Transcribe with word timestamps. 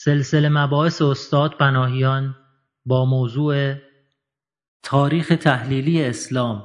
سلسله 0.00 0.48
مباحث 0.48 1.02
استاد 1.02 1.58
بناهیان 1.60 2.34
با 2.86 3.04
موضوع 3.04 3.74
تاریخ 4.82 5.32
تحلیلی 5.42 6.04
اسلام 6.04 6.62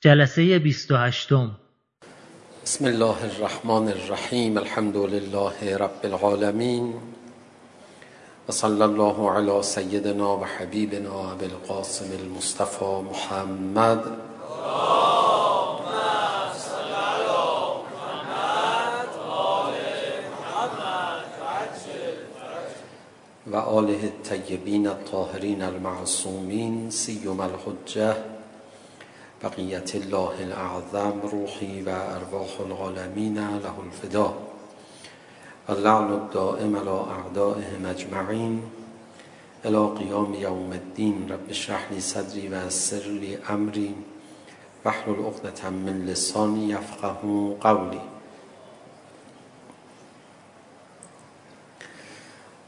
جلسه 0.00 0.58
28 0.58 1.28
بسم 2.64 2.84
الله 2.84 3.24
الرحمن 3.24 3.88
الرحیم 3.88 4.58
الحمد 4.58 4.96
لله 4.96 5.76
رب 5.76 6.04
العالمین 6.04 6.94
وصلى 8.48 8.84
الله 8.84 9.30
على 9.30 9.62
سيدنا 9.62 10.26
وحبيبنا 10.26 11.32
أبي 11.32 11.46
القاسم 11.46 12.12
المصطفى 12.12 13.02
محمد. 13.10 14.02
وآله 23.52 24.04
الطيبين 24.04 24.86
الطاهرين 24.86 25.62
المعصومين 25.62 26.90
سيما 26.90 27.46
الحجة 27.46 28.16
بقية 29.42 29.90
الله 29.94 30.34
الأعظم 30.40 31.20
روحي 31.32 31.82
وأرواح 31.82 32.52
العالمين 32.66 33.34
له 33.64 33.74
الفداء 33.86 34.34
اللعن 35.70 36.12
الدائم 36.12 36.76
على 36.76 37.04
أعدائهم 37.10 37.86
أجمعين 37.86 38.62
إلى 39.64 39.78
قيام 39.98 40.34
يوم 40.34 40.72
الدين 40.72 41.26
رب 41.30 41.50
اشرح 41.50 41.92
لي 41.92 42.00
صدري 42.00 42.48
ويسر 42.48 43.06
لي 43.22 43.38
أمري 43.50 43.94
واحلل 44.84 45.24
عقدة 45.26 45.70
من 45.70 46.06
لساني 46.06 46.70
يفقه 46.70 47.20
قولي 47.60 48.00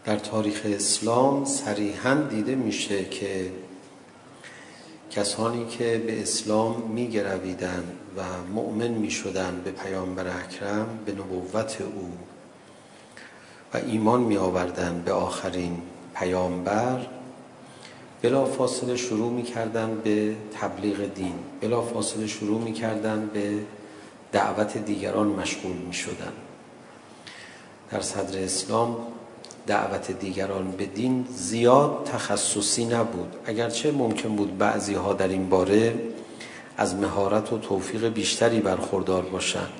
در 0.04 0.18
تاریخ 0.18 0.62
اسلام 0.64 1.44
صریحا 1.44 2.14
دیده 2.14 2.54
میشه 2.54 3.04
که 3.04 3.50
کسانی 5.10 5.66
که 5.66 6.02
به 6.06 6.22
اسلام 6.22 6.82
میگرویدن 6.82 7.84
و 8.16 8.22
مؤمن 8.54 8.88
میشدن 8.88 9.60
به 9.64 9.70
پیامبر 9.70 10.26
اکرم 10.26 10.98
به 11.06 11.12
نبوت 11.12 11.80
او 11.80 12.12
و 13.74 13.80
ایمان 13.86 14.20
می 14.20 14.36
آوردن 14.36 15.02
به 15.04 15.12
آخرین 15.12 15.82
پیامبر 16.14 17.06
بلا 18.22 18.44
فاصله 18.44 18.96
شروع 18.96 19.32
می 19.32 19.42
کردن 19.42 20.00
به 20.04 20.36
تبلیغ 20.60 21.14
دین 21.14 21.34
بلا 21.60 21.82
فاصله 21.82 22.26
شروع 22.26 22.60
می 22.60 22.72
کردن 22.72 23.30
به 23.34 23.58
دعوت 24.32 24.78
دیگران 24.78 25.26
مشغول 25.26 25.76
می 25.76 25.92
شدن 25.94 26.32
در 27.90 28.00
صدر 28.00 28.42
اسلام 28.44 28.96
دعوت 29.66 30.10
دیگران 30.10 30.70
به 30.70 30.86
دین 30.86 31.26
زیاد 31.36 32.08
تخصصی 32.12 32.84
نبود. 32.84 33.36
اگرچه 33.46 33.92
ممکن 33.92 34.36
بود 34.36 34.58
بعضی 34.58 34.94
ها 34.94 35.12
در 35.12 35.28
این 35.28 35.48
باره 35.48 35.94
از 36.76 36.94
مهارت 36.94 37.52
و 37.52 37.58
توفیق 37.58 38.08
بیشتری 38.08 38.60
برخوردار 38.60 39.22
باشند. 39.22 39.72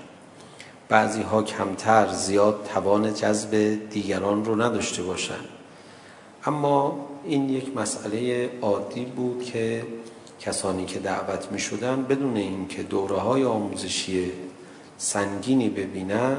بعضی 0.89 1.23
ها 1.23 1.43
کمتر 1.43 2.09
زیاد 2.09 2.69
توان 2.75 3.15
جذب 3.15 3.79
دیگران 3.91 4.45
رو 4.45 4.63
نداشته 4.63 5.03
باشند. 5.03 5.49
اما 6.47 7.09
این 7.25 7.49
یک 7.49 7.77
مسئله 7.77 8.51
عادی 8.63 9.05
بود 9.05 9.45
که 9.45 9.87
کسانی 10.41 10.85
که 10.85 10.99
دعوت 10.99 11.53
می 11.53 11.59
شدن 11.59 12.03
بدون 12.03 12.37
اینکه 12.37 12.83
دوره 12.83 13.17
های 13.17 13.45
آموزشی 13.45 14.33
سنگینی 14.99 15.69
ببینن 15.69 16.37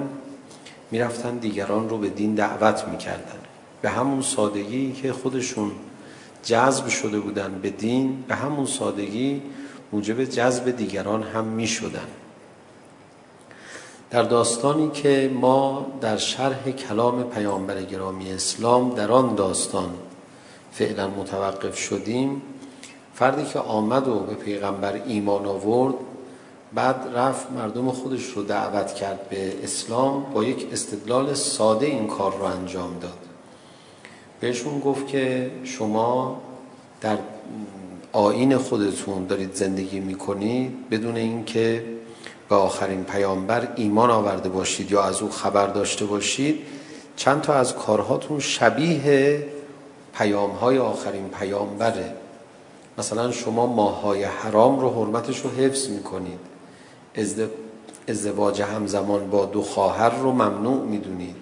میرفتن 0.93 1.37
دیگران 1.37 1.89
رو 1.89 1.97
به 1.97 2.09
دین 2.09 2.35
دعوت 2.35 2.87
میکردن. 2.87 3.39
به 3.81 3.89
همون 3.89 4.21
سادگی 4.21 4.91
که 4.91 5.13
خودشون 5.13 5.71
جذب 6.43 6.87
شده 6.87 7.19
بودن 7.19 7.59
به 7.61 7.69
دین 7.69 8.23
به 8.27 8.35
همون 8.35 8.65
سادگی 8.65 9.41
موجب 9.91 10.23
جذب 10.23 10.77
دیگران 10.77 11.23
هم 11.23 11.45
میشدن. 11.45 12.07
در 14.09 14.23
داستانی 14.23 14.89
که 14.89 15.31
ما 15.33 15.85
در 16.01 16.17
شرح 16.17 16.71
کلام 16.71 17.23
پیامبر 17.23 17.81
گرامی 17.81 18.31
اسلام 18.31 18.95
در 18.95 19.11
آن 19.11 19.35
داستان 19.35 19.89
فعلا 20.71 21.07
متوقف 21.07 21.77
شدیم 21.77 22.41
فردی 23.13 23.45
که 23.45 23.59
آمد 23.59 24.07
و 24.07 24.19
به 24.19 24.33
پیغمبر 24.33 25.01
ایمان 25.05 25.45
آورد 25.45 25.93
بعد 26.75 26.95
رفت 27.15 27.51
مردم 27.51 27.91
خودش 27.91 28.23
رو 28.25 28.43
دعوت 28.43 28.93
کرد 28.93 29.29
به 29.29 29.63
اسلام 29.63 30.23
با 30.33 30.43
یک 30.43 30.67
استدلال 30.71 31.33
ساده 31.33 31.85
این 31.85 32.07
کار 32.07 32.37
رو 32.37 32.43
انجام 32.43 32.99
داد. 32.99 33.17
بهشون 34.39 34.79
گفت 34.79 35.07
که 35.07 35.51
شما 35.63 36.41
در 37.01 37.17
آین 38.11 38.57
خودتون 38.57 39.27
دارید 39.27 39.53
زندگی 39.53 39.99
میکنید 39.99 40.89
بدون 40.89 41.15
اینکه 41.15 41.85
به 42.49 42.55
آخرین 42.55 43.03
پیامبر 43.03 43.67
ایمان 43.75 44.09
آورده 44.11 44.49
باشید 44.49 44.91
یا 44.91 45.03
از 45.03 45.21
او 45.21 45.29
خبر 45.29 45.67
داشته 45.67 46.05
باشید 46.05 46.61
چند 47.15 47.41
تا 47.41 47.53
از 47.53 47.75
کارهاتون 47.75 48.39
شبیه 48.39 49.47
پیامهای 50.17 50.77
آخرین 50.77 51.29
پیامبره. 51.29 52.13
مثلا 52.97 53.31
شما 53.31 53.65
ماهای 53.65 54.23
حرام 54.23 54.79
رو 54.79 54.89
حرمتش 54.89 55.39
رو 55.39 55.49
حفظ 55.49 55.89
میکنید. 55.89 56.52
ازدواج 58.07 58.61
همزمان 58.61 59.29
با 59.29 59.45
دو 59.45 59.61
خواهر 59.61 60.09
رو 60.09 60.31
ممنوع 60.31 60.85
میدونید 60.85 61.35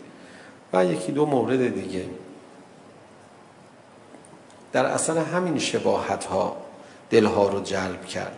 و 0.74 0.86
یکی 0.86 1.12
دو 1.12 1.26
مورد 1.26 1.74
دیگه 1.74 2.06
در 4.72 4.86
اصل 4.86 5.18
همین 5.18 5.60
شباهت 5.60 6.26
ها 6.26 6.56
دل 7.10 7.26
ها 7.26 7.50
رو 7.50 7.62
جلب 7.62 8.06
کرد 8.06 8.38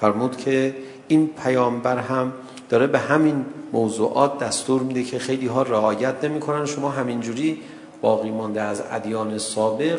فرمود 0.00 0.36
که 0.36 0.74
این 1.08 1.26
پیامبر 1.26 1.98
هم 1.98 2.32
داره 2.68 2.86
به 2.86 2.98
همین 2.98 3.44
موضوعات 3.72 4.38
دستور 4.38 4.82
میده 4.82 5.02
که 5.02 5.18
خیلی 5.18 5.46
ها 5.46 5.62
رعایت 5.62 6.24
نمی 6.24 6.40
کنن 6.40 6.66
شما 6.66 6.90
همین 6.90 7.20
جوری 7.20 7.60
باقی 8.00 8.30
مانده 8.30 8.62
از 8.62 8.82
ادیان 8.90 9.38
سابق 9.38 9.98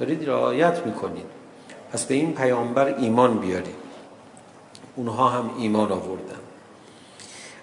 دارید 0.00 0.28
رعایت 0.28 0.86
میکنید 0.86 1.26
پس 1.92 2.04
به 2.04 2.14
این 2.14 2.34
پیامبر 2.34 2.94
ایمان 2.98 3.38
بیارید 3.38 3.75
اونها 4.96 5.28
هم 5.28 5.50
ایمان 5.58 5.92
آوردن 5.92 6.40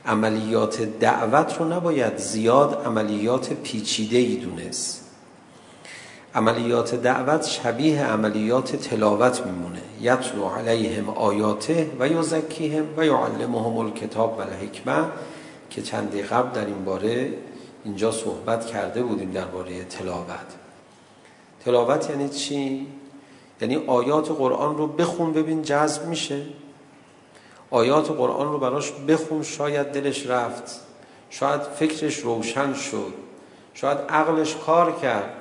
عملیات 0.05 0.81
دعوت 0.81 1.57
رو 1.59 1.73
نباید 1.73 2.17
زیاد 2.17 2.81
عملیات 2.85 3.53
پیچیده 3.53 4.17
ای 4.17 4.35
دونست 4.35 5.03
عملیات 6.35 6.95
دعوت 6.95 7.45
شبیه 7.47 8.05
عملیات 8.05 8.75
تلاوت 8.75 9.45
میمونه 9.45 9.81
یتلو 10.01 10.45
علیهم 10.45 11.09
آیاته 11.09 11.91
و 11.99 12.07
یزکیهم 12.07 12.85
و 12.97 13.05
یعلمهم 13.05 13.77
الکتاب 13.77 14.37
و 14.37 14.41
الحکمه 14.41 15.05
که 15.69 15.81
چندی 15.81 16.21
قبل 16.21 16.61
در 16.61 16.65
این 16.65 16.85
باره 16.85 17.33
اینجا 17.83 18.11
صحبت 18.11 18.65
کرده 18.65 19.03
بودیم 19.03 19.31
در 19.31 19.45
باره 19.45 19.83
تلاوت 19.83 20.47
تلاوت 21.65 22.09
یعنی 22.09 22.29
چی 22.29 22.87
یعنی 23.61 23.75
آیات 23.75 24.31
قرآن 24.31 24.77
رو 24.77 24.87
بخون 24.87 25.33
ببین 25.33 25.61
جذب 25.61 26.07
میشه 26.07 26.41
آیات 27.73 28.11
قرآن 28.11 28.51
رو 28.51 28.59
براش 28.59 28.91
بخون 28.91 29.43
شاید 29.43 29.87
دلش 29.87 30.27
رفت. 30.27 30.79
شاید 31.29 31.61
فکرش 31.61 32.17
روشن 32.17 32.73
شد. 32.73 33.13
شاید 33.73 33.97
عقلش 34.09 34.55
کار 34.55 34.91
کرد. 34.91 35.33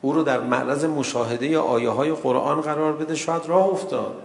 او 0.00 0.12
رو 0.12 0.22
در 0.22 0.40
معرض 0.40 0.84
مشاهده 0.84 1.58
آیه 1.58 1.90
های 1.90 2.12
قرآن 2.12 2.60
قرار 2.60 2.92
بده 2.92 3.14
شاید 3.14 3.42
راه 3.46 3.66
افتاد. 3.66 4.22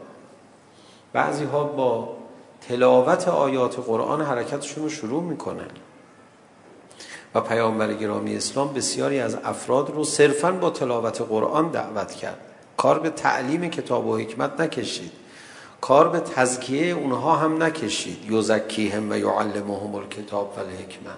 بعضی 1.14 1.44
ها 1.44 1.64
با 1.64 2.18
تلاوت 2.68 3.28
آیات 3.28 3.80
قرآن 3.80 4.22
حرکتشون 4.22 4.84
رو 4.84 4.90
شروع 4.90 5.24
میکنن. 5.24 5.70
و 7.36 7.42
پیامبر 7.42 7.94
گرامی 7.94 8.36
اسلام 8.36 8.74
بسیاری 8.74 9.20
از 9.20 9.38
افراد 9.44 9.90
رو 9.90 10.04
صرفا 10.04 10.52
با 10.52 10.70
تلاوت 10.70 11.22
قرآن 11.22 11.68
دعوت 11.68 12.12
کرد. 12.12 12.40
کار 12.78 13.00
به 13.00 13.10
تعلیم 13.10 13.70
کتاب 13.70 14.08
و 14.08 14.18
حکمت 14.18 14.62
نکشید. 14.62 15.27
کار 15.82 16.10
به 16.10 16.20
تزکیه 16.20 16.94
اونها 16.94 17.36
هم 17.36 17.64
نکشید 17.64 18.32
یزکیهم 18.32 19.12
و 19.12 19.18
یعلمهم 19.18 19.96
الکتاب 19.96 20.54
و 20.58 20.60
الحکمه 20.60 21.12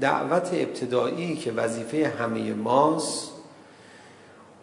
دعوت 0.00 0.50
ابتدایی 0.52 1.36
که 1.36 1.52
وظیفه 1.52 2.12
همه 2.18 2.54
ماست 2.54 3.30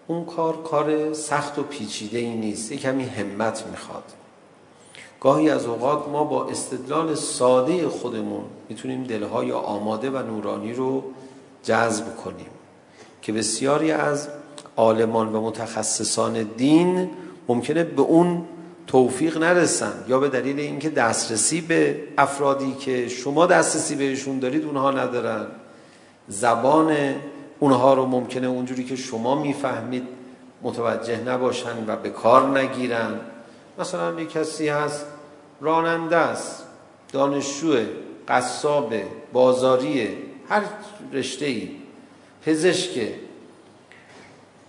اون 0.08 0.26
کار 0.26 0.64
کار 0.64 1.14
سخت 1.14 1.60
و 1.60 1.64
پیچیده 1.64 2.18
ای 2.18 2.36
نیست 2.36 2.72
یک 2.72 2.82
کمی 2.82 3.06
همت 3.06 3.68
میخواد 3.68 4.04
گاهی 5.20 5.50
از 5.50 5.66
اوقات 5.66 6.08
ما 6.08 6.24
با 6.24 6.46
استدلال 6.46 7.16
ساده 7.16 7.90
خودمون 7.90 8.44
میتونیم 8.70 9.04
دلهای 9.04 9.52
آماده 9.52 10.10
و 10.10 10.18
نورانی 10.18 10.74
رو 10.74 11.04
جذب 11.64 12.16
کنیم 12.16 12.50
که 13.22 13.34
بسیاری 13.34 13.92
از 13.92 14.28
عالمان 14.78 15.36
و 15.36 15.42
متخصصان 15.42 16.44
دین 16.44 17.10
ممکنه 17.48 17.84
به 17.84 18.02
اون 18.02 18.46
توفیق 18.92 19.38
نرسن. 19.38 19.94
یا 20.08 20.20
به 20.20 20.30
دلیل 20.30 20.60
اینکه 20.60 20.90
دسترسی 20.90 21.62
به 21.62 22.04
افرادی 22.18 22.74
که 22.74 23.08
شما 23.08 23.46
دسترسی 23.46 23.96
بهشون 23.96 24.40
دارید 24.40 24.66
اونها 24.66 24.92
ندارن. 24.92 25.48
زبان 26.28 27.16
اونها 27.60 27.94
رو 27.94 28.06
ممکنه 28.06 28.48
اونجوری 28.48 28.84
که 28.84 28.96
شما 28.96 29.42
میفهمید 29.42 30.08
متوجه 30.62 31.24
نباشن 31.24 31.86
و 31.88 31.96
به 31.96 32.10
کار 32.10 32.60
نگیرن. 32.60 33.20
مثلا 33.80 34.22
یک 34.22 34.32
کسی 34.32 34.70
هست 34.70 35.06
راننده 35.62 36.18
است 36.18 36.64
دانشجو 37.14 37.76
قصاب 38.28 38.94
بازاری 39.34 40.08
هر 40.50 40.62
رشته 41.14 41.46
ای 41.46 41.70
پزشک 42.46 43.08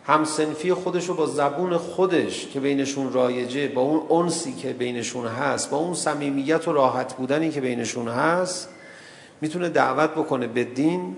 همسنفی 0.06 0.74
خودش 0.74 1.06
رو 1.06 1.14
با 1.14 1.26
زبون 1.26 1.76
خودش 1.76 2.46
که 2.46 2.60
بینشون 2.60 3.12
رایجه 3.12 3.68
با 3.68 3.80
اون 3.80 4.00
اونسی 4.08 4.52
که 4.52 4.72
بینشون 4.72 5.26
هست 5.26 5.70
با 5.70 5.76
اون 5.76 5.94
صمیمیت 5.94 6.68
و 6.68 6.72
راحت 6.72 7.14
بودنی 7.14 7.50
که 7.50 7.60
بینشون 7.60 8.08
هست 8.08 8.68
میتونه 9.40 9.68
دعوت 9.68 10.10
بکنه 10.10 10.46
به 10.46 10.64
دین 10.64 11.16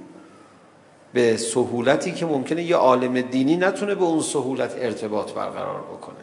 به 1.13 1.37
سهولتی 1.37 2.13
که 2.13 2.27
ممکنه 2.27 2.63
یه 2.63 2.77
عالم 2.77 3.21
دینی 3.21 3.57
نتونه 3.57 3.95
به 3.95 4.05
اون 4.05 4.21
سهولت 4.21 4.75
ارتباط 4.79 5.33
برقرار 5.33 5.81
بکنه. 5.81 6.17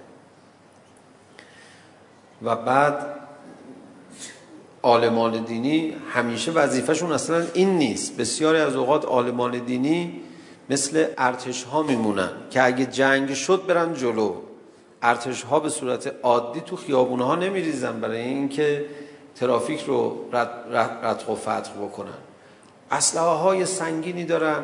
و 2.44 2.56
بعد 2.56 3.16
عالمان 4.84 5.44
دینی 5.44 5.94
همیشه 6.10 6.52
وظیفه‌شون 6.52 7.12
اصلا 7.12 7.46
این 7.54 7.78
نیست. 7.78 8.18
بسیاری 8.18 8.60
از 8.60 8.76
اوقات 8.76 9.06
عالمان 9.06 9.60
دینی 9.60 10.22
مثل 10.72 11.06
ارتش 11.18 11.64
ها 11.64 11.84
میمونن 11.84 12.30
که 12.50 12.64
اگه 12.64 12.86
جنگ 12.86 13.34
شد 13.34 13.66
برن 13.68 13.94
جلو. 13.94 14.36
ارتش 15.02 15.44
ها 15.44 15.60
به 15.60 15.70
صورت 15.70 16.14
عادی 16.24 16.62
تو 16.62 16.76
خیابون 16.76 17.20
ها 17.20 17.36
نمیریزن 17.36 18.00
برای 18.00 18.22
اینکه 18.22 18.86
ترافیک 19.36 19.84
رو 19.84 20.26
رد 20.34 20.50
رد 21.04 21.24
و 21.30 21.36
فتح 21.36 21.72
بکنن. 21.82 22.20
اسلحه 22.92 23.26
های 23.26 23.66
سنگینی 23.66 24.26
دارن. 24.26 24.64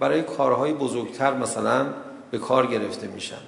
برای 0.00 0.22
کارهای 0.22 0.72
بزرگتر 0.72 1.34
مثلا 1.34 1.86
به 2.30 2.38
کار 2.38 2.66
گرفته 2.66 3.06
میشن. 3.06 3.42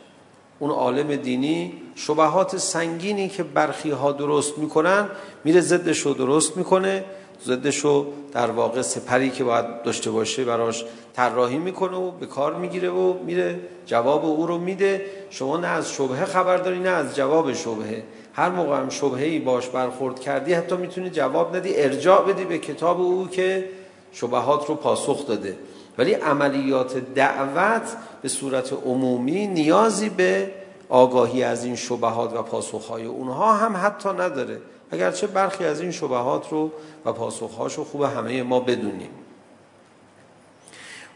اون 0.58 0.70
عالم 0.70 1.16
دینی 1.16 1.72
شبهات 1.94 2.56
سنگینی 2.56 3.28
که 3.28 3.42
برخی 3.42 3.90
ها 3.90 4.12
درست 4.12 4.58
میکنن 4.58 5.08
میره 5.44 5.60
ضدش 5.60 6.00
رو 6.00 6.14
درست 6.14 6.56
میکنه. 6.56 7.04
ضدش 7.44 7.78
رو 7.78 8.06
در 8.32 8.50
واقع 8.50 8.82
سپری 8.82 9.30
که 9.30 9.44
باید 9.44 9.82
داشته 9.82 10.10
باشه 10.10 10.44
براش 10.44 10.84
طراحی 11.16 11.58
میکنه 11.58 11.96
و 11.96 12.10
به 12.10 12.26
کار 12.26 12.54
میگیره 12.54 12.90
و 12.90 13.14
میره 13.24 13.60
جواب 13.86 14.24
او 14.24 14.46
رو 14.46 14.58
میده. 14.58 15.04
شما 15.30 15.56
نه 15.56 15.68
از 15.68 15.92
شبهه 15.92 16.24
خبر 16.24 16.56
داری 16.56 16.78
نه 16.78 16.88
از 16.88 17.16
جواب 17.16 17.52
شبهه. 17.52 18.02
هر 18.32 18.48
موقع 18.48 18.76
هم 18.76 18.88
شبهه 18.88 19.22
ای 19.22 19.38
باش 19.38 19.68
برخورد 19.68 20.20
کردی 20.20 20.52
حتی 20.52 20.76
میتونی 20.76 21.10
جواب 21.10 21.56
ندی 21.56 21.76
ارجاع 21.76 22.24
بدی 22.24 22.44
به 22.44 22.58
کتاب 22.58 23.00
او 23.00 23.28
که 23.28 23.68
شبهات 24.12 24.66
رو 24.66 24.74
پاسخ 24.74 25.26
داده. 25.26 25.56
ولی 25.98 26.12
عملیات 26.14 26.96
دعوت 27.14 27.96
به 28.22 28.28
صورت 28.28 28.72
عمومی 28.72 29.46
نیازی 29.46 30.08
به 30.08 30.50
آگاهی 30.88 31.42
از 31.42 31.64
این 31.64 31.76
شبهات 31.76 32.34
و 32.34 32.42
پاسخهای 32.42 33.04
اونها 33.04 33.52
هم 33.52 33.76
حتی 33.76 34.08
نداره. 34.08 34.58
اگرچه 34.90 35.26
برخی 35.26 35.64
از 35.64 35.80
این 35.80 35.90
شبهات 35.90 36.48
رو 36.48 36.70
و 37.04 37.12
پاسخهاش 37.12 37.74
رو 37.74 37.84
خوب 37.84 38.02
همه 38.02 38.42
ما 38.42 38.60
بدونیم. 38.60 39.10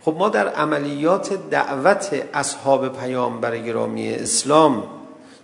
خب 0.01 0.15
ما 0.19 0.29
در 0.29 0.49
عملیات 0.49 1.51
دعوت 1.51 2.27
اصحاب 2.35 2.99
پیامبر 2.99 3.59
گرامی 3.59 4.15
اسلام 4.15 4.83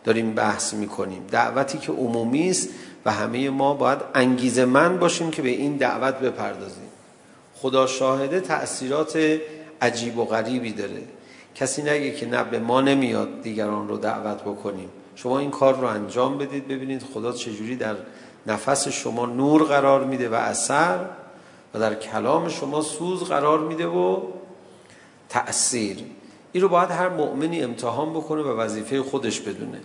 داریم 0.05 0.35
بحث 0.35 0.75
میکنیم. 0.75 1.27
دعوتی 1.31 1.79
که 1.79 1.93
عمومی 1.93 2.51
است 2.51 2.69
و 3.05 3.13
همه 3.13 3.51
ما 3.51 3.75
باید 3.75 3.99
انگیزه 4.15 4.65
من 4.65 4.99
باشیم 4.99 5.31
که 5.31 5.43
به 5.43 5.49
این 5.49 5.77
دعوت 5.77 6.15
بپردازیم. 6.15 6.89
خدا 7.55 7.87
شاهده 7.87 8.41
تأثیرات 8.41 9.39
عجیب 9.83 10.19
و 10.19 10.25
غریبی 10.25 10.73
داره. 10.73 11.03
کسی 11.55 11.83
نگه 11.83 12.11
که 12.11 12.27
نه 12.27 12.45
به 12.45 12.59
ما 12.59 12.81
نمیاد 12.81 13.43
دیگران 13.43 13.89
رو 13.89 13.97
دعوت 13.97 14.43
بکنیم. 14.43 14.89
شما 15.23 15.39
این 15.39 15.51
کار 15.51 15.77
رو 15.77 15.87
انجام 15.87 16.39
بدید 16.39 16.69
ببینید 16.69 17.03
خدا 17.15 17.33
چجوری 17.33 17.77
در 17.77 17.97
نفس 18.47 18.89
شما 18.89 19.27
نور 19.27 19.63
قرار 19.63 20.05
میده 20.05 20.29
و 20.29 20.35
اثر 20.35 20.99
و 21.75 21.79
در 21.79 21.95
کلام 21.95 22.49
شما 22.49 22.83
سوز 22.83 23.23
قرار 23.23 23.59
میده 23.59 23.87
و 23.87 24.21
تأثیر. 25.29 25.97
این 26.53 26.63
رو 26.63 26.69
باید 26.69 26.91
هر 26.91 27.09
مؤمنی 27.09 27.63
امتحان 27.63 28.11
بکنه 28.11 28.43
و 28.43 28.49
وظیفه 28.49 29.03
خودش 29.03 29.41
بدونه. 29.41 29.81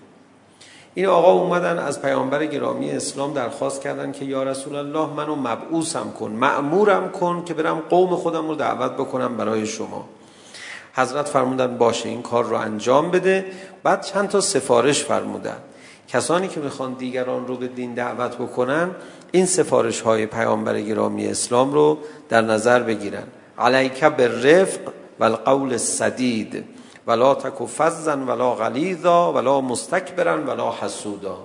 این 0.93 1.05
آقا 1.05 1.31
اومدن 1.31 1.79
از 1.79 2.01
پیامبر 2.01 2.45
گرامی 2.45 2.91
اسلام 2.91 3.33
درخواست 3.33 3.81
کردن 3.81 4.11
که 4.11 4.25
یا 4.25 4.43
رسول 4.43 4.75
الله 4.75 5.13
منو 5.13 5.35
مبعوثم 5.35 6.11
کن 6.11 6.31
مأمورم 6.31 7.11
کن 7.11 7.43
که 7.45 7.53
برم 7.53 7.79
قوم 7.79 8.15
خودم 8.15 8.47
رو 8.47 8.55
دعوت 8.55 8.91
بکنم 8.91 9.37
برای 9.37 9.65
شما. 9.65 10.05
حضرت 10.93 11.27
فرمودن 11.27 11.77
باشه 11.77 12.09
این 12.09 12.21
کار 12.21 12.43
رو 12.43 12.55
انجام 12.55 13.11
بده 13.11 13.45
بعد 13.83 14.01
چند 14.01 14.29
تا 14.29 14.41
سفارش 14.41 15.03
فرمودن 15.03 15.57
کسانی 16.07 16.47
که 16.47 16.59
میخوان 16.59 16.93
دیگران 16.93 17.47
رو 17.47 17.57
به 17.57 17.67
دین 17.67 17.93
دعوت 17.93 18.35
بکنن 18.37 18.91
این 19.31 19.45
سفارش 19.45 20.01
های 20.01 20.25
پیامبر 20.25 20.81
گرامی 20.81 21.27
اسلام 21.27 21.73
رو 21.73 21.97
در 22.29 22.41
نظر 22.41 22.83
بگیرن 22.83 23.23
علیک 23.57 24.03
بالرفق 24.03 24.79
والقول 25.19 25.71
السدید 25.71 26.63
ولا 27.07 27.35
تکو 27.35 27.67
فزا 27.67 28.17
ولا 28.17 28.55
غلیظا 28.55 29.33
ولا 29.33 29.61
مستكبرا 29.61 30.37
ولا 30.37 30.71
حسودا 30.71 31.37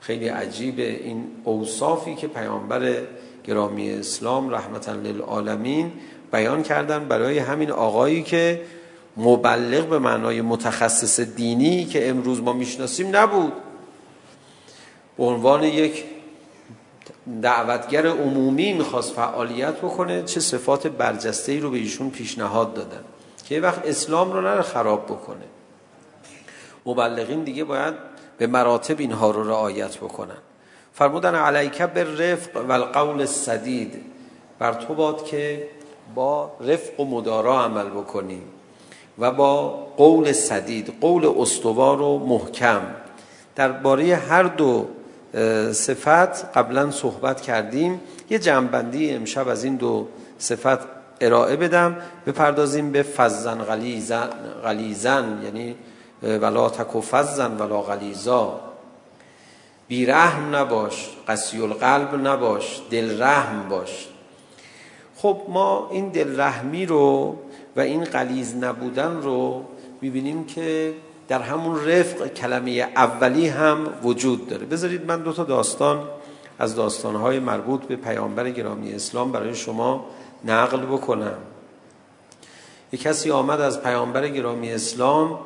خیلی 0.00 0.28
عجیبه 0.28 0.90
این 0.90 1.24
اوصافی 1.44 2.14
که 2.14 2.28
پیامبر 2.28 2.96
گرامی 3.44 3.90
اسلام 3.90 4.50
رحمتا 4.50 4.92
للعالمین 4.92 5.92
بیان 6.32 6.62
کردن 6.62 7.04
برای 7.08 7.38
همین 7.38 7.70
آقایی 7.70 8.22
که 8.22 8.62
مبلغ 9.16 9.88
به 9.88 9.98
معنای 9.98 10.40
متخصص 10.40 11.20
دینی 11.20 11.84
که 11.84 12.08
امروز 12.08 12.40
ما 12.42 12.52
میشناسیم 12.52 13.16
نبود. 13.16 13.52
به 15.16 15.24
عنوان 15.24 15.62
یک 15.62 16.04
دعوتگر 17.42 18.06
عمومی 18.06 18.72
میخواست 18.72 19.12
فعالیت 19.12 19.74
بکنه 19.74 20.22
چه 20.22 20.40
صفات 20.40 20.86
برجسته 20.86 21.52
ای 21.52 21.60
رو 21.60 21.70
به 21.70 21.76
ایشون 21.76 22.10
پیشنهاد 22.10 22.74
دادن 22.74 23.04
که 23.48 23.54
یه 23.54 23.60
وقت 23.60 23.86
اسلام 23.86 24.32
رو 24.32 24.40
نره 24.40 24.62
خراب 24.62 25.04
بکنه. 25.04 25.44
مبلغین 26.86 27.44
دیگه 27.44 27.64
باید 27.64 27.94
به 28.38 28.46
مراتب 28.46 29.00
اینها 29.00 29.30
رو 29.30 29.48
رعایت 29.48 29.96
بکنن. 29.96 30.38
فرمودن 30.92 31.34
علیک 31.34 31.82
به 31.82 32.04
رفق 32.04 32.66
و 32.68 32.72
القول 32.72 33.20
السدید. 33.20 34.00
بر 34.58 34.74
تو 34.74 34.94
باد 34.94 35.24
که 35.24 35.68
با 36.16 36.50
رفق 36.60 37.00
و 37.00 37.04
مدارا 37.04 37.64
عمل 37.64 37.88
بکنیم 37.88 38.42
و 39.18 39.30
با 39.30 39.68
قول 39.96 40.32
سدید 40.32 40.94
قول 41.00 41.34
استوار 41.38 42.00
و 42.00 42.18
محکم. 42.18 42.80
درباره 43.56 44.16
هر 44.16 44.42
دو 44.42 44.86
صفت 45.72 46.56
قبلا 46.58 46.90
صحبت 46.90 47.40
کردیم. 47.40 48.00
یه 48.30 48.38
جنبندی 48.38 49.10
امشب 49.10 49.48
از 49.48 49.64
این 49.64 49.76
دو 49.76 50.08
صفت 50.38 50.78
ارائه 51.20 51.56
بدم. 51.56 51.96
بپردازیم 52.26 52.92
به 52.92 53.02
فزن 53.02 53.58
غلیزن 53.58 54.28
غلیزن 54.64 55.42
یعنی 55.44 55.76
ولا 56.22 56.68
تکو 56.68 57.00
فزن 57.00 57.56
ولا 57.56 57.82
غلیزا 57.82 58.60
بی 59.88 60.06
رحم 60.06 60.56
نباش 60.56 61.08
قسی 61.28 61.60
القلب 61.60 62.26
نباش 62.26 62.80
دل 62.90 63.22
رحم 63.22 63.68
باش. 63.68 64.08
خب 65.16 65.40
ما 65.48 65.88
این 65.90 66.08
دل 66.08 66.40
رحمی 66.40 66.86
رو 66.86 67.36
و 67.76 67.80
این 67.80 68.04
قلیز 68.04 68.56
نبودن 68.56 69.22
رو 69.22 69.64
میبینیم 70.00 70.44
که 70.44 70.94
در 71.28 71.42
همون 71.42 71.84
رفق 71.88 72.26
کلمه 72.26 72.70
اولی 72.96 73.48
هم 73.48 73.78
وجود 74.02 74.48
داره. 74.48 74.66
بذارید 74.66 75.06
من 75.06 75.22
دو 75.22 75.32
تا 75.32 75.44
داستان 75.44 76.08
از 76.58 76.74
داستانهای 76.74 77.38
مربوط 77.38 77.80
به 77.80 77.96
پیامبر 77.96 78.50
گرامی 78.50 78.92
اسلام 78.92 79.32
برای 79.32 79.54
شما 79.54 80.04
نقل 80.44 80.80
بکنم. 80.80 81.38
یک 82.92 83.02
کسی 83.02 83.30
آمد 83.30 83.60
از 83.60 83.82
پیامبر 83.82 84.28
گرامی 84.28 84.72
اسلام 84.72 85.38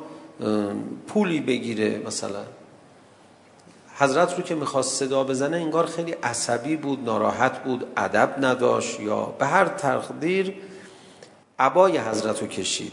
پولی 1.07 1.39
بگیره 1.39 2.01
مثلا. 2.07 2.43
حضرت 4.01 4.37
رو 4.37 4.43
که 4.43 4.55
میخواست 4.55 4.99
صدا 4.99 5.23
بزنه 5.23 5.57
انگار 5.57 5.85
خیلی 5.85 6.11
عصبی 6.11 6.75
بود 6.75 7.05
ناراحت 7.05 7.63
بود 7.63 7.85
ادب 7.97 8.45
نداشت 8.45 8.99
یا 8.99 9.25
به 9.25 9.45
هر 9.45 9.65
تقدیر 9.65 10.53
عبای 11.59 11.97
حضرت 11.97 12.41
رو 12.41 12.47
کشید. 12.47 12.91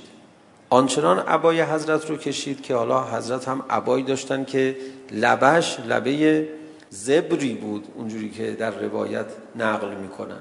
آنچنان 0.71 1.19
عبای 1.19 1.63
حضرت 1.63 2.11
رو 2.11 2.17
کشید 2.17 2.63
که 2.63 2.75
حالا 2.75 3.05
حضرت 3.05 3.49
هم 3.49 3.63
عبایی 3.71 4.05
داشتن 4.05 4.45
که 4.45 4.77
لبش 5.13 5.81
لبه 5.81 6.49
زبری 6.91 7.55
بود 7.55 7.85
اونجوری 7.95 8.31
که 8.31 8.51
در 8.51 8.71
روایت 8.71 9.27
نقل 9.57 9.95
میکنن. 9.95 10.41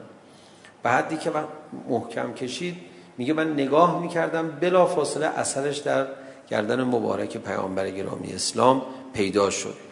به 0.84 0.90
حدی 0.90 1.18
که 1.18 1.30
من 1.30 1.44
محکم 1.90 2.34
کشید 2.34 2.76
میگه 3.18 3.34
من 3.34 3.54
نگاه 3.54 4.02
میکردم 4.02 4.48
بلا 4.48 4.86
فاصله 4.86 5.26
اثرش 5.28 5.78
در 5.78 6.08
گردن 6.50 6.84
مبارک 6.84 7.38
پیامبر 7.38 7.90
گرامی 7.90 8.34
اسلام 8.34 8.82
پیدا 9.14 9.50
شد. 9.50 9.87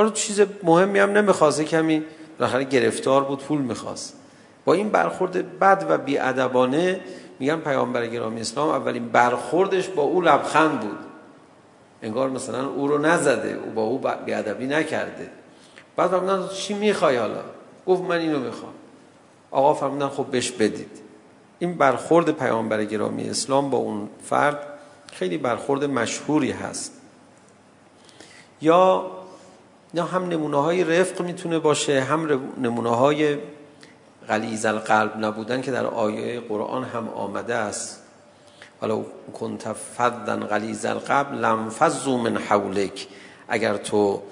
حالا 0.00 0.12
چیز 0.12 0.40
مهمی 0.62 0.98
هم 0.98 1.10
نمیخواسته 1.10 1.64
کمی 1.64 2.02
بالاخره 2.38 2.64
گرفتار 2.64 3.24
بود 3.24 3.38
پول 3.38 3.58
میخواست. 3.58 4.16
با 4.64 4.72
این 4.74 4.88
برخورد 4.88 5.58
بد 5.58 5.86
و 5.88 5.98
بیادبانه 5.98 7.00
میگن 7.38 7.56
پیامبر 7.56 8.06
گرامی 8.06 8.40
اسلام 8.40 8.68
اولین 8.68 9.08
برخوردش 9.08 9.88
با 9.88 10.02
او 10.02 10.20
لبخند 10.20 10.80
بود. 10.80 10.98
انگار 12.02 12.30
مثلا 12.30 12.68
او 12.68 12.88
رو 12.88 12.98
نزده 12.98 13.58
او 13.64 13.70
با 13.70 13.82
او 13.82 14.00
بیادبی 14.26 14.66
نکرده. 14.66 15.30
بعد 15.96 16.10
فرمودن 16.10 16.48
چی 16.48 16.74
میخوای 16.74 17.16
حالا؟ 17.16 17.42
گفت 17.86 18.02
من 18.02 18.18
اینو 18.18 18.38
میخوام. 18.38 18.72
آقا 19.50 19.74
فرمودن 19.74 20.08
خب 20.08 20.26
بهش 20.26 20.50
بدید. 20.50 21.00
این 21.58 21.74
برخورد 21.74 22.30
پیامبر 22.30 22.84
گرامی 22.84 23.30
اسلام 23.30 23.70
با 23.70 23.78
اون 23.78 24.08
فرد 24.24 24.58
خیلی 25.12 25.38
برخورد 25.38 25.84
مشهوری 25.84 26.50
هست. 26.50 26.92
یا 28.62 29.10
اینا 29.92 30.06
هم 30.06 30.28
نمونه 30.28 30.56
های 30.56 30.84
رفق 30.84 31.22
میتونه 31.22 31.58
باشه 31.58 32.00
هم 32.00 32.40
نمونه 32.62 32.90
های 32.90 33.36
غلیظ 34.28 34.66
القلب 34.66 35.16
نبودن 35.16 35.62
که 35.62 35.70
در 35.70 35.86
آیه 35.86 36.40
قرآن 36.40 36.84
هم 36.84 37.08
آمده 37.08 37.54
است 37.54 38.02
ولو 38.82 39.04
كنت 39.32 39.72
فظا 39.72 40.36
غلیظ 40.36 40.86
القلب 40.86 41.34
لم 41.34 41.70
فزو 41.70 42.16
من 42.16 42.36
حولك 42.36 43.06
اگر 43.48 43.76
تو 43.76 44.22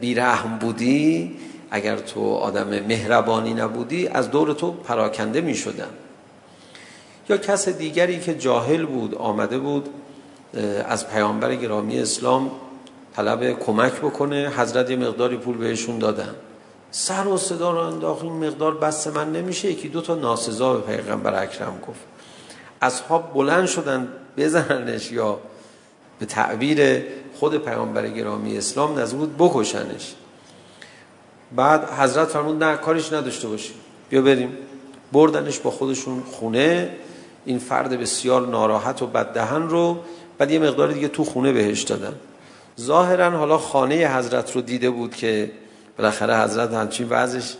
بیرحم 0.00 0.58
بودی 0.58 1.36
اگر 1.70 1.96
تو 1.96 2.34
آدم 2.34 2.68
مهربانی 2.68 3.54
نبودی 3.54 4.08
از 4.08 4.30
دور 4.30 4.52
تو 4.52 4.72
پراکنده 4.72 5.40
می 5.40 5.54
شدن 5.54 5.88
یا 7.28 7.36
کس 7.36 7.68
دیگری 7.68 8.20
که 8.20 8.34
جاهل 8.34 8.86
بود 8.86 9.14
آمده 9.14 9.58
بود 9.58 9.88
از 10.88 11.08
پیامبر 11.08 11.54
گرامی 11.54 11.98
اسلام 11.98 12.50
طلب 13.16 13.58
کمک 13.58 13.92
بکنه 13.92 14.52
حضرت 14.56 14.90
یه 14.90 14.96
مقداری 14.96 15.36
پول 15.36 15.56
بهشون 15.56 15.98
دادن. 15.98 16.34
سر 16.90 17.26
و 17.26 17.36
صدا 17.36 17.70
رو 17.70 17.78
انداخت 17.78 18.22
این 18.22 18.46
مقدار 18.46 18.74
بس 18.74 19.06
من 19.06 19.32
نمیشه 19.32 19.70
یکی 19.70 19.88
دو 19.88 20.00
تا 20.00 20.14
ناسزا 20.14 20.74
به 20.74 20.96
پیغمبر 20.96 21.42
اکرم 21.42 21.80
گفت. 21.88 22.00
اصحاب 22.82 23.34
بلند 23.34 23.66
شدن 23.66 24.08
بزننش 24.36 25.12
یا 25.12 25.38
به 26.18 26.26
تعبیر 26.26 27.02
خود 27.34 27.64
پیامبر 27.64 28.08
گرامی 28.08 28.58
اسلام 28.58 28.98
نزد 28.98 29.16
بکشنش. 29.38 30.14
بعد 31.56 31.90
حضرت 31.90 32.28
فرمود 32.28 32.64
نه 32.64 32.76
کارش 32.76 33.12
نداشته 33.12 33.48
باشی 33.48 33.72
بیا 34.10 34.22
بریم. 34.22 34.56
بردنش 35.12 35.58
با 35.58 35.70
خودشون 35.70 36.20
خونه 36.20 36.96
این 37.44 37.58
فرد 37.58 38.00
بسیار 38.00 38.46
ناراحت 38.46 39.02
و 39.02 39.06
بددهن 39.06 39.68
رو 39.68 39.98
بعد 40.38 40.50
یه 40.50 40.58
مقدار 40.58 40.92
دیگه 40.92 41.08
تو 41.08 41.24
خونه 41.24 41.52
بهش 41.52 41.82
دادن. 41.82 42.14
ظاهرا 42.80 43.30
حالا 43.30 43.58
خانه 43.58 44.16
حضرت 44.16 44.52
رو 44.52 44.60
دیده 44.60 44.90
بود 44.90 45.14
که 45.14 45.50
بالاخره 45.98 46.42
حضرت 46.42 46.72
همچین 46.72 47.06
وضعش 47.10 47.56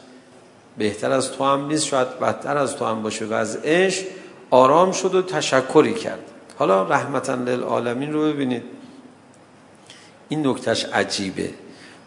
بهتر 0.79 1.12
از 1.12 1.33
تو 1.33 1.45
هم 1.45 1.67
نیست 1.67 1.87
شاید 1.87 2.19
بدتر 2.19 2.57
از 2.57 2.77
تو 2.77 2.85
هم 2.85 3.03
باشه 3.03 3.25
وضعش 3.25 4.05
آرام 4.50 4.93
شد 4.93 5.15
و 5.15 5.23
تشکری 5.23 5.95
کرد 5.95 6.21
حالا 6.59 6.83
رحمتا 6.83 7.35
للعالمین 7.35 8.12
رو 8.12 8.33
ببینید 8.33 8.62
این 10.29 10.47
نکتش 10.47 10.85
عجیبه 10.85 11.50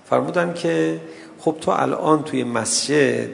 فرمودن 0.10 0.54
که 0.54 1.02
خب 1.40 1.56
تو 1.62 1.72
الان 1.72 2.24
توی 2.24 2.44
مسجد 2.44 3.30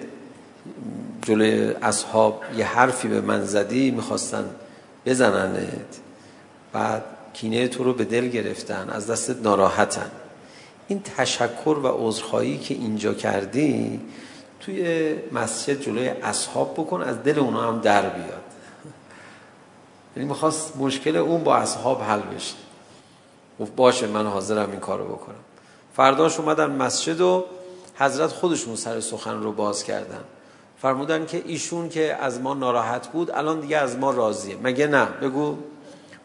جلوی 1.21 1.73
اصحاب 1.81 2.41
یه 2.57 2.65
حرفی 2.65 3.07
به 3.07 3.21
من 3.21 3.45
زدی 3.45 3.91
میخواستن 3.91 4.45
بزننت 5.05 5.99
بعد 6.73 7.03
کینه 7.33 7.67
تو 7.67 7.83
رو 7.83 7.93
به 7.93 8.05
دل 8.05 8.27
گرفتن 8.27 8.89
از 8.89 9.07
دستت 9.07 9.41
ناراحتن. 9.41 10.11
این 10.87 11.01
تشکر 11.17 11.77
و 11.83 11.87
عذرخواهی 11.87 12.57
که 12.57 12.73
اینجا 12.73 13.13
کردی 13.13 14.01
توی 14.59 15.15
مسجد 15.31 15.81
جلوی 15.81 16.07
اصحاب 16.07 16.73
بکن 16.73 17.01
از 17.01 17.23
دل 17.23 17.39
اونا 17.39 17.67
هم 17.67 17.79
در 17.79 18.09
بیاد. 18.09 18.43
یعنی 20.17 20.29
میخواست 20.29 20.77
مشکل 20.77 21.15
اون 21.15 21.43
با 21.43 21.55
اصحاب 21.55 22.01
حل 22.01 22.19
بشه. 22.19 22.55
گفت 23.59 23.75
باشه 23.75 24.07
من 24.07 24.27
حاضرم 24.27 24.71
این 24.71 24.79
کارو 24.79 25.05
بکنم. 25.05 25.35
فرداش 25.93 26.39
اومدن 26.39 26.71
مسجد 26.71 27.21
و 27.21 27.45
حضرت 27.95 28.29
خودشون 28.29 28.75
سر 28.75 28.99
سخن 28.99 29.43
رو 29.43 29.51
باز 29.51 29.83
کردن. 29.83 30.23
فرمودن 30.81 31.25
که 31.25 31.43
ایشون 31.45 31.89
که 31.89 32.15
از 32.21 32.41
ما 32.41 32.53
ناراحت 32.53 33.07
بود 33.07 33.31
الان 33.31 33.59
دیگه 33.59 33.77
از 33.77 33.97
ما 33.97 34.11
راضیه. 34.11 34.57
مگه 34.63 34.87
نه؟ 34.87 35.05
بگو. 35.05 35.57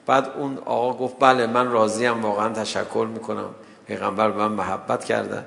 بعد 0.06 0.30
اون 0.38 0.58
آقا 0.58 0.92
گفت 1.04 1.14
بله 1.20 1.46
من 1.46 1.70
راضی 1.70 2.06
ام 2.06 2.22
واقعا 2.22 2.48
تشکر 2.48 3.08
میکنم. 3.14 3.48
پیغمبر 3.86 4.30
به 4.30 4.48
من 4.48 4.52
محبت 4.52 5.04
کرده. 5.04 5.44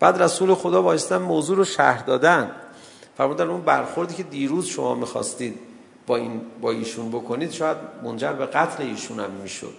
بعد 0.00 0.22
رسول 0.22 0.54
خدا 0.54 0.82
وایستن 0.82 1.18
موضوع 1.18 1.56
رو 1.56 1.64
شرح 1.64 2.02
دادن. 2.02 2.50
فرمودن 3.16 3.48
اون 3.50 3.60
برخوردی 3.60 4.14
که 4.14 4.22
دیروز 4.22 4.66
شما 4.66 4.94
میخواستید 4.94 5.58
با 6.06 6.16
این 6.16 6.40
با 6.60 6.70
ایشون 6.70 7.08
بکنید 7.08 7.52
شاید 7.52 7.76
منجر 8.04 8.32
به 8.32 8.46
قتل 8.46 8.82
ایشون 8.82 9.20
هم 9.20 9.30
میشد. 9.30 9.74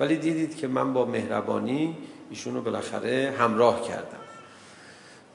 ولی 0.00 0.16
دیدید 0.16 0.56
که 0.56 0.68
من 0.68 0.92
با 0.92 1.04
مهربانی 1.04 1.96
ایشون 2.30 2.54
رو 2.54 2.62
بالاخره 2.62 3.34
همراه 3.38 3.82
کردم. 3.82 4.18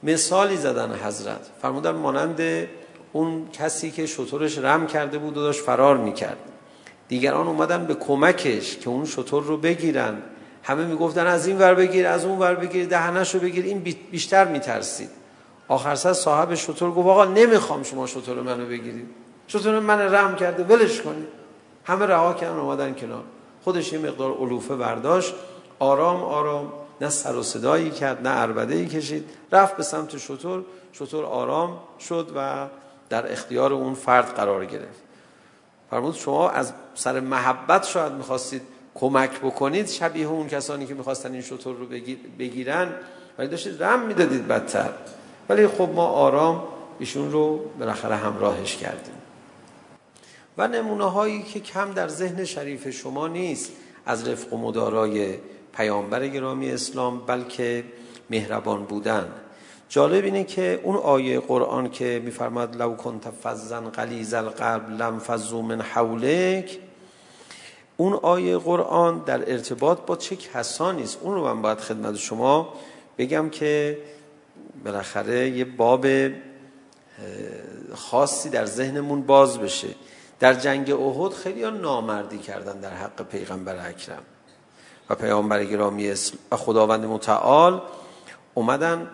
مثالی 0.02 0.56
زدن 0.56 0.94
حضرت. 0.94 1.50
فرمودن 1.62 1.90
مانند 1.90 2.68
اون 3.12 3.48
کسی 3.52 3.90
که 3.90 4.06
شطورش 4.06 4.58
رم 4.58 4.86
کرده 4.86 5.18
بود 5.18 5.36
و 5.36 5.40
داشت 5.40 5.60
فرار 5.60 5.96
میکرد. 5.96 6.38
دیگران 7.12 7.46
اومدن 7.46 7.86
به 7.86 7.94
کمکش 7.94 8.76
که 8.76 8.90
اون 8.90 9.04
شطور 9.04 9.44
رو 9.44 9.56
بگیرن. 9.56 10.22
همه 10.62 10.84
میگفتن 10.84 11.26
از 11.26 11.46
این 11.46 11.58
ور 11.58 11.74
بگیر 11.74 12.06
از 12.06 12.24
اون 12.24 12.38
ور 12.38 12.54
بگیر 12.54 12.86
دهنش 12.86 13.34
رو 13.34 13.40
بگیر. 13.40 13.64
این 13.64 13.78
بیشتر 14.10 14.44
میترسید. 14.44 15.10
آخر 15.68 15.94
سر 15.94 16.12
صاحب 16.12 16.54
شطور 16.54 16.90
گفت 16.90 17.08
آقا 17.08 17.24
نمیخوام 17.24 17.82
شما 17.82 18.06
شطور 18.06 18.42
منو 18.42 18.66
بگیرید. 18.66 19.06
شطور 19.46 19.80
من 19.80 20.14
رحم 20.14 20.36
کرده 20.36 20.64
ولش 20.64 21.00
کنید. 21.00 21.28
همه 21.84 22.06
رها 22.06 22.34
کردن 22.34 22.58
اومدن 22.58 22.94
کنار. 22.94 23.24
خودش 23.64 23.92
یه 23.92 23.98
مقدار 23.98 24.32
علوفه 24.32 24.76
برداشت. 24.76 25.34
آرام 25.78 26.22
آرام. 26.22 26.72
نه 27.00 27.08
سر 27.08 27.36
و 27.36 27.42
صدایی 27.42 27.90
کرد 27.90 28.26
نه 28.26 28.30
عربده‌ای 28.30 28.86
کشید. 28.86 29.24
رفت 29.52 29.76
به 29.76 29.82
سمت 29.82 30.18
شطور. 30.18 30.64
شطور 30.92 31.24
آرام 31.24 31.78
شد 32.08 32.32
و 32.36 32.66
در 33.08 33.32
اختیار 33.32 33.72
اون 33.72 33.94
فرد 33.94 34.34
قرار 34.34 34.64
گرفت. 34.64 35.11
فرمود 35.92 36.14
شما 36.14 36.50
از 36.50 36.72
سر 36.94 37.20
محبت 37.20 37.84
شاید 37.84 38.12
میخواستید 38.12 38.62
کمک 38.94 39.40
بکنید 39.40 39.86
شبیه 39.86 40.26
اون 40.26 40.48
کسانی 40.48 40.86
که 40.86 40.94
میخواستن 40.94 41.32
این 41.32 41.42
شطور 41.42 41.76
رو 41.76 41.86
بگیرن 42.38 42.92
ولی 43.38 43.48
داشتید 43.48 43.82
رم 43.82 44.06
میدادید 44.06 44.48
بدتر. 44.48 44.88
ولی 45.48 45.66
خب 45.66 45.88
ما 45.94 46.06
آرام 46.06 46.62
ایشون 46.98 47.32
رو 47.32 47.60
بالاخره 47.78 48.16
همراهش 48.16 48.76
کردیم. 48.76 49.14
و 50.58 50.68
نمونه 50.68 51.10
هایی 51.10 51.42
که 51.42 51.60
کم 51.60 51.92
در 51.92 52.08
ذهن 52.08 52.44
شریف 52.44 52.90
شما 52.90 53.28
نیست 53.28 53.72
از 54.06 54.28
رفق 54.28 54.52
و 54.52 54.56
مدارای 54.56 55.34
پیامبر 55.76 56.28
گرامی 56.28 56.70
اسلام 56.70 57.26
بلکه 57.26 57.84
مهربان 58.30 58.84
بودن. 58.84 59.32
جالب 59.92 60.24
اینه 60.24 60.44
که 60.44 60.80
اون 60.82 60.96
آیه 60.96 61.40
قرآن 61.40 61.90
که 61.90 62.22
میفرماد 62.24 62.76
لو 62.76 62.94
کنت 62.94 63.30
فظا 63.30 63.80
غلیظ 63.80 64.34
القلب 64.34 64.90
لم 64.90 65.18
فزو 65.18 65.62
من 65.62 65.80
حولک 65.80 66.78
اون 67.96 68.12
آیه 68.12 68.58
قرآن 68.58 69.18
در 69.18 69.52
ارتباط 69.52 69.98
با 70.00 70.16
چه 70.16 70.36
کسانی 70.36 71.02
است؟ 71.02 71.18
اون 71.22 71.34
رو 71.34 71.44
من 71.44 71.62
باید 71.62 71.78
خدمت 71.78 72.16
شما 72.16 72.74
بگم 73.18 73.50
که 73.50 73.98
بالاخره 74.84 75.50
یه 75.50 75.64
باب 75.64 76.06
خاصی 77.94 78.50
در 78.50 78.66
ذهنمون 78.66 79.22
باز 79.22 79.58
بشه. 79.58 79.88
در 80.40 80.54
جنگ 80.54 80.90
احد 80.90 81.32
خیلی 81.32 81.62
ها 81.62 81.70
نامردی 81.70 82.38
کردن 82.38 82.80
در 82.80 82.94
حق 82.94 83.22
پیغمبر 83.22 83.88
اکرم. 83.88 84.22
و 85.10 85.14
پیامبر 85.14 85.64
گرامی 85.64 86.10
اسلام 86.10 86.38
و 86.52 86.56
خداوند 86.56 87.04
متعال 87.04 87.82
اومدن 88.54 89.08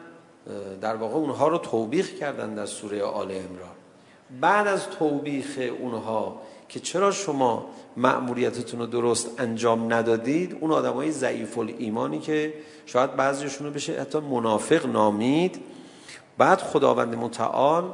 در 0.81 0.97
واقع 0.97 1.15
اونها 1.15 1.49
رو 1.49 1.59
توبیخ 1.59 2.11
کردن 2.11 2.55
در 2.55 2.67
سوره 2.67 3.03
آل 3.03 3.31
عمران 3.31 3.77
بعد 4.41 4.67
از 4.67 4.91
توبیخ 4.91 5.59
اونها 5.81 6.41
که 6.69 6.81
چرا 6.81 7.11
شما 7.11 7.67
مأموریتتون 7.97 8.81
رو 8.81 8.87
درست 8.87 9.41
انجام 9.41 9.93
ندادید 9.93 10.57
اون 10.61 10.73
آدمای 10.73 11.11
ضعیف 11.11 11.59
الایمانی 11.59 12.19
که 12.19 12.55
شاید 12.87 13.17
بعضیشون 13.17 13.67
رو 13.67 13.73
بشه 13.73 14.01
حتی 14.01 14.21
منافق 14.21 14.87
نامید 14.87 15.61
بعد 16.39 16.59
خداوند 16.59 17.15
متعال 17.15 17.93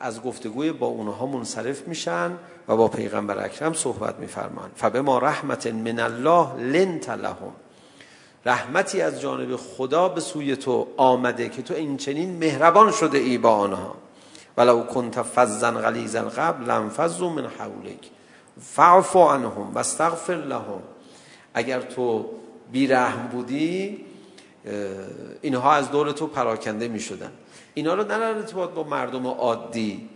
از 0.00 0.22
گفتگوی 0.22 0.72
با 0.72 0.86
اونها 0.86 1.26
منصرف 1.26 1.88
میشن 1.88 2.30
و 2.68 2.76
با 2.76 2.88
پیغمبر 2.88 3.44
اکرم 3.44 3.72
صحبت 3.72 4.18
میفرمان 4.18 4.70
فبما 4.76 5.18
رحمت 5.18 5.66
من 5.66 6.00
الله 6.00 6.56
لنت 6.56 7.10
لهم 7.10 7.52
رحمتی 8.44 9.00
از 9.00 9.20
جانب 9.20 9.56
خدا 9.56 10.08
به 10.08 10.20
سوی 10.20 10.56
تو 10.56 10.86
آمده 10.96 11.48
که 11.48 11.62
تو 11.62 11.74
این 11.74 11.96
چنین 11.96 12.38
مهربان 12.38 12.92
شده 12.92 13.18
ای 13.18 13.38
با 13.38 13.50
آنها. 13.50 13.94
ولو 14.56 14.82
كنت 14.82 15.22
فظا 15.22 15.70
غلیظ 15.70 16.16
القلب 16.16 16.68
لانفضوا 16.68 17.28
من 17.28 17.46
حولك 17.46 18.10
فاعف 18.60 19.16
عنهم 19.16 19.74
واستغفر 19.74 20.34
لهم. 20.34 20.82
اگر 21.54 21.80
تو 21.80 22.26
بیرحم 22.72 23.28
بودی 23.28 24.04
اینها 25.42 25.72
از 25.72 25.90
دور 25.90 26.12
تو 26.12 26.26
پراکنده 26.26 26.88
می 26.88 27.00
شدن 27.00 27.32
اینا 27.74 27.94
رو 27.94 28.04
در 28.04 28.22
ارتباط 28.22 28.70
با 28.70 28.82
مردم 28.82 29.26
عادی 29.26 30.09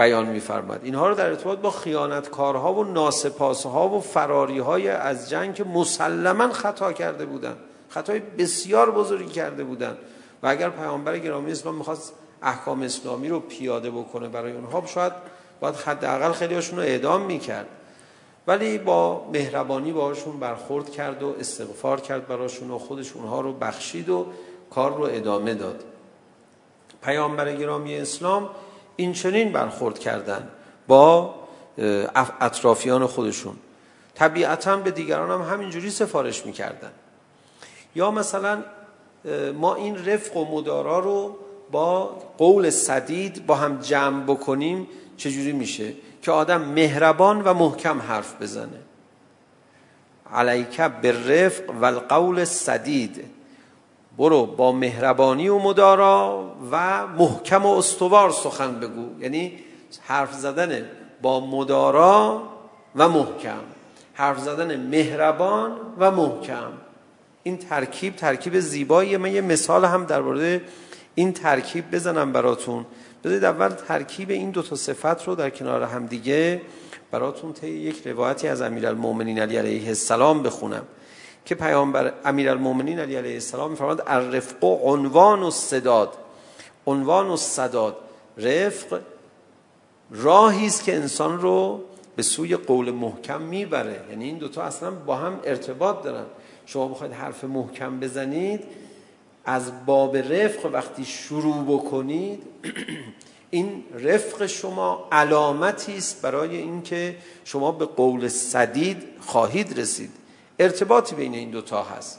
بیان 0.00 0.26
می‌فرماد 0.26 0.80
اینها 0.82 1.08
رو 1.08 1.14
در 1.14 1.26
ارتباط 1.26 1.58
با 1.58 1.70
خیانتکارها 1.70 2.74
و 2.74 2.84
ناسپاسها 2.84 3.88
و 3.88 4.00
فراری‌های 4.00 4.88
از 4.88 5.30
جنگ 5.30 5.54
که 5.54 5.64
مسلما 5.64 6.52
خطا 6.52 6.92
کرده 6.92 7.26
بودند 7.26 7.56
خطای 7.88 8.18
بسیار 8.18 8.90
بزرگی 8.90 9.32
کرده 9.32 9.64
بودند 9.64 9.96
و 10.42 10.46
اگر 10.46 10.70
پیامبر 10.70 11.18
گرامی 11.18 11.52
اسلام 11.52 11.74
می‌خواست 11.74 12.12
احکام 12.42 12.82
اسلامی 12.82 13.28
رو 13.28 13.40
پیاده 13.40 13.90
بکنه 13.90 14.28
برای 14.28 14.52
اونها 14.52 14.86
شاید 14.86 15.12
باید 15.60 15.74
حداقل 15.74 16.32
خیلی‌هاشون 16.32 16.78
رو 16.78 16.84
اعدام 16.84 17.22
می‌کرد. 17.22 17.66
ولی 18.46 18.78
با 18.78 19.28
مهربانی 19.32 19.92
باهاشون 19.92 20.40
برخورد 20.40 20.90
کرد 20.90 21.22
و 21.22 21.34
استغفار 21.40 22.00
کرد 22.00 22.26
براشون 22.26 22.70
و 22.70 22.78
خودش 22.78 23.12
اونها 23.12 23.40
رو 23.40 23.52
بخشید 23.52 24.08
و 24.08 24.26
کار 24.70 24.96
رو 24.96 25.02
ادامه 25.02 25.54
داد. 25.54 25.84
پیامبر 27.02 27.52
گرامی 27.52 27.96
اسلام 27.96 28.48
این 28.96 29.12
چنین 29.12 29.52
برخورد 29.52 29.98
کردن 29.98 30.48
با 30.88 31.34
اطرافیان 32.40 33.06
خودشون. 33.06 33.56
طبیعتا 34.14 34.76
به 34.76 34.90
دیگران 34.90 35.30
هم 35.30 35.54
همینجوری 35.54 35.90
سفارش 35.90 36.46
میکردن. 36.46 36.90
یا 37.94 38.10
مثلا 38.10 38.62
ما 39.54 39.74
این 39.74 40.04
رفق 40.04 40.36
و 40.36 40.44
مدارا 40.44 40.98
رو 40.98 41.36
با 41.70 42.04
قول 42.38 42.70
صدید 42.70 43.46
با 43.46 43.54
هم 43.54 43.78
جمع 43.78 44.24
بکنیم 44.24 44.88
چجوری 45.16 45.52
میشه؟ 45.52 45.92
که 46.22 46.30
آدم 46.30 46.60
مهربان 46.60 47.40
و 47.40 47.54
محکم 47.54 48.00
حرف 48.00 48.42
بزنه. 48.42 48.80
علیک 50.32 50.80
بالرفق 50.80 51.70
والقول 51.80 52.44
صدید 52.44 53.24
برو 54.20 54.46
با 54.46 54.72
مهربانی 54.72 55.48
و 55.48 55.58
مدارا 55.58 56.44
و 56.72 57.06
محکم 57.06 57.66
و 57.66 57.78
استوار 57.78 58.30
سخن 58.30 58.80
بگو. 58.80 59.20
یعنی 59.20 59.52
حرف 60.00 60.34
زدن 60.34 60.84
با 61.22 61.46
مدارا 61.46 62.42
و 62.96 63.08
محکم. 63.08 63.60
حرف 64.14 64.38
زدن 64.38 64.80
مهربان 64.80 65.72
و 65.98 66.10
محکم. 66.10 66.72
این 67.42 67.56
ترکیب 67.56 68.16
ترکیب 68.16 68.60
زیباییه 68.60 69.18
من 69.18 69.32
یه 69.32 69.40
مثال 69.40 69.84
هم 69.84 70.04
در 70.04 70.16
درباره 70.16 70.60
این 71.14 71.32
ترکیب 71.32 71.90
بزنم 71.90 72.32
براتون. 72.32 72.86
بذارید 73.24 73.44
اول 73.44 73.68
ترکیب 73.68 74.30
این 74.30 74.50
دو 74.50 74.62
تا 74.62 74.76
صفت 74.76 75.28
رو 75.28 75.34
در 75.34 75.50
کنار 75.50 75.82
هم 75.82 76.06
دیگه 76.06 76.60
براتون 77.10 77.52
طی 77.52 77.68
یک 77.68 78.06
روایتی 78.06 78.48
از 78.48 78.62
امیرالمومنین 78.62 79.38
علی 79.38 79.56
علیه 79.56 79.88
السلام 79.88 80.42
بخونم. 80.42 80.82
که 81.50 81.56
پیامبر 81.56 82.12
امیرالمومنین 82.24 82.98
علی 82.98 83.16
علیه 83.16 83.34
السلام 83.34 83.70
میفرماند 83.70 84.02
الرفق 84.06 84.64
عنوان 84.64 85.42
الصداد. 85.42 86.12
عنوان 86.86 87.30
الصداد. 87.30 87.96
رفق 88.38 89.00
راهی 90.10 90.66
است 90.66 90.84
که 90.84 90.96
انسان 90.96 91.40
رو 91.40 91.80
به 92.16 92.22
سوی 92.22 92.56
قول 92.56 92.90
محکم 92.90 93.42
میبره. 93.42 94.04
یعنی 94.10 94.24
این 94.24 94.38
دوتا 94.38 94.62
اصلا 94.62 94.90
با 94.90 95.16
هم 95.16 95.40
ارتباط 95.44 96.02
دارن. 96.02 96.24
شما 96.66 96.88
بخواید 96.88 97.12
حرف 97.12 97.44
محکم 97.44 98.00
بزنید 98.00 98.60
از 99.44 99.86
باب 99.86 100.16
رفق 100.16 100.70
وقتی 100.72 101.04
شروع 101.04 101.64
بکنید 101.64 102.42
این 103.50 103.84
رفق 103.94 104.46
شما 104.46 105.08
علامتی 105.12 105.96
است 105.96 106.22
برای 106.22 106.56
اینکه 106.56 107.16
شما 107.44 107.72
به 107.72 107.84
قول 107.84 108.28
سدید 108.28 109.02
خواهید 109.20 109.78
رسید. 109.78 110.19
ارتباطی 110.60 111.14
بین 111.14 111.34
این 111.34 111.50
دو 111.50 111.60
تا 111.60 111.82
هست 111.82 112.18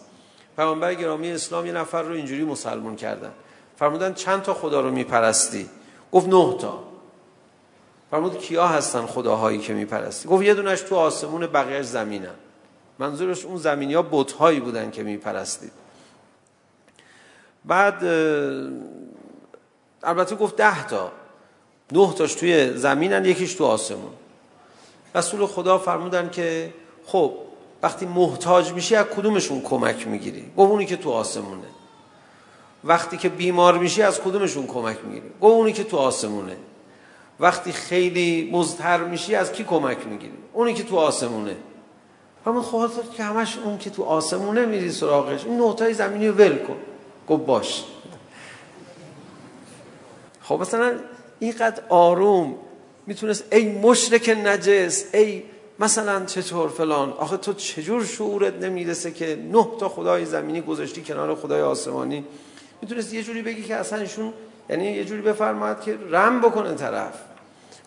پیامبر 0.55 0.93
گرامی 0.93 1.31
اسلام 1.31 1.65
یه 1.65 1.71
نفر 1.71 2.01
رو 2.01 2.13
اینجوری 2.13 2.43
مسلمان 2.43 2.95
کردن 2.95 3.31
فرمودن 3.77 4.13
چند 4.13 4.41
تا 4.41 4.53
خدا 4.53 4.81
رو 4.81 4.91
میپرستی 4.91 5.69
گفت 6.11 6.27
نه 6.27 6.57
تا 6.57 6.83
فرمود 8.11 8.37
کیا 8.37 8.67
هستن 8.67 9.05
خداهایی 9.05 9.59
که 9.59 9.73
میپرستی 9.73 10.29
گفت 10.29 10.43
یه 10.43 10.53
دونش 10.53 10.81
تو 10.81 10.95
آسمون 10.95 11.47
بقیه 11.47 11.81
زمینن 11.81 12.35
منظورش 12.99 13.45
اون 13.45 13.57
زمینی 13.57 13.93
ها 13.93 14.01
بتهایی 14.01 14.59
بودن 14.59 14.91
که 14.91 15.03
میپرستید 15.03 15.71
بعد 17.65 18.03
البته 20.03 20.35
گفت 20.35 20.55
ده 20.55 20.87
تا 20.87 21.11
نه 21.91 22.13
تاش 22.13 22.35
توی 22.35 22.77
زمینن 22.77 23.25
یکیش 23.25 23.53
تو 23.53 23.65
آسمون 23.65 24.13
رسول 25.15 25.45
خدا 25.45 25.77
فرمودن 25.77 26.29
که 26.29 26.73
خب 27.05 27.33
وقتی 27.83 28.05
محتاج 28.05 28.73
میشی 28.73 28.95
از 28.95 29.05
کدومشون 29.05 29.61
کمک 29.61 30.07
میگیری؟ 30.07 30.51
گفت 30.57 30.71
اونی 30.71 30.85
که 30.85 30.97
تو 30.97 31.11
آسمونه. 31.11 31.67
وقتی 32.83 33.17
که 33.17 33.29
بیمار 33.29 33.77
میشی 33.77 34.01
از 34.01 34.21
کدومشون 34.21 34.67
کمک 34.67 34.97
میگیری؟ 35.05 35.29
گفت 35.41 35.53
اونی 35.53 35.73
که 35.73 35.83
تو 35.83 35.97
آسمونه. 35.97 36.57
وقتی 37.39 37.71
خیلی 37.71 38.49
مزتر 38.53 39.03
میشی 39.03 39.35
از 39.35 39.51
کی 39.51 39.63
کمک 39.63 40.07
میگیری؟ 40.07 40.37
اونی 40.53 40.73
که 40.73 40.83
تو 40.83 40.97
آسمونه. 40.97 41.55
فرمود 42.45 42.63
خواهد 42.63 42.91
که 43.17 43.23
همش 43.23 43.57
اون 43.57 43.77
که 43.77 43.89
تو 43.89 44.03
آسمونه 44.03 44.65
میری 44.65 44.91
سراغش 44.91 45.45
این 45.45 45.57
نوتای 45.57 45.93
زمینی 45.93 46.27
رو 46.27 46.35
ول 46.35 46.57
کن. 46.57 46.77
گفت 47.27 47.45
باش. 47.45 47.83
خب 50.41 50.61
مثلا 50.61 50.99
اینقدر 51.39 51.83
آروم 51.89 52.55
میتونست 53.07 53.43
ای 53.51 53.71
مشرک 53.71 54.29
نجس 54.29 55.05
ای 55.13 55.43
مثلا 55.81 56.25
چطور 56.25 56.69
فلان؟ 56.69 57.13
آخه 57.13 57.37
تو 57.37 57.53
چجور 57.53 58.05
شعورت 58.05 58.53
نمیرسه 58.53 59.11
که 59.11 59.39
نه 59.51 59.67
تا 59.79 59.89
خدای 59.89 60.25
زمینی 60.25 60.61
گذاشتی 60.61 61.01
کنار 61.01 61.35
خدای 61.35 61.61
آسمانی؟ 61.61 62.25
میتونست 62.81 63.13
یه 63.13 63.23
جوری 63.23 63.41
بگی 63.41 63.63
که 63.63 63.75
اصلا 63.75 63.99
ایشون 63.99 64.33
یعنی 64.69 64.85
یه 64.85 65.05
جوری 65.05 65.21
بفرماید 65.21 65.81
که 65.81 65.97
رم 66.09 66.41
بکنه 66.41 66.73
طرف. 66.75 67.13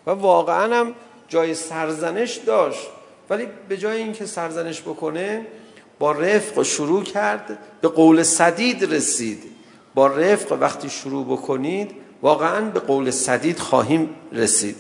و 0.07 0.11
واقعا 0.11 0.77
هم 0.77 0.95
جای 1.29 1.55
سرزنش 1.55 2.37
داشت. 2.37 2.89
ولی 3.31 3.49
به 3.69 3.77
جای 3.77 3.97
اینکه 4.03 4.27
سرزنش 4.27 4.83
بکنه 4.83 5.47
با 5.99 6.13
رفق 6.13 6.63
شروع 6.63 7.03
کرد 7.03 7.59
به 7.81 7.89
قول 7.89 8.23
صدید 8.23 8.95
رسید. 8.95 9.43
با 9.95 10.07
رفق 10.07 10.57
وقتی 10.61 10.91
شروع 10.91 11.25
بکنید 11.25 11.91
واقعا 12.23 12.61
به 12.71 12.81
قول 12.81 13.11
صدید 13.11 13.59
خواهیم 13.59 14.11
رسید. 14.33 14.77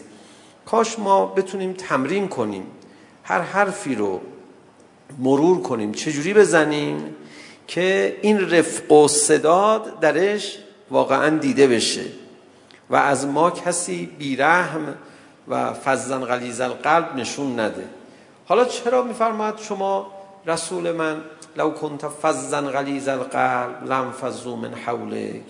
کاش 0.67 0.99
ما 0.99 1.27
بتونیم 1.27 1.73
تمرین 1.73 2.29
کنیم. 2.29 2.67
هر 3.25 3.41
حرفی 3.41 3.95
رو 3.95 4.21
مرور 5.19 5.63
کنیم. 5.63 5.93
چجوری 5.93 6.35
بزنیم 6.35 7.15
که 7.67 8.19
این 8.23 8.51
رفق 8.51 8.93
و 8.93 9.09
صداد 9.09 10.01
درش 10.01 10.59
واقعا 10.91 11.39
دیده 11.39 11.67
بشه 11.67 12.05
و 12.91 12.97
از 12.97 13.27
ما 13.27 13.51
کسی 13.51 14.07
بیرحم 14.07 14.95
و 15.49 15.73
فزن 15.73 16.25
غلیز 16.25 16.61
القلب 16.61 17.17
نشون 17.17 17.61
نده. 17.61 17.85
حالا 18.47 18.65
چرا 18.65 19.03
میفرماد 19.03 19.59
شما 19.59 20.13
رسول 20.47 20.93
من 20.93 21.21
لو 21.57 21.71
کنت 21.71 22.09
فزن 22.23 22.69
غلیز 22.69 23.09
القلب 23.09 23.93
لم 23.93 24.13
فزو 24.13 24.57
من 24.57 24.75
حولک؟ 24.75 25.43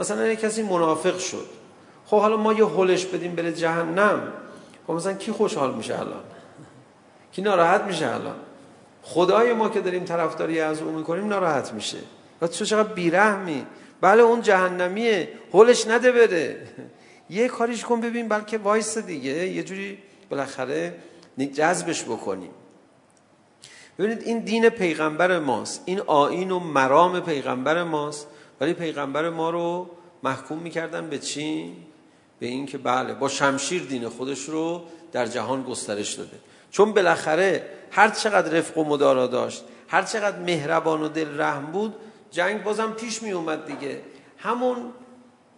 مثلا 0.00 0.26
یک 0.26 0.40
کسی 0.40 0.62
منافق 0.62 1.18
شد. 1.18 1.46
خب 2.06 2.20
حالا 2.20 2.36
ما 2.36 2.52
یه 2.52 2.64
هولش 2.64 3.04
بدیم 3.04 3.34
بره 3.34 3.52
جهنم. 3.52 4.22
خب 4.86 4.92
مثلا 4.92 5.12
کی 5.12 5.32
خوشحال 5.32 5.74
میشه 5.74 5.98
الان؟ 5.98 6.22
کی 7.36 7.42
ناراحت 7.42 7.82
میشه 7.82 8.14
الان 8.14 8.36
خدای 9.02 9.52
ما 9.52 9.68
که 9.68 9.80
داریم 9.80 10.04
طرفداری 10.04 10.60
از 10.60 10.82
او 10.82 10.92
میکنیم 10.92 11.28
ناراحت 11.28 11.72
میشه 11.72 11.98
و 12.40 12.46
تو 12.46 12.64
چقدر 12.64 12.92
بیرحمی 12.92 13.66
بله 14.00 14.22
اون 14.22 14.42
جهنمیه 14.42 15.28
حلش 15.52 15.86
نده 15.86 16.12
بره 16.12 16.66
یه 17.30 17.48
کاریش 17.48 17.84
کن 17.84 18.00
ببین 18.00 18.28
بلکه 18.28 18.58
وایس 18.58 18.98
دیگه 18.98 19.48
یه 19.48 19.62
جوری 19.62 19.98
بالاخره 20.30 20.94
جذبش 21.54 22.04
بکنیم 22.04 22.50
ببینید 23.98 24.22
این 24.22 24.38
دین 24.38 24.68
پیغمبر 24.68 25.38
ماست 25.38 25.82
این 25.84 26.00
آیین 26.00 26.50
و 26.50 26.58
مرام 26.58 27.20
پیغمبر 27.20 27.82
ماست 27.82 28.26
ولی 28.60 28.72
پیغمبر 28.72 29.30
ما 29.30 29.50
رو 29.50 29.90
محکوم 30.22 30.58
میکردن 30.58 31.08
به 31.08 31.18
چی؟ 31.18 31.76
به 32.38 32.46
این 32.46 32.66
که 32.66 32.78
بله 32.78 33.14
با 33.14 33.28
شمشیر 33.28 33.82
دین 33.82 34.08
خودش 34.08 34.44
رو 34.44 34.82
در 35.12 35.26
جهان 35.26 35.62
گسترش 35.62 36.14
داده 36.14 36.38
چون 36.70 36.92
بالاخره 36.92 37.62
هر 37.90 38.08
چقدر 38.08 38.50
رفق 38.50 38.78
و 38.78 38.84
مدارا 38.84 39.26
داشت 39.26 39.64
هر 39.88 40.02
چقدر 40.02 40.38
مهربان 40.38 41.02
و 41.02 41.08
دل 41.08 41.40
رحم 41.40 41.66
بود 41.66 41.94
جنگ 42.30 42.62
بازم 42.62 42.92
پیش 42.92 43.22
می 43.22 43.32
اومد 43.32 43.66
دیگه. 43.66 44.00
همون 44.38 44.76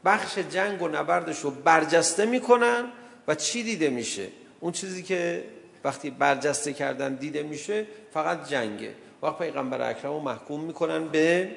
بخش 0.04 0.38
جنگ 0.38 0.82
و 0.82 0.88
نبردش 0.88 1.40
رو 1.40 1.50
برجسته 1.50 2.26
میکنن 2.26 2.84
و 3.28 3.34
چی 3.34 3.62
دیده 3.62 3.90
میشه؟ 3.90 4.28
اون 4.60 4.72
چیزی 4.72 5.02
که 5.02 5.44
وقتی 5.84 6.10
برجسته 6.10 6.72
کردن 6.72 7.14
دیده 7.14 7.42
میشه 7.42 7.86
فقط 8.12 8.48
جنگه. 8.48 8.94
وقت 9.22 9.38
پیغمبر 9.38 9.90
اکرم 9.90 10.12
رو 10.12 10.20
محکوم 10.20 10.60
میکنن 10.60 11.08
به 11.08 11.50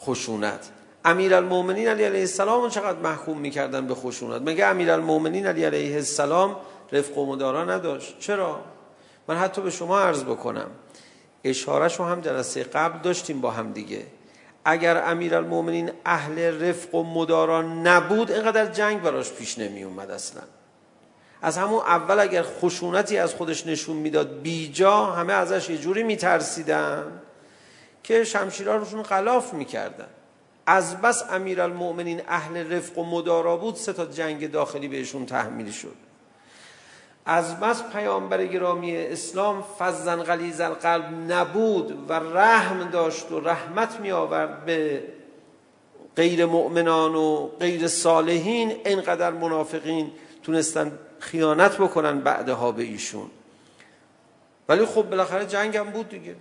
خشونت. 0.00 0.70
امیرالمومنین 1.04 1.88
علی 1.88 2.04
علیه 2.04 2.20
السلام 2.20 2.62
رو 2.62 2.68
چقدر 2.68 2.98
محکوم 2.98 3.38
میکردن 3.38 3.86
به 3.86 3.94
خشونت؟ 3.94 4.42
مگه 4.42 4.66
امیرالمومنین 4.66 5.46
علی 5.46 5.64
علیه 5.64 5.94
السلام 5.94 6.56
رفق 6.92 7.18
و 7.18 7.26
مدارا 7.26 7.64
نداشت. 7.64 8.18
چرا؟ 8.18 8.60
من 9.28 9.36
حتی 9.36 9.62
به 9.62 9.70
شما 9.70 10.00
عرض 10.00 10.24
بکنم 10.24 10.70
اشارهشو 11.44 12.04
هم 12.04 12.20
جلسه 12.20 12.64
قبل 12.64 12.98
داشتیم 12.98 13.40
با 13.40 13.50
هم 13.50 13.72
دیگه. 13.72 14.06
اگر 14.64 15.10
امیرالمومنین 15.10 15.90
اهل 16.04 16.62
رفق 16.62 16.94
و 16.94 17.02
مدارا 17.02 17.62
نبود 17.62 18.32
اینقدر 18.32 18.66
جنگ 18.66 19.02
براش 19.02 19.32
پیش 19.32 19.58
نمی 19.58 19.82
اومد 19.82 20.10
اصلا. 20.10 20.42
از 21.42 21.58
همون 21.58 21.78
اول 21.78 22.20
اگر 22.20 22.42
خشونتی 22.42 23.18
از 23.18 23.34
خودش 23.34 23.66
نشون 23.66 23.96
میداد 23.96 24.40
بیجا 24.40 25.04
همه 25.04 25.32
ازش 25.32 25.70
یه 25.70 25.78
جوری 25.78 26.02
میترسیدن 26.02 27.20
که 28.02 28.24
شمشیرها 28.24 28.76
روشون 28.76 29.02
خلاف 29.02 29.54
میکردن. 29.54 30.08
از 30.66 31.00
بس 31.00 31.24
امیرالمومنین 31.30 32.22
اهل 32.28 32.72
رفق 32.72 32.98
و 32.98 33.04
مدارا 33.04 33.56
بود 33.56 33.74
سه 33.74 33.92
تا 33.92 34.06
جنگ 34.06 34.50
داخلی 34.50 34.88
بهشون 34.88 35.26
تحمیل 35.26 35.70
شد. 35.70 36.05
از 37.26 37.60
بس 37.60 37.82
پیامبر 37.82 38.46
گرامی 38.46 38.96
اسلام 38.96 39.64
فزن 39.78 40.22
غلیظ 40.22 40.60
القلب 40.60 41.32
نبود 41.32 42.10
و 42.10 42.12
رحم 42.12 42.90
داشت 42.90 43.32
و 43.32 43.40
رحمت 43.40 44.00
می 44.00 44.10
آورد 44.10 44.64
به 44.64 45.02
غیر 46.16 46.46
مؤمنان 46.46 47.14
و 47.14 47.46
غیر 47.46 47.88
صالحین 47.88 48.72
اینقدر 48.84 49.30
منافقین 49.30 50.12
تونستن 50.42 50.98
خیانت 51.18 51.78
بکنن 51.78 52.20
بعدها 52.20 52.72
به 52.72 52.82
ایشون. 52.82 53.30
ولی 54.68 54.84
خب 54.84 55.02
بالاخره 55.02 55.46
جنگ 55.46 55.76
هم 55.76 55.90
بود 55.90 56.08
دیگه. 56.08 56.36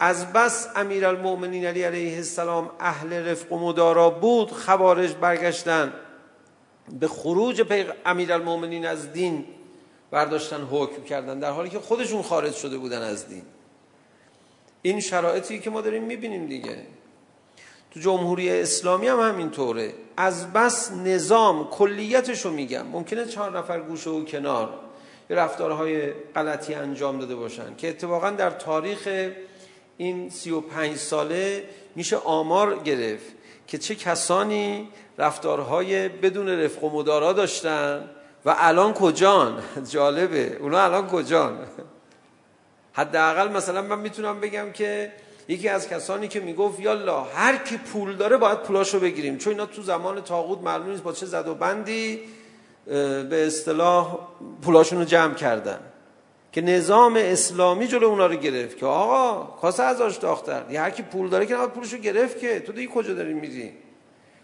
از 0.00 0.32
بس 0.32 0.68
امیرالمومنین 0.76 1.66
علی 1.66 1.82
علیه 1.82 2.16
السلام 2.16 2.70
اهل 2.80 3.12
رفق 3.12 3.52
و 3.52 3.58
مدارا 3.58 4.10
بود 4.10 4.50
خوارج 4.50 5.14
برگشتن. 5.14 5.92
به 7.00 7.08
خروج 7.08 7.64
امیرالمومنین 8.06 8.86
از 8.86 9.12
دین 9.12 9.44
برداشتن 10.10 10.62
حکم 10.70 11.02
کردن. 11.02 11.38
در 11.38 11.50
حالی 11.50 11.70
که 11.70 11.78
خودشون 11.78 12.22
خارج 12.22 12.54
شده 12.54 12.78
بودن 12.78 13.02
از 13.02 13.28
دین. 13.28 13.42
این 14.82 15.00
شرایطی 15.00 15.60
که 15.60 15.70
ما 15.70 15.80
داریم 15.80 16.02
میبینیم 16.02 16.46
دیگه. 16.46 16.76
تو 17.90 18.00
جمهوری 18.00 18.50
اسلامی 18.50 19.08
هم 19.08 19.20
همینطوره. 19.20 19.94
از 20.16 20.52
بس 20.52 20.92
نظام 20.92 21.70
کلیتش 21.70 22.44
رو 22.44 22.50
میگم. 22.50 22.86
ممکنه 22.86 23.24
چهار 23.24 23.58
نفر 23.58 23.80
گوشه 23.80 24.10
و 24.10 24.24
کنار 24.24 24.78
رفتارهای 25.30 26.10
غلطی 26.10 26.74
انجام 26.74 27.18
داده 27.18 27.34
باشن 27.34 27.76
که 27.76 27.88
اتفاقا 27.88 28.30
در 28.30 28.50
تاریخ 28.50 29.30
این 29.96 30.30
35 30.30 30.96
ساله 30.96 31.64
میشه 31.94 32.16
آمار 32.16 32.78
گرفت 32.78 33.26
که 33.66 33.78
چه 33.78 33.94
کسانی 33.94 34.88
رفتارهای 35.18 36.08
بدون 36.08 36.48
رفق 36.48 36.84
و 36.84 36.90
مدارا 36.90 37.32
داشتن. 37.32 38.10
و 38.44 38.54
الان 38.58 38.92
کجان؟ 38.92 39.62
جالبه. 39.92 40.56
اونا 40.60 40.84
الان 40.84 41.06
کجان؟ 41.06 41.58
حداقل 42.92 43.48
مثلا 43.48 43.82
من 43.82 43.98
میتونم 43.98 44.40
بگم 44.40 44.72
که 44.72 45.12
یکی 45.48 45.68
از 45.68 45.88
کسانی 45.88 46.28
که 46.28 46.40
میگفت 46.40 46.80
یالا 46.80 47.20
هر 47.20 47.56
کی 47.56 47.76
پول 47.76 48.16
داره 48.16 48.36
باید 48.36 48.62
پولاشو 48.62 49.00
بگیریم. 49.00 49.38
چون 49.38 49.52
اینا 49.52 49.66
تو 49.66 49.82
زمان 49.82 50.22
طاغوت 50.22 50.58
معلوم 50.58 50.90
نیست 50.90 51.02
با 51.02 51.12
چه 51.12 51.26
زد 51.26 51.48
و 51.48 51.54
بندی 51.54 52.20
به 53.30 53.46
اصطلاح 53.46 54.18
پولاشونو 54.62 55.04
جمع 55.04 55.34
کردن. 55.34 55.80
که 56.52 56.62
نظام 56.62 57.16
اسلامی 57.16 57.86
جلو 57.86 58.06
اونا 58.06 58.26
رو 58.26 58.34
گرفت 58.34 58.76
که 58.76 58.86
آقا 58.86 59.44
کاسه 59.60 59.82
ازش 59.82 60.16
داختر 60.16 60.62
یه 60.70 60.80
هر 60.80 60.90
کی 60.90 61.02
پول 61.02 61.28
داره 61.28 61.46
که 61.46 61.54
نباید 61.54 61.70
پولشو 61.70 61.96
گرفت 61.96 62.38
که. 62.38 62.60
تو 62.60 62.72
دیگه 62.72 62.92
کجا 62.92 63.14
داری 63.14 63.34
میری؟ 63.34 63.72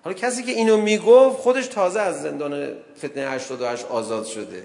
حالا 0.04 0.16
کسی 0.16 0.42
که 0.42 0.52
اینو 0.52 0.76
میگفت 0.76 1.38
خودش 1.38 1.66
تازه 1.66 2.00
از 2.00 2.22
زندان 2.22 2.68
فتنه 2.98 3.30
88 3.30 3.84
آزاد 3.84 4.24
شده. 4.24 4.62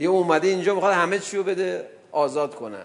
یه 0.00 0.08
اومده 0.08 0.48
اینجا 0.48 0.74
میخواد 0.74 0.94
همه 0.94 1.18
چی 1.18 1.36
رو 1.36 1.42
بده 1.42 1.86
آزاد 2.12 2.54
کنن. 2.54 2.84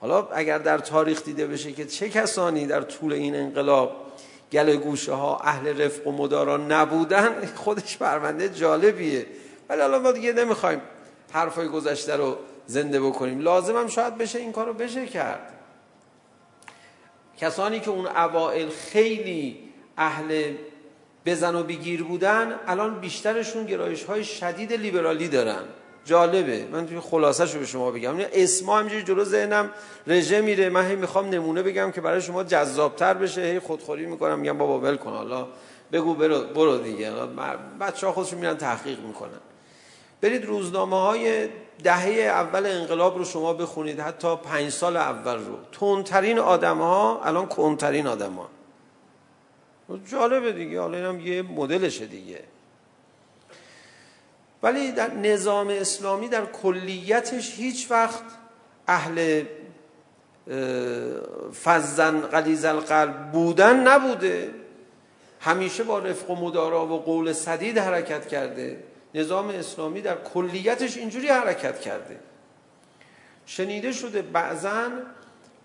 حالا 0.00 0.28
اگر 0.28 0.58
در 0.58 0.78
تاریخ 0.78 1.24
دیده 1.24 1.46
بشه 1.46 1.72
که 1.72 1.84
چه 1.84 2.08
کسانی 2.08 2.66
در 2.66 2.80
طول 2.80 3.12
این 3.12 3.34
انقلاب 3.36 3.96
گله 4.52 4.76
گوشه 4.76 5.12
ها 5.12 5.38
اهل 5.38 5.82
رفق 5.82 6.06
و 6.06 6.12
مدارا 6.12 6.56
نبودن 6.56 7.46
خودش 7.54 7.98
پرونده 7.98 8.48
جالبیه. 8.48 9.26
ولی 9.68 9.80
حالا 9.80 9.98
ما 9.98 10.12
دیگه 10.12 10.32
نمیخوایم 10.32 10.80
حرفای 11.32 11.68
گذشته 11.68 12.16
رو 12.16 12.36
زنده 12.66 13.00
بکنیم. 13.00 13.40
لازم 13.40 13.76
هم 13.76 13.88
شاید 13.88 14.18
بشه 14.18 14.38
این 14.38 14.52
کارو 14.52 14.72
بشه 14.72 15.06
کرد. 15.06 15.52
کسانی 17.38 17.80
که 17.80 17.90
اون 17.90 18.06
اوائل 18.06 18.68
خیلی 18.68 19.71
اهل 19.96 20.52
بزن 21.26 21.54
و 21.54 21.62
بگیر 21.62 22.02
بودن 22.04 22.60
الان 22.66 23.00
بیشترشون 23.00 23.66
گرایش 23.66 24.04
های 24.04 24.24
شدید 24.24 24.72
لیبرالی 24.72 25.28
دارن. 25.28 25.62
جالبه. 26.04 26.66
من 26.72 26.86
توی 26.86 27.00
خلاصه 27.00 27.46
شو 27.46 27.58
به 27.58 27.66
شما 27.66 27.90
بگم. 27.90 28.14
اسما 28.32 28.78
همینجوری 28.78 29.02
جلو 29.02 29.24
ذهنم 29.24 29.70
رژه 30.06 30.40
میره. 30.40 30.68
من 30.68 30.86
هی 30.86 30.96
میخوام 30.96 31.28
نمونه 31.28 31.62
بگم 31.62 31.90
که 31.90 32.00
برای 32.00 32.20
شما 32.20 32.44
جذابتر 32.44 33.14
بشه. 33.14 33.40
هی 33.40 33.58
خودخوری 33.58 34.06
میکنم. 34.06 34.38
میگم 34.38 34.58
بابا 34.58 34.80
ول 34.80 34.96
کن. 34.96 35.10
حالا 35.10 35.46
بگو 35.92 36.14
برو, 36.14 36.40
برو 36.40 36.78
دیگه. 36.78 37.10
بچه 37.80 38.06
ها 38.06 38.12
خودشون 38.12 38.38
میرن 38.38 38.56
تحقیق 38.56 38.98
میکنن. 39.00 39.40
برید 40.20 40.44
روزنامه 40.44 41.00
های 41.00 41.48
دهه 41.84 42.10
اول 42.10 42.66
انقلاب 42.66 43.18
رو 43.18 43.24
شما 43.24 43.52
بخونید. 43.52 44.00
حتی 44.00 44.36
پنج 44.36 44.68
سال 44.68 44.96
اول 44.96 45.36
رو. 45.36 45.58
تونترین 45.72 46.38
آدم 46.38 46.78
ها 46.78 47.20
الان 47.24 47.46
کنترین 47.46 48.06
آدم 48.06 48.32
ها 48.32 48.48
جالبه 49.98 50.52
دیگه. 50.52 50.80
حالا 50.80 50.96
اینم 50.96 51.20
یه 51.20 51.42
مدلشه 51.42 52.06
دیگه. 52.06 52.40
ولی 54.62 54.92
در 54.92 55.14
نظام 55.14 55.68
اسلامی 55.68 56.28
در 56.28 56.46
کلیتش 56.46 57.54
هیچ 57.56 57.90
وقت 57.90 58.24
اهل 58.88 59.44
فزن 61.64 62.20
قلیز 62.20 62.64
القلب 62.64 63.32
بودن 63.32 63.88
نبوده. 63.88 64.50
همیشه 65.40 65.84
با 65.84 65.98
رفق 65.98 66.30
و 66.30 66.36
مدارا 66.36 66.86
و 66.86 67.00
قول 67.00 67.32
صدید 67.32 67.78
حرکت 67.78 68.28
کرده. 68.28 68.82
نظام 69.14 69.48
اسلامی 69.48 70.00
در 70.00 70.16
کلیتش 70.34 70.96
اینجوری 70.96 71.28
حرکت 71.28 71.80
کرده. 71.80 72.20
شنیده 73.46 73.92
شده 73.92 74.22
بعضا 74.22 74.88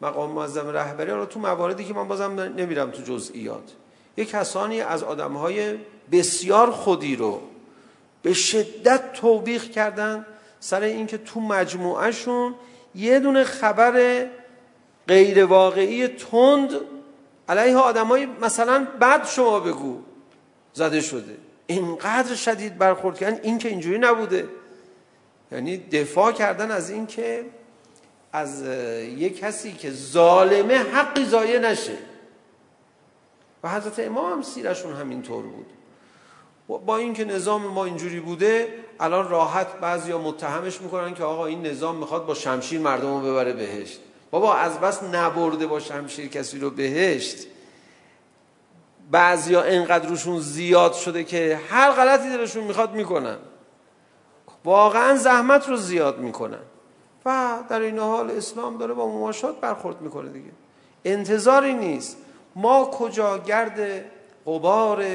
مقام 0.01 0.31
معظم 0.31 0.67
رهبری 0.67 1.11
رو 1.11 1.25
تو 1.25 1.39
مواردی 1.39 1.85
که 1.85 1.93
من 1.93 2.07
بازم 2.07 2.39
نمیرم 2.39 2.91
تو 2.91 3.01
جزئیات. 3.01 3.71
یه 4.17 4.25
کسانی 4.25 4.81
از 4.81 5.03
آدمهای 5.03 5.75
بسیار 6.11 6.71
خودی 6.71 7.15
رو 7.15 7.41
به 8.21 8.33
شدت 8.33 9.13
توبیخ 9.13 9.69
کردن 9.69 10.25
سر 10.59 10.81
اینکه 10.81 11.17
تو 11.17 11.39
مجموعه 11.39 12.11
شون 12.11 12.55
یه 12.95 13.19
دونه 13.19 13.43
خبر 13.43 14.25
غیر 15.07 15.45
واقعی 15.45 16.07
تند 16.07 16.71
علیه 17.49 17.77
آدمای 17.77 18.25
مثلا 18.41 18.87
بد 19.01 19.27
شما 19.27 19.59
بگو 19.59 19.99
زده 20.73 21.01
شده. 21.01 21.37
اینقدر 21.67 22.35
شدید 22.35 22.77
برخورد 22.77 23.17
کردن 23.19 23.39
این 23.43 23.57
که 23.57 23.69
اینجوری 23.69 23.97
نبوده. 23.97 24.47
یعنی 25.51 25.77
دفاع 25.77 26.31
کردن 26.31 26.71
از 26.71 26.89
این 26.89 27.07
که 27.07 27.45
از 28.33 28.63
یک 29.17 29.39
کسی 29.39 29.73
که 29.73 29.91
ظالمه 29.91 30.77
حقی 30.77 31.25
ضایع 31.25 31.59
نشه. 31.59 31.97
و 33.63 33.69
حضرت 33.69 33.99
امام 33.99 34.31
هم 34.31 34.41
سیرشون 34.41 34.93
همینطور 34.93 35.43
بود. 35.43 35.65
با 36.85 36.97
اینکه 36.97 37.25
نظام 37.25 37.67
ما 37.67 37.85
اینجوری 37.85 38.19
بوده 38.19 38.73
الان 38.99 39.29
راحت 39.29 39.79
بعضیا 39.79 40.17
متهمش 40.17 40.81
میکنن 40.81 41.13
که 41.13 41.23
آقا 41.23 41.45
این 41.45 41.65
نظام 41.65 41.95
میخواد 41.95 42.25
با 42.25 42.33
شمشیر 42.33 42.79
مردم 42.79 43.13
رو 43.13 43.31
ببره 43.31 43.53
بهشت. 43.53 43.99
بابا 44.31 44.55
از 44.55 44.79
بس 44.79 45.03
نبرده 45.03 45.67
با 45.67 45.79
شمشیر 45.79 46.27
کسی 46.27 46.59
رو 46.59 46.69
بهشت. 46.69 47.37
بعضیا 49.11 49.63
اینقدر 49.63 50.09
روشون 50.09 50.39
زیاد 50.39 50.93
شده 50.93 51.23
که 51.23 51.59
هر 51.69 51.91
غلطی 51.91 52.29
دلشون 52.29 52.63
میخواد 52.63 52.93
میکنن. 52.93 53.37
واقعا 54.65 55.15
زحمت 55.15 55.69
رو 55.69 55.75
زیاد 55.75 56.19
میکنن. 56.19 56.63
و 57.25 57.57
در 57.69 57.79
این 57.79 57.99
حال 57.99 58.31
اسلام 58.31 58.77
داره 58.77 58.93
با 58.93 59.07
مماشات 59.07 59.61
برخورد 59.61 60.01
میکنه 60.01 60.29
دیگه. 60.29 60.51
انتظاری 61.05 61.73
نیست. 61.73 62.17
ما 62.57 62.85
کجا 62.85 63.37
گرد 63.37 64.05
قبار 64.47 65.05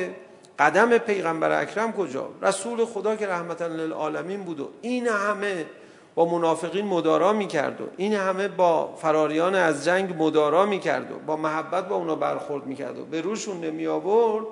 قدم 0.59 0.99
پیغمبر 0.99 1.63
اکرم 1.63 1.93
کجا؟ 1.93 2.29
رسول 2.43 2.85
خدا 2.85 3.17
که 3.17 3.27
رحمتا 3.27 3.67
للعالمین 3.67 4.43
بود 4.43 4.61
و 4.61 4.69
این 4.83 5.07
همه 5.09 5.67
با 6.15 6.25
منافقین 6.25 6.87
مدارا 6.87 7.33
میکرد 7.33 7.81
و 7.81 7.85
این 7.97 8.15
همه 8.15 8.49
با 8.49 8.97
فراریان 8.97 9.55
از 9.55 9.85
جنگ 9.85 10.15
مدارا 10.19 10.67
میکرد 10.67 11.13
و 11.13 11.19
با 11.19 11.37
محبت 11.37 11.89
با 11.89 11.97
اونا 11.97 12.15
برخورد 12.15 12.67
میکرد 12.67 12.99
و 12.99 13.05
به 13.05 13.21
روشون 13.21 13.61
نمی 13.61 13.87
آورد 13.87 14.47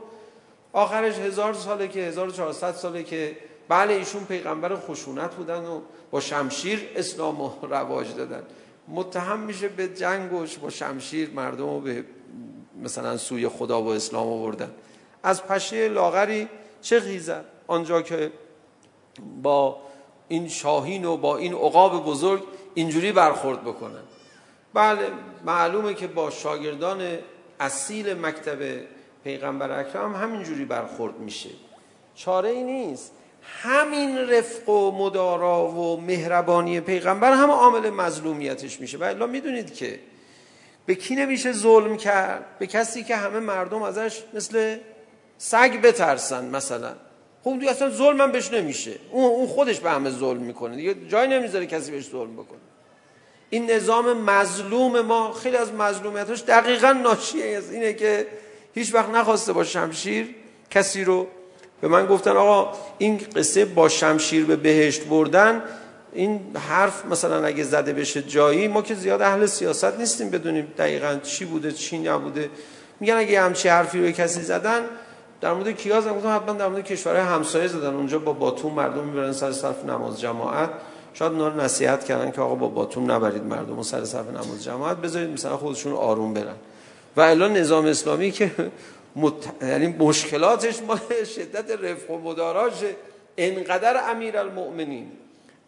آخرش 0.73 1.19
هزار 1.19 1.55
ساله 1.55 1.89
که 1.89 2.01
1400 2.01 2.73
ساله 2.73 3.03
که 3.03 3.37
بله 3.69 3.95
ایشون 3.95 4.25
پیغمبر 4.25 4.77
خشونت 4.77 5.35
بودن 5.35 5.65
و 5.65 5.81
با 6.11 6.21
شمشیر 6.21 6.89
اسلام 6.97 7.41
رو 7.41 7.75
رواج 7.75 8.15
دادن. 8.15 8.43
متهم 8.89 9.41
میشه 9.41 9.69
به 9.69 9.89
جنگش 9.89 10.59
با 10.59 10.71
شمشیر 10.71 11.31
مردم 11.31 11.67
رو 11.67 11.81
به 11.81 12.05
مثلا 12.83 13.17
سوی 13.17 13.49
خدا 13.49 13.83
و 13.83 13.89
اسلام 13.89 14.27
آوردن. 14.27 14.71
از 15.23 15.45
پشه 15.45 15.89
لاغری 15.89 16.49
چه 16.83 17.01
خیزد 17.01 17.45
آنجا 17.67 18.03
که 18.03 18.33
با 19.43 19.77
این 20.29 20.49
شاهین 20.49 21.05
و 21.05 21.17
با 21.17 21.37
این 21.37 21.55
عقاب 21.55 22.05
بزرگ 22.05 22.43
اینجوری 22.75 23.13
برخورد 23.13 23.65
بکنن. 23.65 24.03
بله 24.75 25.09
معلومه 25.45 25.95
که 25.95 26.07
با 26.07 26.31
شاگردان 26.31 27.19
اصیل 27.61 28.15
مکتب 28.15 28.59
پیغمبر 29.25 29.81
اکرم 29.81 30.15
همینجوری 30.15 30.65
برخورد 30.65 31.19
میشه. 31.19 31.51
چاره 32.15 32.49
ای 32.49 32.63
نیست. 32.63 33.13
همین 33.43 34.19
رفق 34.19 34.69
و 34.69 34.91
مدارا 34.91 35.67
و 35.67 36.01
مهربانی 36.01 36.81
پیغمبر 36.81 37.33
هم 37.33 37.51
عامل 37.51 37.91
مظلومیتش 37.91 38.81
میشه. 38.81 38.99
و 38.99 39.03
الا 39.03 39.27
میدونید 39.27 39.75
که 39.75 40.01
به 40.91 40.97
کی 40.97 41.15
نمیشه 41.15 41.53
ظلم 41.53 41.97
کرد؟ 41.97 42.45
به 42.59 42.67
کسی 42.67 43.05
که 43.05 43.17
همه 43.17 43.41
مردم 43.41 43.83
ازش 43.83 44.23
مثل 44.35 44.77
سگ 45.39 45.81
بترسن 45.81 46.45
مثلا. 46.45 46.93
خب 47.45 47.59
دیگه 47.59 47.71
اصلا 47.71 47.91
ظلم 47.91 48.21
هم 48.21 48.33
بهش 48.33 48.53
نمیشه. 48.53 48.93
اون 49.11 49.25
اون 49.25 49.47
خودش 49.47 49.81
به 49.81 49.91
همه 49.91 50.11
ظلم 50.11 50.43
میکنه. 50.43 50.77
دیگه 50.77 50.95
جای 51.09 51.29
نمیذاره 51.29 51.67
کسی 51.67 51.91
بهش 51.91 52.11
ظلم 52.11 52.33
بکنه. 52.33 52.59
این 53.51 53.71
نظام 53.71 54.13
مظلوم 54.13 55.01
ما 55.01 55.33
خیلی 55.33 55.57
از 55.57 55.73
مظلومیتش 55.73 56.43
دقیقا 56.43 56.93
ناشی 56.93 57.55
از 57.55 57.73
اینه 57.73 57.93
که 57.93 58.27
هیچ 58.75 58.95
وقت 58.95 59.09
نخواسته 59.09 59.53
با 59.53 59.65
شمشیر 59.65 60.35
کسی 60.71 61.05
رو 61.05 61.27
به 61.81 61.89
من 61.89 62.07
گفتن 62.07 62.31
آقا 62.37 62.79
این 62.99 63.21
قصه 63.37 63.65
با 63.65 63.89
شمشیر 63.89 64.45
به 64.45 64.57
بهشت 64.57 65.05
بردن 65.05 65.63
این 66.13 66.41
حرف 66.69 67.07
مثلا 67.07 67.47
اگه 67.47 67.65
زده 67.65 67.93
بشه 67.93 68.23
جایی 68.23 68.69
ما 68.69 68.83
که 68.83 68.95
زیاد 68.95 69.23
اهل 69.23 69.47
سیاست 69.47 69.99
نیستیم 69.99 70.31
بدونیم 70.31 70.73
دقیقا 70.79 71.19
چی 71.23 71.45
بوده 71.45 71.73
چی 71.73 71.99
نبوده. 71.99 72.51
میگن 73.01 73.15
اگه 73.15 73.41
همچی 73.41 73.69
حرفی 73.69 74.07
رو 74.07 74.11
کسی 74.11 74.43
زدن 74.43 74.81
در 75.41 75.53
مورد 75.53 75.71
کیاز 75.71 76.07
هم 76.07 76.17
گفتم 76.17 76.37
حتما 76.37 76.53
در 76.53 76.69
مورد 76.69 76.85
کشورهای 76.85 77.23
همسایه 77.23 77.67
زدن. 77.67 77.95
اونجا 77.95 78.19
با 78.19 78.33
باتوم 78.33 78.75
مردم 78.75 79.05
میبرن 79.05 79.33
سر 79.33 79.53
صف 79.53 79.85
نماز 79.85 80.21
جماعت. 80.21 80.71
شاید 81.15 81.33
اونا 81.33 81.65
نصیحت 81.65 82.05
کردن 82.05 82.31
که 82.31 82.41
آقا 82.41 82.55
با 82.55 82.69
باتوم 82.69 83.13
نبرید 83.13 83.43
مردم 83.43 83.79
و 83.79 83.83
سر 83.83 84.05
صف 84.05 84.29
نماز 84.31 84.65
جماعت. 84.65 84.97
بذارید 84.97 85.31
مثلا 85.31 85.57
خودشون 85.57 85.93
آروم 85.93 86.35
برن. 86.35 86.57
و 87.17 87.21
الا 87.21 87.49
نظام 87.49 87.87
اسلامی 87.87 88.31
که 88.31 88.51
مت... 89.17 89.33
یعنی 89.63 89.87
مشکلاتش 89.87 90.83
ما 90.83 90.97
شدت 91.37 91.71
رفق 91.71 92.11
و 92.11 92.19
مداراش 92.19 92.73
انقدر 93.37 94.11
امیرالمؤمنین. 94.11 95.13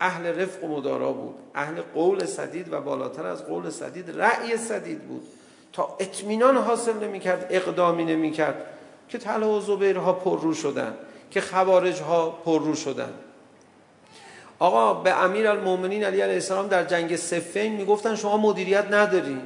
اهل 0.03 0.27
رفق 0.27 0.65
و 0.65 0.69
مدارا 0.69 1.13
بود. 1.13 1.35
اهل 1.55 1.81
قول 1.95 2.27
صدید 2.27 2.73
و 2.73 2.81
بالاتر 2.81 3.27
از 3.27 3.47
قول 3.47 3.71
صدید 3.71 4.11
رأی 4.11 4.57
صدید 4.57 5.03
بود. 5.03 5.23
تا 5.73 5.97
اطمینان 6.01 6.57
حاصل 6.57 6.99
نمی 6.99 7.21
کرد 7.21 7.47
اقدامی 7.51 8.05
نمی 8.05 8.31
کرد 8.31 8.67
که 9.09 9.19
طلحه 9.19 9.49
و 9.49 9.61
زبیر 9.61 9.97
ها 9.97 10.13
پر 10.13 10.41
رو 10.41 10.55
شدن 10.55 10.95
که 11.31 11.41
خوارج 11.41 12.01
ها 12.01 12.31
پر 12.31 12.61
رو 12.61 12.75
شدن. 12.75 13.13
آقا 14.59 14.95
به 14.95 15.25
امیرالمومنین 15.25 16.05
علی 16.05 16.21
علیه 16.21 16.35
السلام 16.35 16.69
در 16.69 16.85
جنگ 16.85 17.17
سفین 17.17 17.73
می 17.73 17.85
گفتن 17.85 18.15
شما 18.15 18.37
مدیریت 18.37 18.87
نداری. 18.91 19.41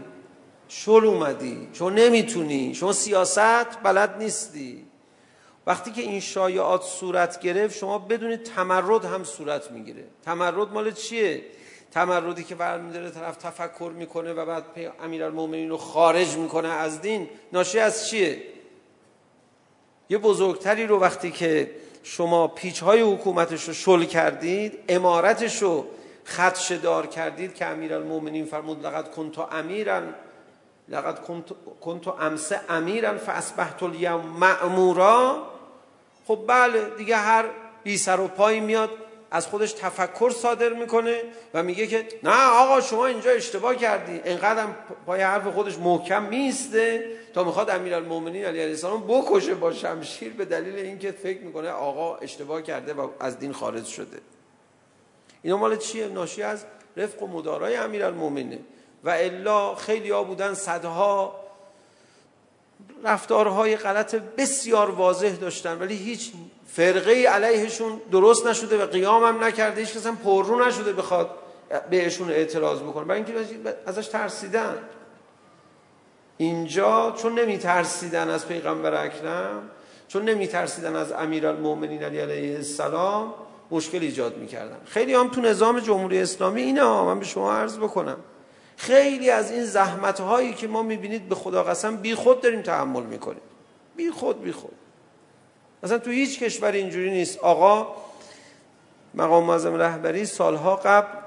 شل 0.68 1.04
اومدی. 1.04 1.68
شما 1.72 1.90
نمیتونی. 1.90 2.74
شما 2.74 2.92
سیاست 2.92 3.82
بلد 3.82 4.18
نیستی. 4.18 4.85
وقتی 5.66 5.90
که 5.90 6.02
این 6.02 6.20
شایعات 6.20 6.82
صورت 6.82 7.40
گرفت 7.40 7.78
شما 7.78 7.98
بدونید 7.98 8.42
تمرد 8.42 9.04
هم 9.04 9.24
صورت 9.24 9.70
میگیره. 9.70 10.04
تمرد 10.24 10.72
مال 10.72 10.92
چیه؟ 10.92 11.42
تمردی 11.90 12.44
که 12.44 12.54
برمیداره 12.54 13.10
طرف 13.10 13.36
تفکر 13.36 13.92
میکنه 13.94 14.32
و 14.32 14.46
بعد 14.46 14.64
امیرالمومنین 15.02 15.70
رو 15.70 15.76
خارج 15.76 16.36
میکنه 16.36 16.68
از 16.68 17.00
دین 17.00 17.28
ناشی 17.52 17.78
از 17.78 18.08
چیه؟ 18.08 18.42
یه 20.10 20.18
بزرگتری 20.18 20.86
رو 20.86 21.00
وقتی 21.00 21.30
که 21.30 21.70
شما 22.02 22.48
پیچ 22.48 22.82
های 22.82 23.00
حکومتش 23.00 23.64
رو 23.64 23.74
شل 23.74 24.04
کردید 24.04 24.78
امارتش 24.88 25.62
رو 25.62 25.86
خدش 26.24 26.72
دار 26.72 27.06
کردید 27.06 27.54
که 27.54 27.66
امیرالمومنین 27.66 28.44
فرمود 28.44 28.86
لقد 28.86 29.10
کنت 29.10 29.38
امیرن 29.38 30.14
لقد 30.88 31.20
کنت 31.20 31.44
کنت 31.80 32.08
امس 32.08 32.52
امیرن 32.68 33.16
فاسبحت 33.16 33.82
الیوم 33.82 34.26
معمورا 34.26 35.42
خب 36.26 36.38
بله 36.46 36.90
دیگه 36.96 37.16
هر 37.16 37.44
بی 37.84 37.98
سر 37.98 38.20
و 38.20 38.28
پای 38.28 38.60
میاد 38.60 38.90
از 39.30 39.46
خودش 39.46 39.72
تفکر 39.72 40.30
صادر 40.30 40.68
میکنه 40.68 41.22
و 41.54 41.62
میگه 41.62 41.86
که 41.86 42.08
نه 42.22 42.48
آقا 42.48 42.80
شما 42.80 43.06
اینجا 43.06 43.30
اشتباه 43.30 43.76
کردی. 43.76 44.20
انقدر 44.24 44.66
پای 45.06 45.22
حرف 45.22 45.46
خودش 45.46 45.78
محکم 45.78 46.22
میسته 46.22 47.04
تا 47.34 47.44
میخواد 47.44 47.70
امیرالمومنین 47.70 48.44
علیه 48.44 48.62
السلام 48.62 49.06
بکشه 49.06 49.54
با 49.54 49.72
شمشیر 49.72 50.32
به 50.32 50.44
دلیل 50.44 50.74
اینکه 50.74 51.12
فکر 51.12 51.40
میکنه 51.40 51.70
آقا 51.70 52.16
اشتباه 52.16 52.62
کرده 52.62 52.94
و 52.94 53.08
از 53.20 53.38
دین 53.38 53.52
خارج 53.52 53.84
شده. 53.84 54.18
اینا 55.42 55.56
مال 55.56 55.76
چیه؟ 55.76 56.08
ناشی 56.08 56.42
از 56.42 56.64
رفق 56.96 57.22
و 57.22 57.26
مدارای 57.26 57.76
امیرالمومنین 57.76 58.64
و 59.04 59.10
الا 59.10 59.74
خیلی 59.74 60.10
ها 60.10 60.24
بودن 60.24 60.54
صدها 60.54 61.45
رفتارهای 63.04 63.76
غلط 63.76 64.14
بسیار 64.14 64.90
واضح 64.90 65.30
داشتن 65.30 65.78
ولی 65.78 65.96
هیچ 65.96 66.32
فرقه 66.66 67.12
علیهشون 67.12 68.00
درست 68.12 68.46
نشده 68.46 68.82
و 68.84 68.86
قیام 68.86 69.24
هم 69.24 69.44
نکرده 69.44 69.80
هیچ 69.80 69.94
کس 69.94 70.06
هم 70.06 70.16
پررو 70.16 70.66
نشده 70.66 70.92
بخواد 70.92 71.30
بهشون 71.90 72.30
اعتراض 72.30 72.80
بکنه. 72.80 73.04
برای 73.04 73.22
اینکه 73.22 73.34
ازش 73.86 74.06
ترسیدن. 74.06 74.74
اینجا 76.36 77.14
چون 77.22 77.38
نمی 77.38 77.58
ترسیدن 77.58 78.30
از 78.30 78.48
پیغمبر 78.48 79.04
اکرم 79.04 79.70
چون 80.08 80.24
نمی 80.24 80.46
ترسیدن 80.46 80.96
از 80.96 81.12
امیر 81.12 81.46
المومنین 81.46 82.02
علی 82.02 82.18
علیه 82.18 82.56
السلام 82.56 83.34
مشکل 83.70 83.98
ایجاد 83.98 84.36
می 84.36 84.46
کردن 84.46 84.76
خیلی 84.84 85.14
هم 85.14 85.28
تو 85.28 85.40
نظام 85.40 85.80
جمهوری 85.80 86.18
اسلامی 86.18 86.62
اینه 86.62 86.82
ها 86.82 87.04
من 87.04 87.18
به 87.18 87.24
شما 87.24 87.52
عرض 87.52 87.78
بکنم. 87.78 88.16
خیلی 88.76 89.30
از 89.30 89.50
این 89.50 89.64
زحمت 89.64 90.20
هایی 90.20 90.54
که 90.54 90.68
ما 90.68 90.82
میبینید 90.82 91.28
به 91.28 91.34
خدا 91.34 91.62
قسم 91.62 91.96
بی 91.96 92.14
خود 92.14 92.40
داریم 92.40 92.62
تحمل 92.62 93.02
میکنیم. 93.02 93.40
بی 93.96 94.10
خود 94.10 94.42
بی 94.42 94.52
خود. 94.52 94.72
مثلا 95.82 95.98
تو 95.98 96.10
هیچ 96.10 96.42
کشور 96.42 96.72
اینجوری 96.72 97.10
نیست. 97.10 97.38
آقا 97.38 97.94
مقام 99.14 99.44
معظم 99.44 99.74
رهبری 99.74 100.24
سالها 100.24 100.76
قبل 100.76 101.26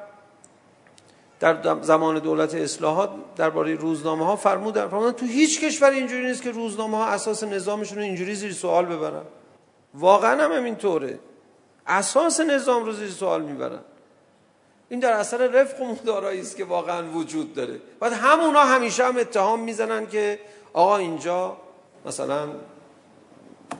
در 1.39 1.81
زمان 1.81 2.19
دولت 2.19 2.55
اصلاحات 2.55 3.09
درباره 3.35 3.75
روزنامه 3.75 4.25
ها 4.25 4.35
فرمود 4.35 4.73
در 4.73 4.87
فرمودن 4.87 5.11
تو 5.11 5.25
هیچ 5.25 5.63
کشور 5.63 5.89
اینجوری 5.89 6.25
نیست 6.25 6.41
که 6.41 6.51
روزنامه 6.51 6.97
ها 6.97 7.05
اساس 7.05 7.43
نظامشون 7.43 7.97
رو 7.97 8.03
اینجوری 8.03 8.35
زیر 8.35 8.53
سوال 8.53 8.85
ببرن. 8.85 9.23
واقعا 9.93 10.43
هم 10.43 10.63
اینطوره 10.63 11.19
اساس 11.87 12.39
نظام 12.39 12.85
رو 12.85 12.91
زیر 12.91 13.09
سوال 13.09 13.41
میبرن. 13.41 13.79
این 14.89 14.99
در 14.99 15.13
اثر 15.13 15.47
رفق 15.47 15.81
و 15.81 15.85
مدارایی 15.85 16.41
است 16.41 16.57
که 16.57 16.65
واقعا 16.65 17.09
وجود 17.09 17.53
داره. 17.53 17.79
بعد 17.99 18.13
همونا 18.13 18.59
همیشه 18.59 19.05
هم 19.05 19.17
اتهام 19.17 19.59
میزنن 19.59 20.07
که 20.07 20.39
آقا 20.73 20.97
اینجا 20.97 21.57
مثلا 22.05 22.47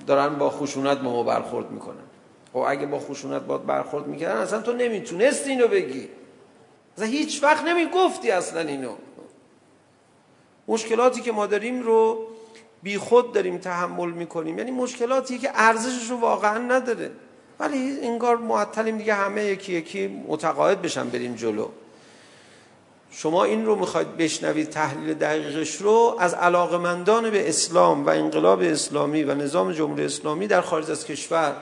دارن 0.08 0.36
با 0.36 0.50
خشونت 0.50 0.98
با 0.98 1.12
ما 1.12 1.24
برخورد 1.24 1.72
میکنن. 1.72 2.04
خب 2.54 2.64
اگه 2.68 2.86
با 2.86 3.00
خشونت 3.00 3.42
باد 3.42 3.66
برخورد 3.66 4.08
میکردن 4.08 4.42
اصلا 4.42 4.62
تو 4.62 4.74
نمیتونست 4.74 5.48
اینو 5.48 5.68
بگی. 5.68 6.10
اصلا 6.98 7.08
هیچ 7.08 7.44
وقت 7.44 7.64
نمیگفتی 7.64 8.32
اصلا 8.32 8.62
اینو. 8.62 8.96
مشکلاتی 10.68 11.22
که 11.22 11.32
ما 11.32 11.48
داریم 11.48 11.82
رو 11.82 12.28
بی 12.84 12.98
خود 12.98 13.34
داریم 13.34 13.58
تحمل 13.58 14.12
میکنیم. 14.12 14.58
یعنی 14.58 14.72
مشکلاتی 14.72 15.38
که 15.38 15.52
ارزشش 15.54 16.10
رو 16.10 16.18
واقعا 16.18 16.58
نداره. 16.58 17.12
ولی 17.60 18.00
انگار 18.02 18.38
معطلیم 18.38 18.98
دیگه 18.98 19.14
همه 19.14 19.44
یکی 19.44 19.74
یکی 19.74 20.08
متقاعد 20.28 20.82
بشن 20.82 21.10
بریم 21.10 21.36
جلو. 21.36 21.68
شما 23.12 23.44
این 23.44 23.66
رو 23.66 23.76
میخواید 23.76 24.18
بشنوید 24.18 24.70
تحلیل 24.70 25.14
دقیقش 25.14 25.76
رو 25.76 26.16
از 26.20 26.34
علاقمندان 26.34 27.30
به 27.30 27.50
اسلام 27.50 28.06
و 28.06 28.10
انقلاب 28.10 28.62
اسلامی 28.62 29.24
و 29.24 29.36
نظام 29.36 29.72
جمهوری 29.72 30.06
اسلامی 30.06 30.48
در 30.48 30.62
خارج 30.62 30.92
از 30.92 31.06
کشور 31.06 31.56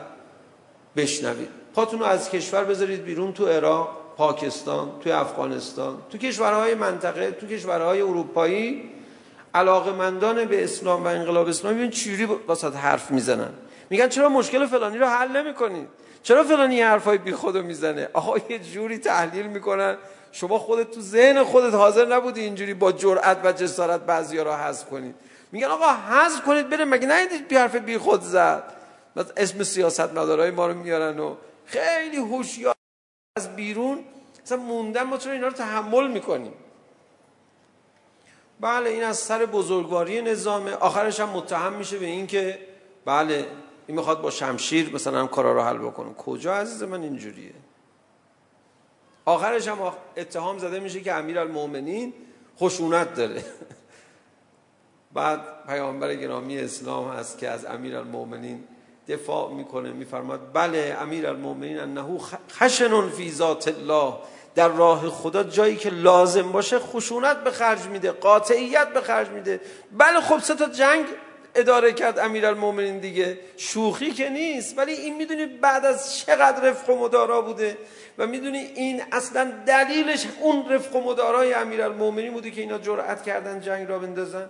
بشنوید. 0.95 1.49
پاتون 1.75 1.99
رو 1.99 2.05
از 2.05 2.29
کشور 2.29 2.63
بذارید 2.63 3.03
بیرون 3.03 3.33
تو 3.33 3.47
عراق 3.47 3.89
پاکستان 4.17 4.91
تو 5.03 5.09
افغانستان 5.09 5.97
تو 6.09 6.17
کشورهای 6.17 6.75
منطقه 6.75 7.31
تو 7.31 7.47
کشورهای 7.47 8.01
اروپایی. 8.01 8.89
علاقمندان 9.53 10.45
به 10.45 10.63
اسلام 10.63 11.03
و 11.03 11.07
انقلاب 11.07 11.47
اسلامی 11.47 11.77
ببین 11.77 11.89
چجوری 11.89 12.25
واسط 12.25 12.75
حرف 12.75 13.11
میزنن. 13.11 13.49
میگن 13.89 14.07
چرا 14.09 14.29
مشکل 14.29 14.65
فلانی 14.65 14.97
رو 14.97 15.07
حل 15.07 15.37
نمیکنید 15.37 15.87
چرا 16.23 16.43
فلانی 16.43 16.81
حرفای 16.81 17.17
بی 17.17 17.31
خودو 17.31 17.61
میزنه؟ 17.61 18.09
آقا 18.13 18.37
یه 18.49 18.59
جوری 18.59 18.97
تحلیل 18.97 19.47
میکنن. 19.47 19.97
شما 20.31 20.59
خودت 20.59 20.91
تو 20.91 21.01
ذهن 21.01 21.43
خودت 21.43 21.73
حاضر 21.73 22.05
نبودی 22.05 22.41
اینجوری 22.41 22.73
با 22.73 22.91
جرأت 22.91 23.37
و 23.43 23.51
جسارت 23.51 24.01
بعضیا 24.01 24.43
رو 24.43 24.51
حذف 24.51 24.85
کنید 24.85 25.15
میگن 25.51 25.67
آقا 25.67 25.85
حذف 25.93 26.41
کنید 26.41 26.69
بره 26.69 26.85
مگه 26.85 27.07
ندید 27.07 27.47
بی 27.47 27.55
حرف 27.55 27.75
بی 27.75 27.97
خود 27.97 28.21
زد؟ 28.21 28.63
بعد 29.15 29.33
اسم 29.37 29.63
سیاستمدارای 29.63 30.51
ما 30.51 30.67
رو 30.67 30.73
میارن 30.73 31.19
و 31.19 31.35
خیلی 31.65 32.17
هوشیار 32.17 32.75
از 33.37 33.55
بیرون 33.55 34.03
مثلا 34.45 34.57
موندن 34.57 35.03
ما 35.03 35.17
چرا 35.17 35.33
اینا 35.33 35.47
رو 35.47 35.53
تحمل 35.53 36.07
میکنیم؟ 36.07 36.53
بله 38.59 38.89
این 38.89 39.03
از 39.03 39.17
سر 39.17 39.45
بزرگواری 39.45 40.21
نظام. 40.21 40.67
آخرش 40.67 41.19
هم 41.19 41.29
متهم 41.29 41.73
میشه 41.73 41.97
به 41.97 42.05
این 42.05 42.27
که 42.27 42.59
بله 43.05 43.47
این 43.87 43.97
میخواد 43.97 44.21
با 44.21 44.29
شمشیر 44.29 44.93
مثلا 44.93 45.19
هم 45.19 45.27
کارا 45.27 45.53
رو 45.53 45.61
حل 45.61 45.77
بکنه 45.77 46.13
کجا 46.13 46.55
عزیز 46.55 46.83
من 46.83 47.01
اینجوریه 47.01 47.53
آخرش 49.25 49.67
هم 49.67 49.77
اتهام 50.17 50.57
زده 50.57 50.79
میشه 50.79 51.01
که 51.01 51.13
امیرالمومنین 51.13 52.13
خشونت 52.59 53.15
داره 53.15 53.43
بعد 55.13 55.65
پیامبر 55.67 56.15
گرامی 56.15 56.59
اسلام 56.59 57.09
هست 57.09 57.37
که 57.37 57.49
از 57.49 57.65
امیرالمومنین 57.65 58.63
دفاع 59.07 59.53
میکنه 59.53 59.91
میفرماد 59.91 60.39
بله 60.53 60.97
امیرالمومنین 61.01 61.79
انه 61.79 62.19
خشن 62.51 63.09
فی 63.09 63.31
ذات 63.31 63.67
الله 63.67 64.13
در 64.55 64.67
راه 64.67 65.09
خدا 65.09 65.43
جایی 65.43 65.75
که 65.75 65.89
لازم 65.89 66.51
باشه 66.51 66.79
خشونت 66.79 67.43
به 67.43 67.51
خرج 67.51 67.85
میده 67.85 68.11
قاطعیت 68.11 68.93
به 68.93 69.01
خرج 69.01 69.29
میده 69.29 69.61
بله 69.97 70.21
خب 70.21 70.39
سه 70.39 70.55
تا 70.55 70.65
جنگ 70.65 71.05
اداره 71.57 71.93
کرد 71.93 72.19
امیرالمومنین 72.19 72.99
دیگه. 72.99 73.39
شوخی 73.57 74.11
که 74.11 74.29
نیست 74.29 74.77
ولی 74.77 74.91
این 74.91 75.17
میدونی 75.17 75.45
بعد 75.45 75.85
از 75.85 76.17
چقدر 76.17 76.69
رفق 76.69 76.89
و 76.89 76.99
مدارا 76.99 77.41
بوده 77.41 77.77
و 78.17 78.27
میدونی 78.27 78.57
این 78.57 79.03
اصلا 79.11 79.51
دلیلش 79.65 80.27
اون 80.41 80.69
رفق 80.69 80.95
و 80.95 81.01
مدارای 81.01 81.53
امیرالمومنین 81.53 82.33
بوده 82.33 82.51
که 82.51 82.61
اینا 82.61 82.77
جرأت 82.77 83.23
کردن 83.23 83.61
جنگ 83.61 83.89
را 83.89 83.99
بندازن. 83.99 84.49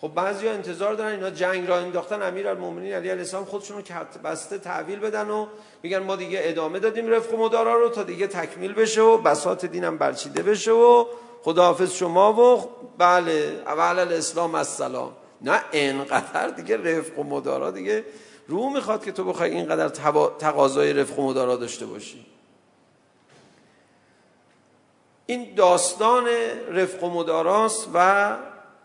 خب 0.00 0.08
بعضیا 0.08 0.52
انتظار 0.52 0.94
دارن 0.94 1.12
اینا 1.12 1.30
جنگ 1.30 1.68
را 1.68 1.76
انداختن. 1.78 2.22
امیرالمومنین 2.22 2.92
علی 2.92 3.08
علیه 3.08 3.22
السلام 3.22 3.44
خودشون 3.44 3.76
رو 3.76 3.82
بسته 4.24 4.58
تحویل 4.58 4.98
بدن 4.98 5.30
و 5.30 5.46
میگن 5.82 5.98
ما 5.98 6.16
دیگه 6.16 6.40
ادامه 6.42 6.78
دادیم 6.78 7.08
رفق 7.08 7.34
و 7.34 7.36
مدارا 7.36 7.74
رو 7.74 7.88
تا 7.88 8.02
دیگه 8.02 8.26
تکمیل 8.26 8.72
بشه 8.72 9.00
و 9.00 9.18
بساط 9.18 9.64
دینم 9.64 9.98
برچیده 9.98 10.42
بشه 10.42 10.72
و 10.72 11.04
خداحافظ 11.42 11.92
شما 11.92 12.32
و 12.32 12.70
بله 12.98 13.62
اول 13.66 13.98
الاسلام 13.98 14.54
السلام. 14.54 15.12
نه 15.42 15.60
اینقدر 15.72 16.48
دیگه 16.48 16.76
رفق 16.76 17.18
و 17.18 17.22
مدارا 17.22 17.70
دیگه 17.70 18.04
رو 18.48 18.70
میخواد 18.70 19.04
که 19.04 19.12
تو 19.12 19.24
بخوای 19.24 19.50
اینقدر 19.50 19.88
تقاضای 20.38 20.92
رفق 20.92 21.18
و 21.18 21.26
مدارا 21.26 21.56
داشته 21.56 21.86
باشی 21.86 22.26
این 25.26 25.54
داستان 25.54 26.26
رفق 26.70 27.04
و 27.04 27.10
مداراست 27.10 27.88
و 27.94 28.36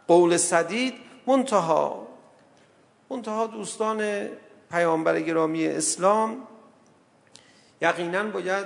قول 0.08 0.38
صدید 0.38 0.94
منتها 1.28 2.08
منتها 3.10 3.48
دوستان 3.48 4.30
پیامبر 4.72 5.20
گرامی 5.20 5.68
اسلام 5.68 6.48
یقینا 7.82 8.24
باید 8.24 8.66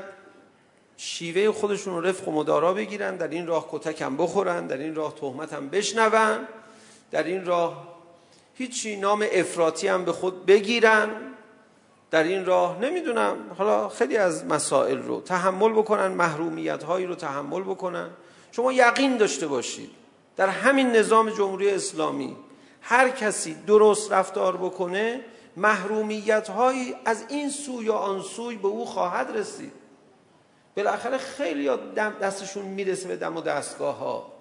شیوه 0.97 1.51
خودشون 1.51 2.03
رفق 2.03 2.27
و 2.27 2.31
مدارا 2.31 2.73
بگیرن 2.73 3.15
در 3.15 3.27
این 3.27 3.47
راه 3.47 3.67
کتک 3.71 4.01
هم 4.01 4.17
بخورن 4.17 4.67
در 4.67 4.77
این 4.77 4.95
راه 4.95 5.15
تهمت 5.15 5.53
هم 5.53 5.69
بشنون 5.69 6.47
در 7.11 7.23
این 7.23 7.45
راه 7.45 7.95
هیچی 8.53 8.95
نام 8.95 9.25
افراطی 9.31 9.87
هم 9.87 10.05
به 10.05 10.11
خود 10.11 10.45
بگیرن. 10.45 11.09
در 12.11 12.23
این 12.23 12.45
راه 12.45 12.79
نمیدونم. 12.79 13.37
حالا 13.57 13.89
خیلی 13.89 14.17
از 14.17 14.45
مسائل 14.45 14.97
رو 14.97 15.21
تحمل 15.21 15.71
بکنن 15.73 16.07
محرومیت 16.07 16.83
هایی 16.83 17.05
رو 17.05 17.15
تحمل 17.15 17.61
بکنن. 17.61 18.09
شما 18.51 18.73
یقین 18.73 19.17
داشته 19.17 19.47
باشید. 19.47 19.89
در 20.37 20.49
همین 20.49 20.91
نظام 20.91 21.29
جمهوری 21.29 21.69
اسلامی 21.69 22.35
هر 22.81 23.09
کسی 23.09 23.53
درست 23.67 24.11
رفتار 24.11 24.57
بکنه 24.57 25.21
محرومیت 25.57 26.49
هایی 26.49 26.95
از 27.05 27.25
این 27.29 27.49
سو 27.49 27.83
یا 27.83 27.93
آن 27.93 28.21
سوی 28.21 28.55
به 28.55 28.67
او 28.67 28.85
خواهد 28.85 29.37
رسید. 29.37 29.71
بالاخره 30.77 31.17
خیلی 31.17 31.69
دم 31.95 32.13
دستشون 32.21 32.65
میرسه 32.65 33.07
به 33.07 33.15
دم 33.15 33.37
و 33.37 33.41
دستگاه 33.41 33.97
ها 33.97 34.34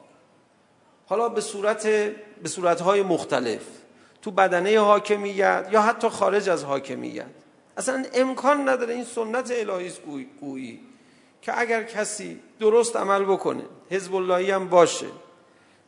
حالا 1.07 1.29
به 1.29 1.41
صورت 1.41 1.87
به 2.43 2.49
صورت‌های 2.49 3.03
مختلف. 3.03 3.63
تو 4.23 4.31
بدنه 4.31 4.81
حاکمیت 4.81 5.69
یا 5.71 5.83
حتی 5.83 6.09
خارج 6.09 6.49
از 6.49 6.65
حاکمیت. 6.65 7.27
اصلا 7.77 8.05
امکان 8.15 8.69
نداره 8.69 8.95
این 8.95 9.05
سنت 9.05 9.51
الهی 9.51 9.87
است 9.87 10.01
گویی 10.41 10.81
که 11.43 11.61
اگر 11.61 11.83
کسی 11.83 12.41
درست 12.61 12.97
عمل 12.97 13.25
بکنه 13.25 13.65
حزب 13.91 14.15
اللهی 14.15 14.51
هم 14.51 14.69
باشه 14.69 15.07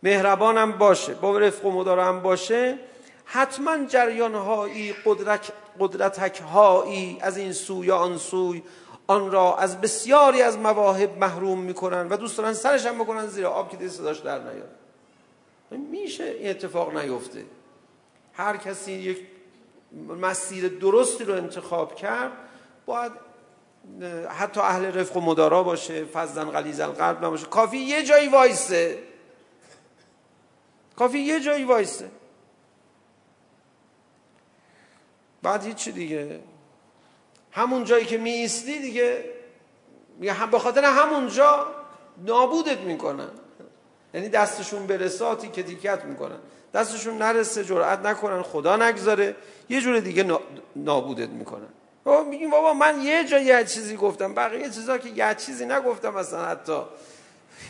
مهربان 0.03 0.59
هم 0.59 0.73
باشه 0.73 1.15
با 1.15 1.39
رفق 1.39 1.65
و 1.65 1.71
مدار 1.71 1.99
هم 1.99 2.21
باشه 2.21 2.79
حتما 3.25 3.85
جریان 3.85 4.35
هایی 4.35 4.95
قدرت 5.05 5.53
قدرتک 5.81 6.41
هایی 6.41 7.19
از 7.21 7.37
این 7.37 7.53
سو 7.53 7.85
یا 7.85 7.97
آن 7.97 8.19
سوی 8.19 8.63
آن 9.07 9.31
را 9.31 9.57
از 9.57 9.81
بسیاری 9.81 10.43
از 10.43 10.59
مواهب 10.59 11.19
محروم 11.19 11.61
میکنن 11.61 12.09
و 12.09 12.17
دوست 12.17 12.39
دارن 12.39 12.53
سرش 12.53 12.87
هم 12.87 12.99
بکنن 12.99 13.27
زیر 13.27 13.47
آب 13.47 13.71
که 13.71 13.77
دست 13.77 13.97
صداش 13.97 14.19
در 14.19 14.39
نیاد. 14.39 14.86
میشه 15.71 16.37
اتفاق 16.41 16.97
نیفته 16.97 17.45
هر 18.33 18.57
کسی 18.57 18.93
یک 18.93 19.27
مسیر 20.21 20.69
درستی 20.69 21.25
رو 21.25 21.35
انتخاب 21.35 21.95
کرد 21.95 22.33
باید 22.87 23.13
حتی 24.29 24.61
اهل 24.61 24.85
رفق 24.85 25.17
و 25.17 25.21
مدارا 25.21 25.63
باشه 25.63 26.05
فزن 26.05 26.51
غلیظ 26.51 26.81
القلب 26.81 27.25
نباشه 27.25 27.47
کافی 27.47 27.79
یه 27.79 28.03
جایی 28.03 28.29
وایسه 28.29 29.03
کافی 30.97 31.19
یه 31.19 31.41
جایی 31.41 31.65
وایسه 31.65 32.11
بعد 35.43 35.65
هیچی 35.65 35.93
دیگه 35.93 36.41
همون 37.53 37.85
جایی 37.85 38.05
که 38.05 38.19
می 38.19 38.31
ایستی 38.31 38.79
دیگه 38.79 39.25
به 40.51 40.59
خاطر 40.59 40.85
همون 40.85 41.29
جا 41.29 41.67
نابودت 42.25 42.79
میکنن 42.79 43.31
یعنی 44.17 44.29
دستشون 44.29 44.87
برساتی 44.87 45.49
که 45.49 45.63
تیکت 45.63 46.05
میکنن. 46.05 46.39
دستشون 46.75 47.19
نرسه 47.19 47.65
جرأت 47.65 48.07
نکنن 48.07 48.43
خدا 48.43 48.77
نگذاره. 48.77 49.37
یه 49.69 49.81
جور 49.81 50.01
دیگه 50.01 50.39
نابودت 50.77 51.29
میکنن. 51.29 51.69
بابا 52.05 52.25
میگیم 52.31 52.51
بابا 52.51 52.75
من 52.75 53.01
یه 53.01 53.25
جا 53.25 53.39
یه 53.39 53.65
چیزی 53.65 53.97
گفتم. 53.97 54.35
بقیه 54.35 54.71
چیزا 54.71 54.99
که 54.99 55.09
یه 55.09 55.35
چیزی 55.35 55.67
نگفتم 55.67 56.15
مثلا 56.15 56.45
حتی. 56.45 56.79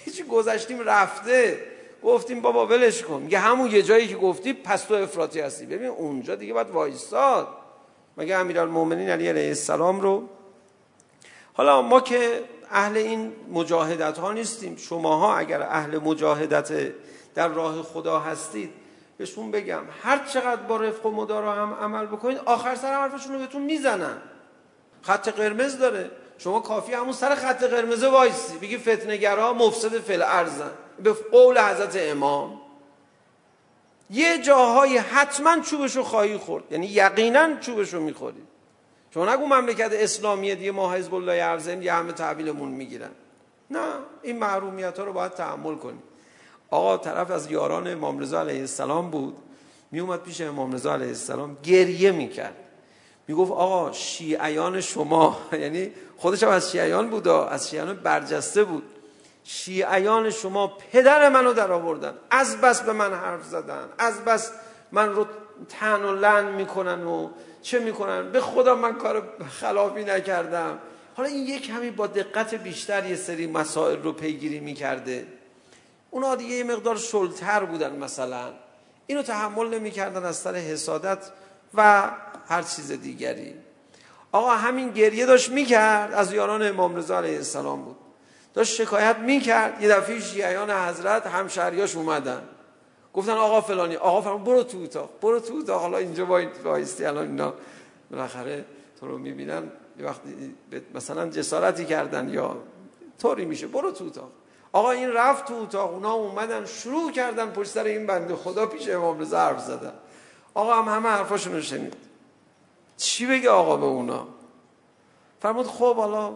هیچی 0.05 0.23
گذشتیم 0.23 0.81
رفته. 0.81 1.59
گفتیم 2.03 2.41
بابا 2.41 2.67
ولش 2.67 3.03
کن. 3.03 3.23
میگه 3.23 3.39
همون 3.39 3.71
یه 3.71 3.83
جایی 3.83 4.09
که 4.09 4.17
گفتی 4.17 4.53
پس 4.53 4.83
تو 4.85 4.95
افراطی 4.95 5.41
هستی. 5.41 5.67
ببین 5.67 5.89
اونجا 5.89 6.35
دیگه 6.35 6.53
باید 6.53 6.71
وایساد. 6.71 7.49
مگه 8.17 8.37
امیرالمومنین 8.37 9.11
علی 9.11 9.29
علیه 9.29 9.49
السلام 9.49 10.01
رو؟ 10.01 10.29
حالا 11.53 11.83
ما 11.83 12.01
که 12.01 12.41
اهل 12.71 12.97
این 12.97 13.33
مجاهدت 13.53 14.19
ها 14.19 14.33
نیستیم. 14.33 14.77
شماها 14.77 15.37
اگر 15.37 15.63
اهل 15.63 15.99
مجاهدت 15.99 16.93
در 17.35 17.49
راه 17.49 17.83
خدا 17.83 18.19
هستید 18.21 18.71
بهشون 19.19 19.51
بگم 19.51 19.83
هر 20.03 20.27
چقدر 20.27 20.63
با 20.63 20.77
رفق 20.77 21.07
و 21.07 21.11
مدارا 21.11 21.53
هم 21.53 21.75
عمل 21.75 22.07
بکنید 22.07 22.39
آخر 22.45 22.75
سر 22.75 22.93
حرفشون 22.93 23.33
رو 23.33 23.39
بهتون 23.39 23.63
میزنن. 23.63 24.17
خط 25.03 25.29
قرمز 25.29 25.79
داره. 25.79 26.11
شما 26.39 26.61
کافی 26.61 26.93
همون 26.93 27.13
سر 27.13 27.35
خط 27.35 27.65
قرمز 27.65 28.05
وایسی. 28.05 28.59
بگی 28.59 28.79
فتنه‌گرا 28.79 29.53
مفسد 29.53 29.99
فل 29.99 30.23
ارزن 30.23 30.71
به 31.03 31.13
قول 31.13 31.59
حضرت 31.59 31.97
امام. 31.97 32.61
یه 34.11 34.39
جاهایی 34.39 34.99
حتما 34.99 35.61
چوبشو 35.61 36.03
خواهی 36.03 36.37
خورد. 36.37 36.65
یعنی 36.73 36.87
یقینا 36.87 37.61
چوبشو 37.61 38.01
میخورید. 38.01 38.56
شما 39.17 39.35
نگو 39.35 39.47
مملکت 39.47 39.91
اسلامی 39.93 40.55
دیگه 40.55 40.73
ما 40.73 40.93
حزب 40.93 41.15
الله 41.15 41.33
ارزم 41.33 41.83
یه 41.83 41.93
همه 41.93 42.13
تحویلمون 42.13 42.69
میگیرن. 42.69 43.11
نه 43.71 43.81
این 44.23 44.39
محرومیت 44.39 44.99
ها 44.99 45.05
رو 45.05 45.13
باید 45.13 45.33
تحمل 45.33 45.75
کنیم. 45.75 46.03
آقا 46.71 46.97
طرف 46.97 47.31
از 47.31 47.51
یاران 47.51 47.89
امام 47.89 48.19
رضا 48.19 48.41
علیه 48.41 48.61
السلام 48.61 49.11
بود. 49.11 49.37
می 49.91 50.01
اومد 50.01 50.23
پیش 50.23 50.41
امام 50.41 50.73
رضا 50.73 50.93
علیه 50.93 51.09
السلام 51.09 51.57
گریه 51.63 52.13
میکرد. 52.13 52.57
میگفت 53.29 53.53
آقا 53.53 53.93
شیعیان 53.93 54.81
شما 54.81 55.39
یعنی 55.63 55.91
خودش 56.17 56.43
هم 56.43 56.51
از 56.51 56.73
شیعیان 56.73 57.11
بود 57.11 57.29
از 57.29 57.71
شیعیان 57.71 57.97
برجسته 57.97 58.65
بود. 58.65 58.83
شیعیان 59.45 60.31
شما 60.31 60.67
پدر 60.93 61.29
منو 61.29 61.53
در 61.53 61.73
آوردن. 61.73 62.15
از 62.31 62.61
بس 62.61 62.83
به 62.83 62.93
من 62.93 63.15
حرف 63.15 63.45
زدن. 63.45 63.89
از 63.99 64.25
بس 64.25 64.51
من 64.93 65.15
رو 65.15 65.27
تن 65.69 66.03
و 66.05 66.13
لن 66.13 66.53
میکنن 66.53 67.05
و 67.05 67.29
چه 67.63 67.79
میکنن 67.79 68.33
به 68.33 68.41
خدا 68.41 68.75
من 68.75 68.95
کار 68.95 69.29
خلافی 69.61 70.05
نکردم. 70.05 70.79
حالا 71.17 71.29
این 71.29 71.47
یک 71.47 71.67
کمی 71.67 71.91
با 71.91 72.07
دقت 72.07 72.55
بیشتر 72.55 73.07
یه 73.07 73.17
سری 73.17 73.47
مسائل 73.47 74.03
رو 74.03 74.13
پیگیری 74.13 74.61
میکرده. 74.61 75.27
اونا 76.11 76.35
دیگه 76.35 76.55
یه 76.55 76.65
مقدار 76.65 76.97
شلتر 76.97 77.65
بودن 77.65 77.97
مثلا. 77.97 78.53
اینو 79.07 79.23
تحمل 79.23 79.75
نمیکردن 79.75 80.25
از 80.25 80.37
سر 80.37 80.55
حسادت 80.55 81.19
و 81.75 82.11
هر 82.49 82.63
چیز 82.63 82.93
دیگری. 82.93 83.55
آقا 84.33 84.51
همین 84.51 84.91
گریه 84.91 85.27
داشت 85.27 85.51
میکرد 85.51 86.13
از 86.13 86.33
یاران 86.33 86.63
امام 86.63 86.97
رضا 86.97 87.19
علیه 87.19 87.37
السلام 87.37 87.83
بود. 87.83 87.97
داشت 88.55 88.75
شکایت 88.75 89.19
میکرد. 89.19 89.83
یه 89.83 89.89
دفعه 89.89 90.21
شیعیان 90.21 90.71
حضرت 90.71 91.27
همشهریاش 91.27 91.97
اومدن. 91.97 92.43
گفتن 93.17 93.33
آقا 93.33 93.61
فلانی 93.61 93.97
آقا 93.97 94.21
فرمود 94.21 94.45
برو 94.45 94.63
تو 94.63 94.83
اتاق 94.83 95.11
برو 95.23 95.41
تو 95.41 95.55
اتاق. 95.55 95.81
حالا 95.81 95.99
اینجا 95.99 96.27
وایستی 96.65 97.05
الان 97.05 97.27
اینا. 97.27 97.55
بالاخره 98.11 98.65
تو 99.01 99.07
رو 99.07 99.19
میبینن 99.19 99.71
یه 99.99 100.07
وقتی 100.07 100.55
مثلا 100.95 101.29
جسارتی 101.29 101.85
کردن 101.85 102.29
یا 102.29 102.57
طوری 103.19 103.45
میشه 103.45 103.67
برو 103.67 103.91
تو 103.91 104.05
اتاق. 104.05 104.31
آقا 104.73 104.91
این 104.91 105.13
رفت 105.13 105.47
تو 105.47 105.55
اتاق 105.55 105.93
اونا 105.95 106.13
اومدن 106.13 106.67
شروع 106.67 107.13
کردن 107.13 107.51
پشت 107.51 107.71
سر 107.71 107.85
این 107.85 108.07
بنده 108.07 108.37
خدا 108.37 108.67
پیش 108.67 108.89
امام 108.89 109.21
رضا 109.21 109.39
حرف 109.39 109.61
زدن. 109.61 109.93
آقا 110.55 110.75
هم 110.83 110.95
همه 110.95 111.09
حرفاشون 111.09 111.53
رو 111.53 111.61
شنید. 111.61 111.95
چی 112.97 113.27
بگه 113.27 113.51
آقا 113.51 113.77
به 113.77 113.87
اونا؟ 113.87 114.27
فرمود 115.41 115.67
خب 115.67 115.97
حالا 115.97 116.33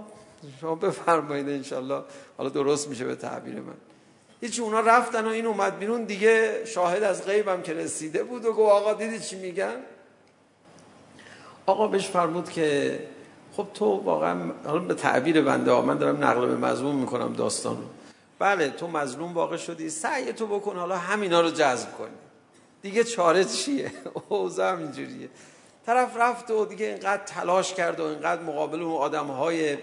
شما 0.61 0.75
بفرمایید 0.75 1.73
ان 1.75 2.03
حالا 2.39 2.51
درست 2.51 2.89
میشه 2.89 3.05
به 3.05 3.15
تعبیر 3.15 3.55
من. 3.55 3.90
هیچ 4.41 4.61
اونا 4.61 4.81
رفتن 4.81 5.25
و 5.25 5.29
این 5.29 5.47
اومد 5.47 5.79
بیرون 5.79 6.05
دیگه 6.05 6.65
شاهد 6.65 7.03
از 7.03 7.25
غیبم 7.27 7.63
که 7.63 7.75
رسیده 7.75 8.25
بود 8.25 8.45
و 8.45 8.53
گفت 8.53 8.73
آقا 8.73 8.95
دیدی 8.95 9.21
چی 9.21 9.37
میگن؟ 9.37 9.77
آقا 11.67 11.89
بهش 11.89 12.09
فرمود 12.09 12.51
که 12.51 12.99
خب 13.57 13.67
تو 13.75 13.85
واقعا 13.85 14.53
حالا 14.65 14.79
به 14.79 14.95
تعبیر 14.95 15.43
بنده 15.43 15.71
ها 15.71 15.83
من 15.83 15.99
دارم 15.99 16.25
نقل 16.25 16.47
به 16.47 16.57
مضمون 16.57 16.95
میکنم 16.95 17.33
داستان 17.33 17.77
رو. 17.77 17.83
بله 18.39 18.71
تو 18.71 18.89
مظلوم 18.89 19.35
واقع 19.35 19.57
شدی 19.57 19.91
سعی 19.91 20.33
تو 20.33 20.47
بکن 20.47 20.77
حالا 20.77 20.97
همینا 20.97 21.41
رو 21.41 21.51
جذب 21.51 21.93
کنی. 21.93 22.11
دیگه 22.83 23.05
چاره 23.05 23.45
چیه؟ 23.45 23.93
اوضاع 24.29 24.77
اینجوریه. 24.77 25.29
طرف 25.87 26.17
رفت 26.17 26.51
و 26.51 26.65
دیگه 26.65 26.87
اینقدر 26.87 27.23
تلاش 27.25 27.75
کرد 27.75 28.01
و 28.01 28.05
اینقدر 28.05 28.43
مقابل 28.43 28.83
اون 28.83 28.97
آدم‌های 28.97 29.79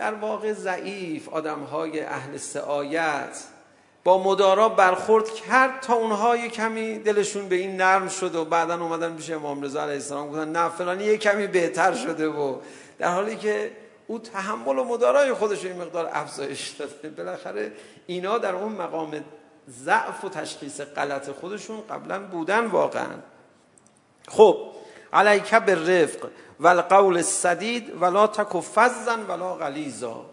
در 0.00 0.14
واقع 0.14 0.52
ضعیف 0.52 1.28
آدمهای 1.28 2.00
اهل 2.00 2.36
سعایت. 2.36 3.44
با 4.04 4.22
مدارا 4.22 4.68
برخورد 4.68 5.30
کرد 5.30 5.80
تا 5.80 5.94
اونها 5.94 6.36
یه 6.36 6.48
کمی 6.48 6.98
دلشون 6.98 7.48
به 7.48 7.56
این 7.56 7.76
نرم 7.76 8.08
شد 8.08 8.34
و 8.34 8.44
بعدا 8.44 8.80
اومدن 8.80 9.16
پیش 9.16 9.30
امام 9.30 9.62
رضا 9.62 9.82
علیه 9.82 9.94
السلام 9.94 10.28
گفتن 10.28 10.52
نه 10.52 10.68
فلانی 10.68 11.04
یه 11.04 11.16
کمی 11.16 11.46
بهتر 11.46 11.94
شده 11.94 12.28
و 12.28 12.56
در 12.98 13.12
حالی 13.12 13.36
که 13.36 13.70
او 14.06 14.18
تحمل 14.18 14.78
و 14.78 14.84
مدارای 14.84 15.32
خودش 15.32 15.64
این 15.64 15.82
مقدار 15.82 16.10
افزایش 16.12 16.68
داده. 16.68 17.08
بالاخره 17.08 17.72
اینا 18.06 18.38
در 18.38 18.54
اون 18.54 18.72
مقام 18.72 19.24
ضعف 19.70 20.24
و 20.24 20.28
تشخیص 20.28 20.80
غلط 20.80 21.30
خودشون 21.30 21.80
قبلا 21.90 22.18
بودن 22.18 22.66
واقعا. 22.66 23.14
خب 24.28 24.56
علیکه 25.12 25.60
به 25.60 25.74
رفق 25.74 26.28
والقول 26.60 26.94
القول 26.94 27.16
السدید 27.16 27.92
ولا 28.00 28.26
تک 28.26 28.60
فزا 28.74 29.16
ولا 29.28 29.54
غلیظا 29.54 30.24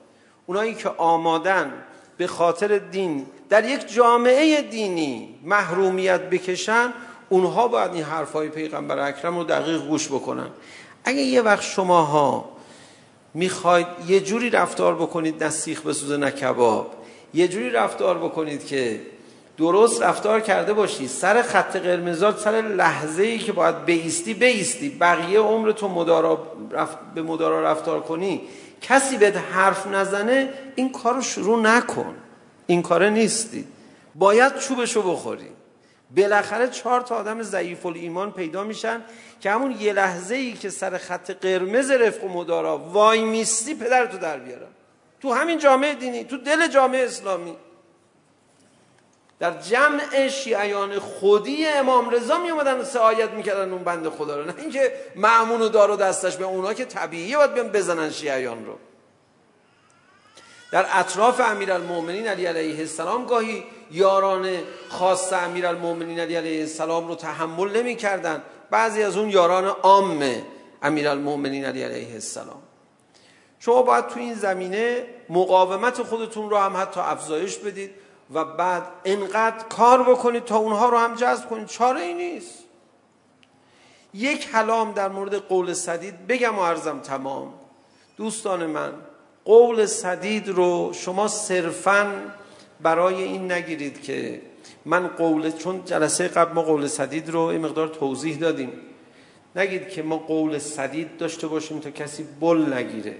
اونایی 0.45 0.75
که 0.75 0.89
آمادن 0.89 1.73
به 2.17 2.27
خاطر 2.27 2.77
دین 2.77 3.25
در 3.49 3.69
یک 3.69 3.93
جامعه 3.93 4.61
دینی 4.61 5.39
محرومیت 5.43 6.21
بکشن 6.21 6.93
اونها 7.29 7.67
باید 7.67 7.93
این 7.93 8.03
حرفای 8.03 8.49
پیغمبر 8.49 8.99
اکرم 8.99 9.37
رو 9.37 9.43
دقیق 9.43 9.87
گوش 9.87 10.07
بکنن 10.07 10.49
اگه 11.03 11.21
یه 11.21 11.41
وقت 11.41 11.61
شماها 11.61 12.49
میخواید 13.33 13.87
یه 14.07 14.19
جوری 14.19 14.49
رفتار 14.49 14.95
بکنید 14.95 15.43
نه 15.43 15.49
سیخ 15.49 15.81
بسوزه 15.81 16.17
نه 16.17 16.31
کباب 16.31 16.93
یه 17.33 17.47
جوری 17.47 17.69
رفتار 17.69 18.17
بکنید 18.17 18.65
که 18.65 19.01
درست 19.57 20.01
رفتار 20.01 20.39
کرده 20.39 20.73
باشی. 20.73 21.07
سر 21.07 21.41
خط 21.41 21.75
قرمزا 21.75 22.37
سر 22.37 22.51
لحظه 22.51 23.23
ای 23.23 23.39
که 23.39 23.51
باید 23.51 23.85
بیستی 23.85 24.33
بیستی. 24.33 24.89
بقیه 24.89 25.39
عمر 25.39 25.71
تو 25.71 25.87
مدارا 25.87 26.47
رفت 26.71 26.97
به 27.15 27.21
مدارا 27.21 27.61
رفتار 27.61 28.01
کنی. 28.01 28.41
کسی 28.81 29.17
بهت 29.17 29.37
حرف 29.37 29.87
نزنه 29.87 30.53
این 30.75 30.91
کارو 30.91 31.21
شروع 31.21 31.61
نکن. 31.61 32.15
این 32.67 32.81
کاره 32.81 33.09
نیستی. 33.09 33.67
باید 34.15 34.57
چوبشو 34.57 35.11
بخوری. 35.11 35.49
بالاخره 36.15 36.67
چهار 36.67 37.01
تا 37.01 37.15
آدم 37.15 37.41
ضعیف 37.41 37.85
ایمان 37.85 38.31
پیدا 38.31 38.63
میشن 38.63 39.01
که 39.41 39.51
همون 39.51 39.71
یه 39.79 39.93
لحظه 39.93 40.35
ای 40.35 40.53
که 40.53 40.69
سر 40.69 40.97
خط 40.97 41.31
قرمز 41.31 41.91
رفق 41.91 42.23
و 42.23 42.27
مدارا 42.27 42.77
وای 42.77 43.23
میستی 43.23 43.75
پدرتو 43.75 44.17
در 44.17 44.37
بیارن 44.37 44.67
تو 45.21 45.33
همین 45.33 45.59
جامعه 45.59 45.93
دینی 45.93 46.23
تو 46.23 46.37
دل 46.37 46.67
جامعه 46.67 47.05
اسلامی. 47.05 47.55
در 49.39 49.61
جمع 49.61 50.27
شیعیان 50.27 50.99
خودی 50.99 51.67
امام 51.67 52.09
رضا 52.09 52.37
می 52.37 52.49
اومدن 52.49 52.83
سعایت 52.83 53.29
میکردن 53.29 53.71
اون 53.71 53.83
بند 53.83 54.09
خدا 54.09 54.37
رو. 54.37 54.45
نه 54.45 54.53
اینکه 54.57 54.91
معمون 55.15 55.61
و 55.61 55.69
دار 55.69 55.91
و 55.91 55.95
دستش 55.95 56.35
به 56.35 56.45
اونا 56.45 56.73
که 56.73 56.85
طبیعیه 56.85 57.37
باید 57.37 57.53
بیان 57.53 57.67
بزنن 57.67 58.09
شیعیان 58.09 58.65
رو. 58.65 58.75
در 60.71 60.85
اطراف 60.91 61.41
امیرالمومنین 61.41 62.27
علی 62.27 62.45
علیه 62.45 62.79
السلام 62.79 63.25
گاهی 63.25 63.63
یاران 63.91 64.49
خاص 64.89 65.33
امیرالمومنین 65.33 66.19
علی 66.19 66.35
علیه 66.35 66.59
السلام 66.59 67.07
رو 67.07 67.15
تحمل 67.15 67.77
نمی 67.77 67.95
کردن. 67.95 68.43
بعضی 68.71 69.03
از 69.03 69.17
اون 69.17 69.29
یاران 69.29 69.65
عام 69.65 70.23
امیرالمومنین 70.81 71.65
علی 71.65 71.83
علیه 71.83 72.13
السلام. 72.13 72.61
شما 73.59 73.81
باید 73.81 74.07
تو 74.07 74.19
این 74.19 74.33
زمینه 74.33 75.05
مقاومت 75.29 76.03
خودتون 76.03 76.49
رو 76.49 76.57
هم 76.57 76.77
حتی 76.77 76.99
افزایش 76.99 77.57
بدید. 77.57 77.91
و 78.33 78.45
بعد 78.45 78.83
انقدر 79.05 79.63
کار 79.69 80.03
بکنید 80.03 80.45
تا 80.45 80.57
اونها 80.57 80.89
رو 80.89 80.97
هم 80.97 81.15
جذب 81.15 81.49
کنید 81.49 81.67
چاره 81.67 82.01
ای 82.01 82.13
نیست. 82.13 82.63
یک 84.13 84.51
کلام 84.51 84.91
در 84.91 85.09
مورد 85.09 85.35
قول 85.35 85.73
صدید 85.73 86.27
بگم 86.27 86.59
و 86.59 86.63
عرضم 86.63 86.99
تمام. 86.99 87.53
دوستان 88.17 88.65
من 88.65 88.93
قول 89.45 89.85
صدید 89.85 90.49
رو 90.49 90.93
شما 90.93 91.27
صرفا 91.27 92.13
برای 92.81 93.23
این 93.23 93.51
نگیرید 93.51 94.01
که 94.01 94.41
من 94.85 95.07
قول 95.07 95.51
چون 95.51 95.85
جلسه 95.85 96.27
قبل 96.27 96.53
ما 96.53 96.61
قول 96.61 96.87
صدید 96.87 97.29
رو 97.29 97.39
این 97.41 97.61
مقدار 97.61 97.87
توضیح 97.87 98.37
دادیم. 98.37 98.71
نگید 99.55 99.89
که 99.89 100.03
ما 100.03 100.17
قول 100.17 100.59
صدید 100.59 101.17
داشته 101.17 101.47
باشیم 101.47 101.79
تا 101.79 101.91
کسی 101.91 102.27
بل 102.41 102.73
نگیره. 102.73 103.15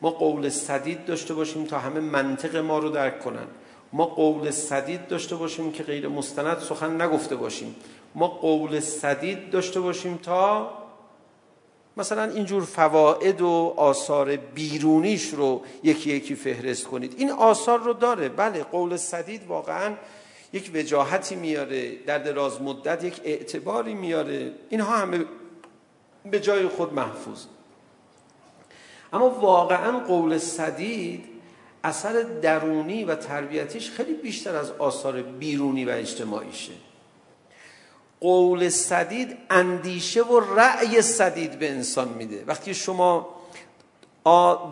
ما 0.00 0.10
قول 0.10 0.48
صدید 0.48 1.04
داشته 1.04 1.34
باشیم 1.34 1.64
تا 1.64 1.78
همه 1.78 2.00
منطق 2.00 2.56
ما 2.56 2.78
رو 2.78 2.88
درک 2.88 3.20
کنن. 3.20 3.46
ما 3.92 4.04
قول 4.04 4.50
صدید 4.50 5.08
داشته 5.08 5.36
باشیم 5.36 5.72
که 5.72 5.82
غیر 5.82 6.08
مستند 6.08 6.58
سخن 6.58 7.02
نگفته 7.02 7.36
باشیم. 7.36 7.74
ما 8.14 8.28
قول 8.28 8.80
صدید 8.80 9.50
داشته 9.50 9.80
باشیم 9.80 10.16
تا 10.16 10.70
مثلا 11.96 12.24
اینجور 12.24 12.64
فواید 12.64 13.40
و 13.40 13.74
آثار 13.76 14.36
بیرونیش 14.36 15.28
رو 15.28 15.62
یکی 15.82 16.10
یکی 16.10 16.34
فهرست 16.34 16.86
کنید. 16.86 17.14
این 17.18 17.30
آثار 17.30 17.78
رو 17.78 17.92
داره. 17.92 18.28
بله 18.28 18.62
قول 18.62 18.96
صدید 18.96 19.46
واقعا 19.46 19.94
یک 20.52 20.70
وجاهتی 20.74 21.36
میاره 21.36 21.96
در 21.96 22.18
دراز 22.18 22.62
مدت 22.62 23.04
یک 23.04 23.20
اعتباری 23.24 23.94
میاره. 23.94 24.52
اینها 24.70 24.96
همه 24.96 25.24
به 26.30 26.40
جای 26.40 26.68
خود 26.68 26.94
محفوظ. 26.94 27.44
اما 29.12 29.30
واقعا 29.30 29.98
قول 29.98 30.38
صدید 30.38 31.24
اثر 31.84 32.22
درونی 32.42 33.04
و 33.04 33.14
تربیتیش 33.14 33.90
خیلی 33.90 34.14
بیشتر 34.14 34.56
از 34.56 34.70
آثار 34.70 35.22
بیرونی 35.22 35.84
و 35.84 35.90
اجتماعیشه. 35.90 36.72
قول 38.20 38.68
صدید 38.68 39.36
اندیشه 39.50 40.22
و 40.22 40.40
رأی 40.40 41.02
صدید 41.02 41.58
به 41.58 41.70
انسان 41.70 42.08
میده. 42.08 42.44
وقتی 42.46 42.74
شما 42.74 43.28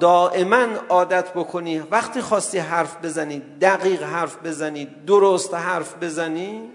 دائما 0.00 0.66
عادت 0.88 1.32
بکنی 1.32 1.78
وقتی 1.78 2.20
خواستی 2.20 2.58
حرف 2.58 3.04
بزنی 3.04 3.42
دقیق 3.60 4.02
حرف 4.02 4.36
بزنی 4.44 4.88
درست 5.06 5.54
حرف 5.54 5.94
بزنی 6.02 6.70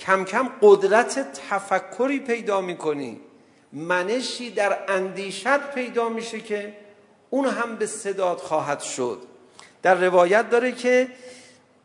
کم 0.00 0.24
کم 0.24 0.48
قدرت 0.62 1.32
تفکری 1.50 2.20
پیدا 2.20 2.60
میکنی. 2.60 3.20
منشی 3.72 4.50
در 4.50 4.78
اندیشت 4.88 5.58
پیدا 5.74 6.08
میشه 6.08 6.40
که 6.40 6.76
اون 7.30 7.46
هم 7.46 7.76
به 7.76 7.86
صداد 7.86 8.38
خواهد 8.38 8.80
شد. 8.80 9.22
در 9.82 9.94
روایت 9.94 10.50
داره 10.50 10.72
که 10.72 11.08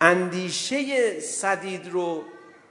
اندیشه 0.02 1.20
صدید 1.20 1.91
رو 1.91 2.24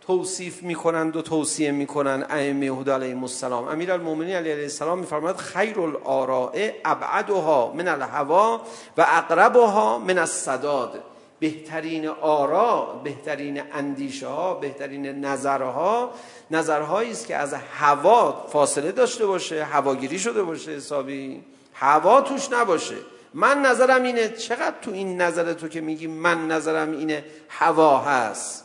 توصیف 0.07 0.63
میکنند 0.63 1.17
و 1.17 1.23
توصیه 1.23 1.71
میکنند 1.71 2.27
ائمه 2.31 2.67
هدا 2.67 2.95
علیهم 2.95 3.23
السلام. 3.23 3.69
امیرالمومنین 3.69 4.37
علی 4.37 4.51
علیه 4.51 4.63
السلام 4.63 4.99
میفرماید 4.99 5.37
خیر 5.37 5.81
الاراء 5.81 6.71
ابعدها 6.85 7.73
من 7.77 7.89
الهوا 7.89 8.61
و 8.97 9.07
اقربها 9.09 9.99
من 9.99 10.19
السداد 10.19 11.03
بهترین 11.41 12.09
آرا 12.09 13.01
بهترین 13.05 13.63
اندیشه 13.73 14.27
ها 14.27 14.55
بهترین 14.55 15.07
نظرها 15.07 16.11
نظرهایی 16.51 17.11
است 17.11 17.27
که 17.27 17.37
از 17.37 17.55
هوا 17.55 18.47
فاصله 18.53 18.93
داشته 18.93 19.27
باشه 19.27 19.65
هواگیری 19.65 20.19
شده 20.19 20.43
باشه 20.43 20.71
حسابی 20.71 21.43
هوا 21.75 22.21
توش 22.21 22.53
نباشه. 22.53 22.97
من 23.35 23.63
نظرم 23.63 24.03
اینه؟ 24.03 24.29
چقدر 24.29 24.75
تو 24.83 24.91
این 24.91 25.21
نظر 25.21 25.53
تو 25.53 25.69
که 25.69 25.81
میگی 25.81 26.07
من 26.07 26.49
نظرم 26.49 26.93
اینه؟ 26.93 27.25
هوا 27.49 27.99
هست. 27.99 28.65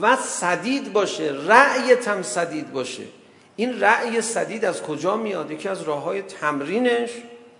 و 0.00 0.16
صدید 0.16 0.92
باشه 0.92 1.34
رأیت 1.46 2.08
هم 2.08 2.22
صدید 2.22 2.72
باشه. 2.72 3.02
این 3.56 3.80
رأی 3.80 4.20
صدید 4.20 4.64
از 4.64 4.82
کجا 4.82 5.16
میاد؟ 5.16 5.50
یکی 5.50 5.68
از 5.68 5.82
راه 5.82 6.02
های 6.02 6.22
تمرینش 6.22 7.10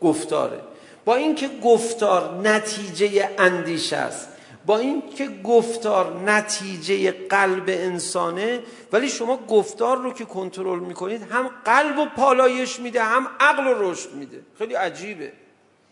گفتاره. 0.01 0.61
با 1.05 1.15
این 1.15 1.35
که 1.35 1.51
گفتار 1.65 2.41
نتیجه 2.45 3.31
اندیش 3.39 3.93
است. 3.93 4.29
با 4.67 4.79
این 4.79 5.03
که 5.17 5.29
گفتار 5.45 6.21
نتیجه 6.27 7.11
قلب 7.11 7.65
انسانه 7.69 8.61
ولی 8.93 9.09
شما 9.09 9.37
گفتار 9.37 9.99
رو 9.99 10.13
که 10.13 10.25
کنترل 10.25 10.79
میکنید 10.79 11.23
هم 11.23 11.51
قلب 11.65 11.99
و 11.99 12.07
پالایش 12.17 12.81
میده 12.81 13.03
هم 13.03 13.29
عقل 13.41 13.65
رو 13.65 13.91
رشد 13.91 14.13
میده. 14.13 14.41
خیلی 14.59 14.75
عجیبه. 14.75 15.33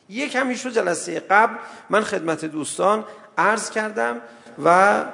یک 0.08 0.36
همیشه 0.36 0.70
جلسه 0.70 1.20
قبل 1.20 1.54
من 1.90 2.00
خدمت 2.00 2.44
دوستان 2.44 3.04
عرض 3.38 3.70
کردم 3.70 4.20
و 4.64 5.04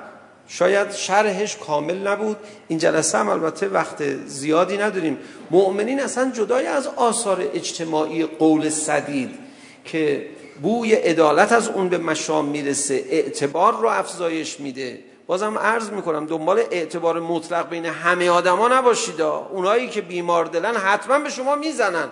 شاید 0.48 0.92
شرحش 0.92 1.56
کامل 1.56 2.08
نبود. 2.08 2.36
این 2.68 2.78
جلسه 2.78 3.18
هم 3.18 3.28
البته 3.28 3.68
وقت 3.68 4.26
زیادی 4.26 4.78
نداریم. 4.78 5.18
مؤمنین 5.50 6.00
اصلا 6.00 6.30
جدای 6.30 6.66
از 6.66 6.86
آثار 6.86 7.40
اجتماعی 7.54 8.26
قول 8.26 8.70
صدید 8.70 9.38
که 9.84 10.26
بوی 10.62 10.94
عدالت 10.94 11.52
از 11.52 11.68
اون 11.68 11.88
به 11.88 11.98
مشام 11.98 12.44
میرسه 12.44 13.04
اعتبار 13.10 13.76
رو 13.76 13.88
افزایش 13.88 14.60
میده. 14.60 14.98
بازم 15.26 15.58
عرض 15.58 15.90
میکنم 15.90 16.26
دنبال 16.26 16.62
اعتبار 16.70 17.20
مطلق 17.20 17.68
بین 17.68 17.86
همه 17.86 18.30
آدما 18.30 18.68
نباشید. 18.68 19.20
اونایی 19.20 19.88
که 19.88 20.00
بیمار 20.00 20.44
دلن 20.44 20.74
حتما 20.74 21.18
به 21.18 21.30
شما 21.30 21.54
میزنن. 21.56 22.08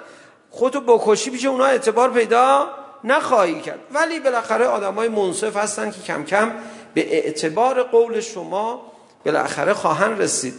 خودتو 0.50 0.80
بکشی 0.80 1.30
پیش 1.30 1.44
اونها 1.44 1.66
اعتبار 1.66 2.10
پیدا 2.10 2.68
نخواهی 3.04 3.60
کرد. 3.60 3.78
ولی 3.92 4.20
بالاخره 4.20 4.64
آدمای 4.64 5.08
منصف 5.08 5.56
هستن 5.56 5.90
که 5.90 6.00
کم 6.00 6.24
کم 6.24 6.52
به 6.94 7.14
اعتبار 7.14 7.82
قول 7.82 8.20
شما 8.20 8.92
بالاخره 9.24 9.72
خواهن 9.74 10.18
رسید. 10.18 10.54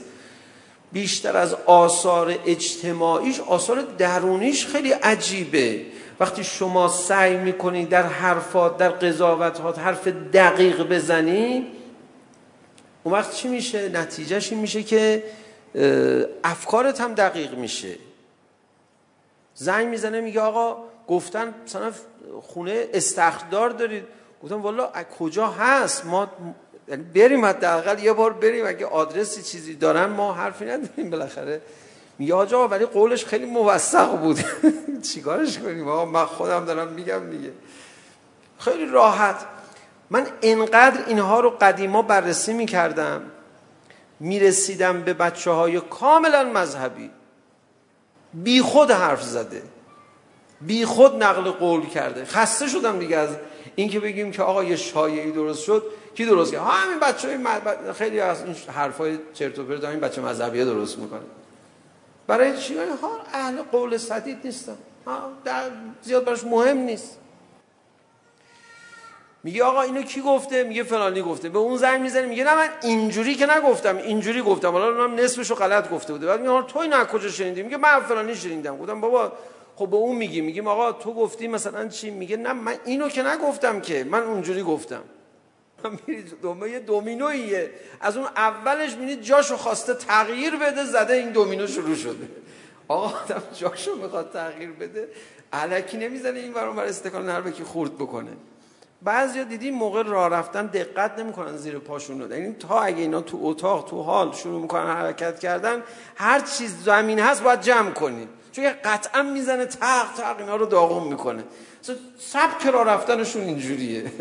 بیشتر 0.92 1.38
از 1.38 1.56
آثار 1.66 2.36
اجتماعیش 2.46 3.40
آثار 3.40 3.82
درونیش 3.82 4.66
خیلی 4.66 4.92
عجیبه. 4.92 5.86
وقتی 6.20 6.44
شما 6.44 6.88
سعی 6.88 7.38
میکنی 7.38 7.86
در 7.86 8.04
حرفات 8.04 8.78
در 8.78 8.90
قضاوتات 8.90 9.80
حرف 9.80 10.08
دقیق 10.08 10.84
بزنی 10.84 11.68
اون 13.04 13.14
وقت 13.14 13.36
چی 13.36 13.48
میشه؟ 13.48 13.90
نتیجهش 13.90 14.52
این 14.52 14.62
میشه 14.62 14.84
که 14.84 15.24
افکارت 16.44 17.02
هم 17.02 17.14
دقیق 17.14 17.54
میشه. 17.54 17.96
زنگ 19.60 19.88
میزنه 19.88 20.22
میگه 20.22 20.41
آقا 20.41 20.84
گفتن 21.07 21.53
مثلا 21.66 21.91
خونه 22.41 22.88
استخدار 22.93 23.70
دارید. 23.70 24.03
گفتم 24.43 24.62
والا 24.62 24.91
کجا 25.20 25.47
هست؟ 25.47 26.05
ما 26.05 26.28
بریم 27.14 27.45
حداقل 27.45 28.03
یه 28.03 28.14
بار 28.14 28.34
بریم 28.34 28.68
اگه 28.68 28.86
آدرسی 28.86 29.41
چیزی 29.41 29.76
دارن 29.76 30.05
ما 30.05 30.34
حرفی 30.34 30.66
نداریم 30.66 31.10
بالاخره. 31.10 31.62
میگه 32.20 32.34
آجا 32.34 32.68
ولی 32.68 32.86
قولش 32.86 33.26
خیلی 33.26 33.45
موثق 33.45 34.18
بود. 34.18 34.39
چیکارش 35.14 35.60
کنیم؟ 35.60 35.88
آقا 35.88 36.05
من 36.05 36.26
خودم 36.26 36.66
دارم 36.66 36.88
میگم 36.88 37.30
دیگه. 37.30 37.51
خیلی 38.60 38.86
راحت. 38.86 39.45
من 40.10 40.28
انقدر 40.41 41.05
اینها 41.07 41.39
رو 41.39 41.49
قدیما 41.49 42.01
بررسی 42.01 42.53
میکردم. 42.53 43.22
میرسیدم 44.20 45.01
به 45.01 45.14
بچه 45.14 45.51
های 45.51 45.80
کاملا 45.80 46.43
مذهبی. 46.43 47.12
بی 48.34 48.62
خود 48.62 48.92
حرف 48.92 49.24
زده. 49.24 49.64
بی 50.62 50.86
خود 50.86 51.24
نقل 51.24 51.52
قول 51.52 51.86
کرده. 51.86 52.26
خسته 52.26 52.68
شدم 52.68 53.00
دیگه 53.00 53.18
از 53.18 53.30
اینکه 53.76 54.00
بگیم 54.00 54.32
که 54.32 54.44
آقا 54.44 54.64
یه 54.64 54.76
شایعی 54.76 55.32
درست 55.32 55.64
شد. 55.64 55.84
کی 56.16 56.26
درست 56.26 56.52
کرد؟ 56.52 56.62
همین 56.62 57.00
بچه‌های 57.00 57.38
مذهب 57.38 57.92
خیلی 57.92 58.20
از 58.20 58.44
این 58.44 58.56
حرفای 58.76 59.20
چرت 59.34 59.60
و 59.60 59.64
پرت 59.64 59.84
همین 59.84 60.00
بچه 60.00 60.22
مذهبیه 60.22 60.66
درست 60.66 60.98
میکنه. 60.98 61.20
برای 62.28 62.58
چی؟ 62.58 62.78
ها 63.02 63.12
اهل 63.34 63.62
قول 63.62 63.98
صدید 63.98 64.38
نیستن. 64.44 64.78
ها 65.06 65.32
در 65.46 65.64
زیاد 66.02 66.26
براش 66.26 66.44
مهم 66.44 66.78
نیست. 66.78 67.19
میگه 69.44 69.64
آقا 69.64 69.82
اینو 69.82 70.02
کی 70.02 70.22
گفته؟ 70.22 70.64
میگه 70.64 70.84
فلانی 70.84 71.22
گفته. 71.22 71.50
به 71.50 71.60
اون 71.60 71.78
زنگ 71.78 72.02
میزنه 72.02 72.26
میگه 72.26 72.44
نه 72.44 72.56
من 72.56 72.70
اینجوری 72.84 73.36
که 73.36 73.46
نگفتم 73.46 73.98
اینجوری 73.98 74.42
گفتم. 74.42 74.72
حالا 74.72 75.08
من 75.08 75.20
نصفشو 75.20 75.56
غلط 75.56 75.90
گفته 75.90 76.14
بوده. 76.14 76.28
بعد 76.28 76.42
میگه 76.42 76.62
تو 76.62 76.80
اینو 76.80 76.96
از 76.96 77.08
کجا 77.08 77.30
شنیدی؟ 77.30 77.64
میگه 77.64 77.78
من 77.78 78.00
فلانی 78.00 78.36
شنیدم. 78.36 78.78
گفتم 78.78 79.02
بابا 79.02 79.32
خب 79.76 79.88
به 79.88 79.96
اون 79.96 80.16
میگی. 80.16 80.42
میگیم 80.42 80.68
آقا 80.68 80.92
تو 80.92 81.14
گفتی 81.14 81.48
مثلا 81.48 81.88
چی؟ 81.88 82.10
میگه 82.10 82.38
نه 82.38 82.54
من 82.54 82.76
اینو 82.86 83.10
که 83.10 83.24
نگفتم 83.24 83.82
که 83.82 84.04
من 84.04 84.24
اونجوری 84.24 84.64
گفتم. 84.64 85.02
من 85.84 86.00
میرید 86.08 86.42
دومه 86.42 86.70
یه 86.70 86.80
دومینویه 86.80 87.72
از 88.02 88.18
اون 88.18 88.28
اولش 88.36 88.96
میرید 88.96 89.22
جاشو 89.22 89.58
خواسته 89.58 89.94
تغییر 89.94 90.56
بده 90.56 90.86
زده 90.86 91.14
این 91.14 91.30
دومینو 91.30 91.68
شروع 91.68 91.96
شده. 91.96 92.30
آقا 92.88 93.18
آدم 93.20 93.44
جاشو 93.54 93.96
میخواد 93.96 94.32
تغییر 94.34 94.72
بده. 94.72 95.08
علکی 95.54 95.98
نمیزنه 95.98 96.40
این 96.40 96.54
برام 96.54 96.76
بر 96.76 96.86
استکان 96.86 97.26
نربه 97.26 97.52
که 97.52 97.64
خورد 97.64 97.96
بکنه. 97.96 98.32
بعضی 99.02 99.39
ها 99.39 99.45
دیدیم 99.45 99.76
موقع 99.76 100.04
راه 100.04 100.30
رفتن 100.30 100.66
دقت 100.66 101.20
نمیکنن 101.20 101.58
زیر 101.58 101.80
پاشون 101.80 102.22
رو. 102.22 102.32
یعنی 102.32 102.54
تا 102.54 102.82
اگه 102.82 103.02
اینا 103.02 103.22
تو 103.22 103.39
اتاق 103.41 103.89
تو 103.89 104.02
حال 104.02 104.32
شروع 104.32 104.62
میکنن 104.62 104.88
حرکت 104.88 105.39
کردن 105.39 105.84
هر 106.16 106.39
چیز 106.39 106.84
زمین 106.84 107.20
هست 107.20 107.43
باید 107.43 107.62
جمع 107.62 107.91
کنید 107.91 108.28
چون 108.52 108.66
قطعا 108.84 109.22
میزنه 109.22 109.66
تق 109.66 110.14
تق 110.18 110.39
اینا 110.39 110.56
رو 110.56 110.66
داغون 110.66 111.08
میکنه. 111.08 111.43
سبک 112.20 112.66
راه 112.74 112.86
رفتنشون 112.86 113.41
اینجوریه. 113.41 114.12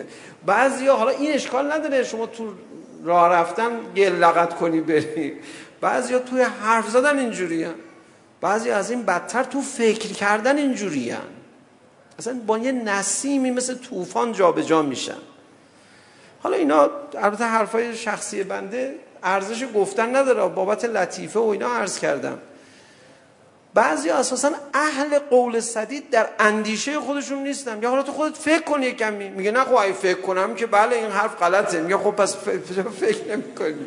بعضی 0.46 0.86
ها 0.86 0.96
حالا 0.96 1.10
این 1.10 1.32
اشکال 1.32 1.72
نداره 1.72 2.04
شما 2.04 2.26
تو 2.26 2.52
راه 3.04 3.32
رفتن 3.32 3.70
گل 3.96 4.12
لغت 4.12 4.54
کنی 4.54 4.80
بری. 4.80 5.36
بعضی 5.80 6.14
ها 6.14 6.18
توی 6.18 6.42
حرف 6.42 6.88
زدن 6.88 7.18
اینجوریه. 7.18 7.74
بعضی 8.40 8.70
از 8.70 8.90
این 8.90 9.02
بدتر 9.02 9.44
تو 9.44 9.60
فکر 9.60 10.12
کردن 10.12 10.58
اینجوریه. 10.58 11.16
اصلا 12.18 12.40
با 12.46 12.58
یه 12.58 12.72
نسیمی 12.72 13.50
مثل 13.50 13.74
طوفان 13.74 14.32
جابجا 14.32 14.82
میشن. 14.82 15.18
حالا 16.42 16.56
اینا 16.56 16.90
البته 17.14 17.44
حرفای 17.44 17.96
شخصی 17.96 18.42
بنده 18.42 18.94
ارزش 19.22 19.64
گفتن 19.74 20.16
نداره. 20.16 20.48
بابت 20.48 20.84
لطیفه 20.84 21.40
و 21.40 21.46
اینا 21.46 21.68
عرض 21.68 21.98
کردم. 21.98 22.38
بعضی 23.74 24.10
اساسا 24.10 24.50
اهل 24.74 25.18
قول 25.18 25.60
سدید 25.60 26.10
در 26.10 26.28
اندیشه 26.38 27.00
خودشون 27.00 27.42
نیستن. 27.42 27.82
یا 27.82 27.90
حالا 27.90 28.02
تو 28.02 28.12
خودت 28.12 28.36
فکر 28.36 28.62
کن 28.62 28.82
یکم 28.82 29.12
میگه 29.12 29.50
نه 29.50 29.64
خب 29.64 29.74
اگه 29.74 29.92
فکر 29.92 30.20
کنم 30.20 30.54
که 30.54 30.66
بله 30.66 30.96
این 30.96 31.10
حرف 31.10 31.36
غلطه. 31.36 31.80
میگه 31.80 31.96
خب 31.96 32.10
پس 32.10 32.36
فکر 32.36 33.36
نمی‌کنی 33.36 33.86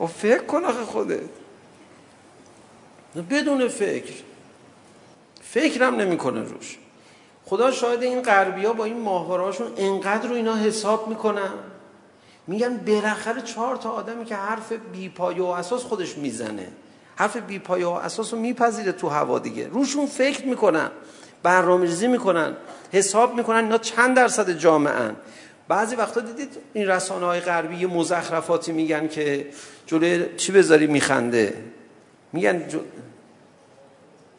و 0.00 0.06
فکر 0.06 0.42
کن 0.42 0.64
آخه 0.64 0.84
خودت. 0.84 1.20
بدون 3.30 3.68
فکر. 3.68 4.14
فکرم 5.52 5.96
نمیکنه 5.96 6.42
روش. 6.42 6.78
خدا 7.44 7.70
شاید 7.70 8.02
این 8.02 8.22
غربیا 8.22 8.72
با 8.72 8.84
این 8.84 9.00
ماهوارهاشون 9.00 9.66
انقدر 9.76 10.28
رو 10.28 10.34
اینا 10.34 10.56
حساب 10.56 11.08
میکنن. 11.08 11.50
میگن 12.46 12.76
بالاخره 12.76 13.42
چهار 13.42 13.76
تا 13.76 13.90
آدمی 13.90 14.24
که 14.24 14.34
حرف 14.34 14.72
بی 14.72 15.08
پایه 15.08 15.42
و 15.42 15.46
اساس 15.46 15.82
خودش 15.82 16.18
میزنه. 16.18 16.68
حرف 17.16 17.36
بی 17.36 17.58
پایه 17.58 17.86
و 17.86 17.90
اساس 17.90 18.34
رو 18.34 18.40
میپذیره 18.40 18.92
تو 18.92 19.08
هوا 19.08 19.38
دیگه. 19.38 19.68
روشون 19.68 20.06
فکر 20.06 20.46
میکنن 20.46 20.90
برنامه‌ریزی 21.42 22.06
میکنن 22.06 22.56
حساب 22.92 23.34
میکنن 23.34 23.64
اینا 23.64 23.78
چند 23.78 24.16
درصد 24.16 24.50
جامعه 24.50 24.94
ان 24.94 25.16
بعضی 25.68 25.96
وقتا 25.96 26.20
دیدید 26.20 26.56
این 26.72 26.88
رسانه 26.88 27.26
های 27.26 27.40
غربی 27.40 27.76
یه 27.76 27.86
مزخرفاتی 27.86 28.72
میگن 28.72 29.08
که 29.08 29.46
جلوی 29.86 30.36
چی 30.36 30.52
بذاری 30.52 30.86
میخنده. 30.86 31.54
میگن 32.32 32.68
جل... 32.68 32.78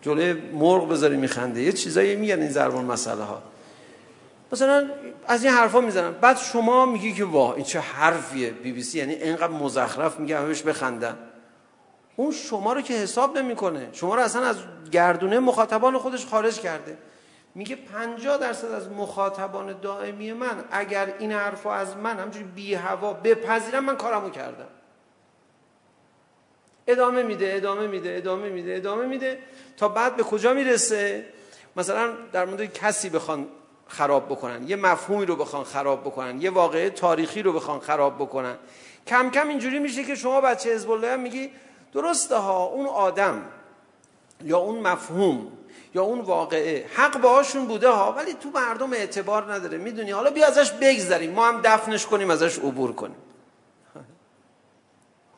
جلوی 0.01 0.33
مرغ 0.33 0.89
بذاری 0.89 1.17
میخنده. 1.17 1.61
یه 1.61 1.71
چیزایی 1.71 2.15
میگن 2.15 2.39
این 2.39 2.49
زربان 2.49 2.85
مسئله 2.85 3.23
ها 3.23 3.41
مثلا 4.51 4.89
از 5.27 5.43
این 5.43 5.53
حرفا 5.53 5.81
میزنن. 5.81 6.11
بعد 6.11 6.37
شما 6.37 6.85
میگی 6.85 7.13
که 7.13 7.25
واه 7.25 7.55
این 7.55 7.65
چه 7.65 7.79
حرفیه 7.79 8.49
بی 8.49 8.71
بی 8.71 8.83
سی. 8.83 8.97
یعنی 8.97 9.13
اینقدر 9.13 9.47
مزخرف 9.47 10.19
میگه 10.19 10.39
همش 10.39 10.61
بخندن 10.61 11.17
اون 12.15 12.31
شما 12.31 12.73
رو 12.73 12.81
که 12.81 12.93
حساب 12.93 13.37
نمیکنه. 13.37 13.89
شما 13.91 14.15
رو 14.15 14.21
اصلا 14.21 14.45
از 14.45 14.57
گردونه 14.91 15.39
مخاطبان 15.39 15.97
خودش 15.97 16.25
خارج 16.25 16.59
کرده. 16.59 16.97
میگه 17.55 17.75
50 17.75 18.37
درصد 18.37 18.71
از 18.71 18.89
مخاطبان 18.89 19.79
دائمی 19.81 20.33
من 20.33 20.63
اگر 20.71 21.13
این 21.19 21.31
حرفو 21.31 21.69
از 21.69 21.97
من 21.97 22.19
همجوری 22.19 22.45
بی 22.45 22.73
هوا 22.73 23.13
بپذیرم 23.13 23.85
من 23.85 23.95
کارمو 23.95 24.29
کردم. 24.29 24.67
ادامه 26.88 27.23
میده 27.23 27.53
ادامه 27.55 27.88
میده 27.88 28.15
ادامه 28.17 28.49
میده 28.49 28.75
ادامه 28.75 29.05
میده. 29.05 29.39
تا 29.77 29.88
بعد 29.88 30.15
به 30.15 30.23
کجا 30.23 30.53
میرسه؟ 30.53 31.25
مثلا 31.75 32.13
در 32.32 32.45
مورد 32.45 32.73
کسی 32.73 33.09
بخوان 33.09 33.47
خراب 33.88 34.25
بکنن 34.25 34.69
یه 34.69 34.75
مفهومی 34.75 35.25
رو 35.25 35.36
بخوان 35.36 35.63
خراب 35.63 36.01
بکنن 36.01 36.41
یه 36.41 36.49
واقعه 36.49 36.89
تاریخی 36.89 37.41
رو 37.41 37.53
بخوان 37.53 37.79
خراب 37.79 38.15
بکنن. 38.15 38.55
کم 39.07 39.29
کم 39.29 39.47
اینجوری 39.47 39.79
میشه 39.79 40.03
که 40.03 40.15
شما 40.15 40.41
بچه 40.41 40.73
حزب 40.73 40.91
الله 40.91 41.15
میگی 41.15 41.51
درسته 41.93 42.36
ها 42.36 42.63
اون 42.63 42.86
آدم 42.86 43.45
یا 44.43 44.57
اون 44.57 44.79
مفهوم 44.79 45.51
یا 45.95 46.03
اون 46.03 46.19
واقعه 46.19 46.86
حق 46.95 47.21
باهاشون 47.21 47.65
بوده 47.65 47.89
ها 47.89 48.11
ولی 48.11 48.34
تو 48.34 48.49
مردم 48.49 48.93
اعتبار 48.93 49.53
نداره. 49.53 49.77
میدونی؟ 49.77 50.11
حالا 50.11 50.32
بیا 50.32 50.47
ازش 50.47 50.71
بگذریم. 50.71 51.32
ما 51.32 51.47
هم 51.47 51.61
دفنش 51.63 52.05
کنیم 52.05 52.29
ازش 52.29 52.57
عبور 52.57 52.93
کنیم. 52.93 53.15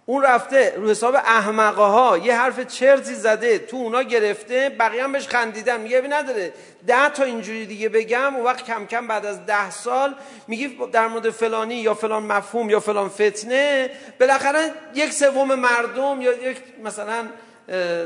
اون 0.05 0.23
رفته 0.23 0.73
رو 0.77 0.89
حساب 0.89 1.15
احمقه 1.15 1.81
ها 1.81 2.17
یه 2.17 2.35
حرف 2.35 2.59
چرتی 2.59 3.15
زده 3.15 3.59
تو 3.59 3.77
اونا 3.77 4.03
گرفته 4.03 4.69
بقیه 4.79 5.03
هم 5.03 5.11
بهش 5.11 5.27
خندیدن 5.27 5.81
میگه 5.81 6.01
بی 6.01 6.07
نداره 6.07 6.53
ده 6.87 7.09
تا 7.09 7.23
اینجوری 7.23 7.65
دیگه 7.65 7.89
بگم 7.89 8.35
اون 8.35 8.45
وقت 8.45 8.65
کم 8.65 8.85
کم 8.85 9.07
بعد 9.07 9.25
از 9.25 9.45
ده 9.45 9.71
سال 9.71 10.15
میگی 10.47 10.77
در 10.91 11.07
مورد 11.07 11.29
فلانی 11.29 11.75
یا 11.75 11.93
فلان 11.93 12.23
مفهوم 12.23 12.69
یا 12.69 12.79
فلان 12.79 13.09
فتنه 13.09 13.89
بالاخره 14.19 14.71
یک 14.93 15.13
سوم 15.13 15.55
مردم 15.55 16.21
یا 16.21 16.49
یک 16.49 16.57
مثلا 16.83 17.27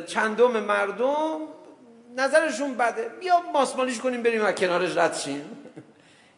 چندم 0.07 0.51
مردم 0.51 1.39
نظرشون 2.17 2.73
بده 2.73 3.09
بیا 3.19 3.41
ماسمالیش 3.53 3.99
کنیم 3.99 4.23
بریم 4.23 4.45
و 4.45 4.51
کنارش 4.51 4.97
رد 4.97 5.15
شیم 5.15 5.41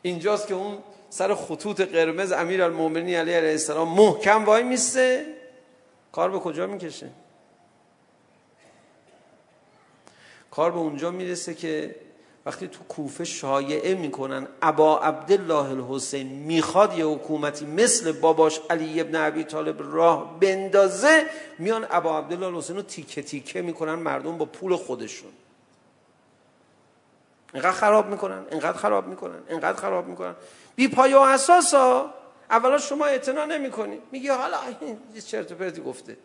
اینجاست 0.01 0.47
که 0.47 0.53
اون 0.53 0.78
سر 1.10 1.36
خطوط 1.36 1.82
قرمز 1.82 2.32
امیرالمومنین 2.32 3.16
علیه 3.16 3.38
علیه 3.38 3.51
السلام 3.51 3.88
محکم 3.88 4.45
وای 4.45 4.64
میسته 4.64 5.39
کار 6.12 6.30
به 6.30 6.39
کجا 6.39 6.68
میکشه 6.68 7.10
کار 10.51 10.72
به 10.72 10.78
اونجا 10.78 11.12
میرسه 11.12 11.53
که 11.53 11.95
وقتی 12.45 12.68
تو 12.68 12.84
کوفه 12.84 13.24
شایعه 13.24 13.95
میکنن 13.95 14.47
ابا 14.62 14.99
عبدالله 14.99 15.70
الحسین 15.70 16.28
میخواد 16.28 16.97
یه 16.97 17.05
حکومتی 17.05 17.66
مثل 17.66 18.12
باباش 18.12 18.60
علی 18.70 19.01
ابن 19.01 19.16
ابی 19.16 19.43
طالب 19.43 19.93
راه 19.95 20.39
بندازه 20.39 21.26
میان 21.60 21.88
ابا 21.89 22.18
عبدالله 22.18 22.47
الحسین 22.47 22.76
رو 22.76 22.82
تیکه 22.82 23.22
تیکه 23.22 23.62
میکنن 23.62 23.93
مردم 23.93 24.38
با 24.38 24.45
پول 24.45 24.76
خودشون 24.76 25.32
اینقدر 27.53 27.72
خراب 27.72 28.07
میکنن 28.07 28.45
اینقدر 28.51 28.78
خراب 28.78 29.07
میکنن 29.07 29.39
اینقدر 29.49 29.78
خراب 29.78 30.07
میکنن 30.07 30.36
بی 30.76 30.88
پایه 30.88 31.18
و 31.18 31.20
اساسا 31.20 32.14
اولا 32.52 32.78
شما 32.78 33.06
اعتنا 33.06 33.45
نمی 33.45 33.72
کنی 33.72 34.02
میگی 34.12 34.28
حالا 34.28 34.58
این 34.82 34.97
چرت 35.28 35.52
و 35.52 35.56
پرتی 35.56 35.82
گفته. 35.82 36.18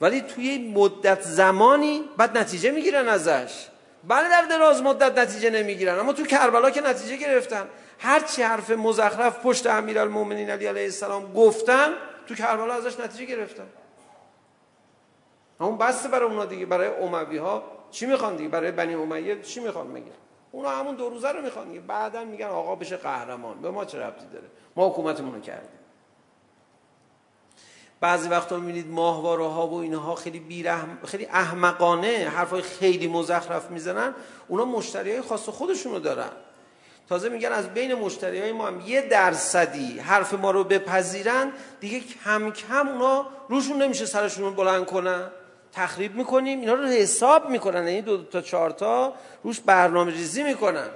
ولی 0.00 0.20
توی 0.20 0.72
مدت 0.74 1.22
زمانی 1.22 2.04
بعد 2.16 2.38
نتیجه 2.38 2.70
میگیرن 2.70 3.08
ازش. 3.08 3.66
بله 4.08 4.28
در 4.28 4.42
دراز 4.42 4.82
مدت 4.82 5.18
نتیجه 5.18 5.50
نمیگیرن 5.50 5.98
اما 5.98 6.12
تو 6.12 6.24
کربلا 6.24 6.70
که 6.70 6.80
نتیجه 6.80 7.16
گرفتن 7.16 7.68
هر 7.98 8.20
چی 8.20 8.42
حرف 8.42 8.70
مزخرف 8.70 9.38
پشت 9.42 9.66
امیرالمومنین 9.66 10.50
علی 10.50 10.66
علیه 10.66 10.84
السلام 10.84 11.32
گفتن 11.32 11.92
تو 12.26 12.34
کربلا 12.34 12.74
ازش 12.74 13.00
نتیجه 13.00 13.24
گرفتن. 13.24 13.66
اون 15.60 15.78
بس 15.78 16.06
برای 16.06 16.28
اونا 16.28 16.44
دیگه 16.44 16.66
برای 16.66 16.88
اموی 16.88 17.36
ها 17.36 17.62
چی 17.90 18.06
میخوان 18.06 18.36
دیگه؟ 18.36 18.48
برای 18.48 18.70
بنی 18.70 18.94
امیه 18.94 19.42
چی 19.42 19.60
میخوان 19.60 19.86
میگن 19.86 20.10
اونا 20.52 20.70
همون 20.70 20.94
دو 20.94 21.08
روزه 21.08 21.28
رو 21.32 21.42
میخوان. 21.42 21.68
دیگه 21.68 21.80
بعدا 21.80 22.24
میگن 22.24 22.46
آقا 22.46 22.74
بشه 22.74 22.96
قهرمان. 22.96 23.60
به 23.60 23.70
ما 23.70 23.84
چه 23.84 23.98
ربطی 23.98 24.26
داره؟ 24.26 24.46
ما 24.76 24.88
حکومتمون 24.88 25.34
رو 25.34 25.40
کردیم. 25.40 25.80
بعضی 28.00 28.28
وقتا 28.28 28.56
میبینید 28.56 28.86
ماهواره 28.86 29.46
ها 29.46 29.66
و 29.66 29.74
اینها 29.74 30.14
خیلی 30.14 30.40
بیرحم 30.40 30.98
خیلی 31.04 31.26
احمقانه 31.26 32.32
حرفای 32.36 32.62
خیلی 32.62 33.08
مزخرف 33.08 33.70
میزنن. 33.70 34.14
اونا 34.48 34.64
مشتری 34.64 35.10
های 35.10 35.20
خاص 35.20 35.48
خودشونو 35.48 35.98
دارن. 35.98 36.30
تازه 37.08 37.28
میگن 37.28 37.52
از 37.52 37.74
بین 37.74 37.94
مشتری 37.94 38.40
های 38.40 38.52
ما 38.52 38.66
هم 38.66 38.80
یه 38.80 39.00
درصدی 39.00 39.98
حرف 39.98 40.34
ما 40.34 40.50
رو 40.50 40.64
بپذیرن. 40.64 41.52
دیگه 41.80 42.00
کم 42.00 42.50
کم 42.50 42.88
اونا 42.88 43.26
روشون 43.48 43.82
نمیشه 43.82 44.06
سرشون 44.06 44.44
رو 44.44 44.50
بلند 44.50 44.86
کنن. 44.86 45.30
تخریب 45.72 46.14
میکنیم 46.14 46.60
اینا 46.60 46.74
رو 46.74 46.86
حساب 46.86 47.50
میکنن. 47.50 47.86
این 47.86 48.04
دو, 48.04 48.16
دو 48.16 48.22
تا 48.22 48.40
چهار 48.40 48.70
تا 48.70 49.14
روش 49.42 49.60
برنامه 49.60 50.12
ریزی 50.12 50.42
میکنن. 50.42 50.88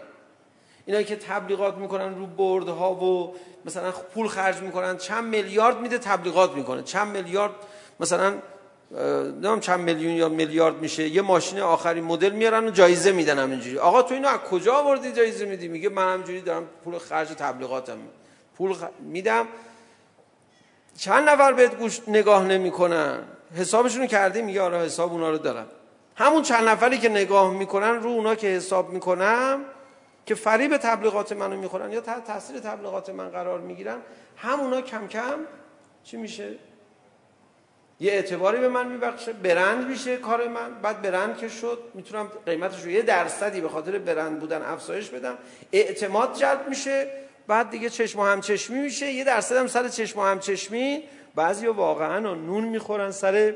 اینا 0.87 1.03
که 1.03 1.17
تبلیغات 1.17 1.77
میکنن 1.77 2.15
رو 2.15 2.27
بردها 2.27 2.95
و 2.95 3.35
مثلا 3.65 3.93
پول 3.93 4.29
خرج 4.29 4.57
میکنن 4.57 4.97
چند 4.97 5.25
میلیارد 5.25 5.81
میده 5.81 5.99
تبلیغات 5.99 6.53
میکنه. 6.53 6.83
چند 6.83 7.09
میلیارد 7.09 7.53
مثلا 8.01 8.35
نمیدونم 8.91 9.61
چند 9.61 9.81
میلیون 9.81 10.13
یا 10.13 10.29
میلیارد 10.29 10.77
میشه. 10.77 11.09
یه 11.09 11.23
ماشین 11.23 11.61
آخرین 11.61 12.05
مدل 12.05 12.31
میارن 12.31 12.67
و 12.67 12.71
جایزه 12.71 13.13
میدن 13.13 13.39
همینجوری. 13.39 13.79
آقا 13.79 14.03
تو 14.03 14.15
اینو 14.15 14.29
از 14.29 14.39
کجا 14.39 14.75
آوردی 14.75 15.13
جایزه 15.13 15.45
میدی؟ 15.45 15.69
میگه 15.69 15.89
من 15.89 16.13
همینجوری 16.13 16.41
دارم 16.41 16.67
پول 16.85 16.99
خرج 16.99 17.29
تبلیغاتم 17.29 17.99
پول 18.57 18.75
خ... 18.75 18.85
میدم. 19.01 19.49
چند 20.99 21.29
نفر 21.29 21.53
بهت 21.53 21.75
گوش 21.75 22.01
نگاه 22.09 22.45
نمیکنن؟ 22.45 23.19
حسابشون 23.55 24.01
رو 24.01 24.07
کردیم 24.07 24.45
میگه 24.45 24.63
آره 24.63 24.79
حساب 24.79 25.13
اونا 25.13 25.31
رو 25.31 25.39
دارم. 25.39 25.67
همون 26.17 26.43
چند 26.43 26.69
نفری 26.69 26.99
که 26.99 27.09
نگاه 27.09 27.53
میکنن 27.53 28.03
رو 28.03 28.11
اونا 28.11 28.35
که 28.35 28.47
حساب 28.47 28.91
میکنم 28.91 29.61
که 30.27 30.35
فریب 30.35 30.77
تبلیغات 30.77 31.33
منو 31.33 31.57
میخورن 31.57 31.93
یا 31.93 32.01
تحت 32.01 32.25
تاثیر 32.25 32.59
تبلیغات 32.61 33.11
من 33.11 33.29
قرار 33.29 33.61
میگیرن 33.61 33.99
همونا 34.37 34.81
کم 34.81 35.09
کم 35.09 35.39
چی 36.05 36.17
میشه؟ 36.17 36.55
یه 38.01 38.13
اعتباری 38.13 38.59
به 38.59 38.69
من 38.69 38.89
میبخشه 38.89 39.33
برند 39.33 39.89
میشه 39.89 40.17
کار 40.17 40.49
من 40.49 40.75
بعد 40.83 41.03
برند 41.03 41.37
که 41.37 41.49
شد 41.49 41.79
میتونم 41.95 42.29
قیمتش 42.47 42.83
رو 42.83 42.91
یه 42.91 43.03
درصدی 43.03 43.61
به 43.61 43.69
خاطر 43.69 43.99
برند 43.99 44.41
بودن 44.41 44.63
افزایش 44.63 45.09
بدم. 45.09 45.39
اعتماد 45.73 46.37
جلب 46.37 46.69
میشه 46.69 47.11
بعد 47.47 47.71
دیگه 47.71 47.91
چشم 47.91 48.19
و 48.19 48.25
همچشمی 48.25 48.79
میشه 48.79 49.13
یه 49.13 49.25
درصد 49.25 49.57
هم 49.57 49.67
سر 49.67 49.89
چشم 49.89 50.19
و 50.19 50.23
همچشمی 50.23 51.03
بعضی 51.35 51.67
واقعا 51.67 52.19
نون 52.19 52.65
میخورن 52.65 53.11
سر 53.11 53.55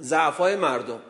ضعفای 0.00 0.56
مردم. 0.56 1.00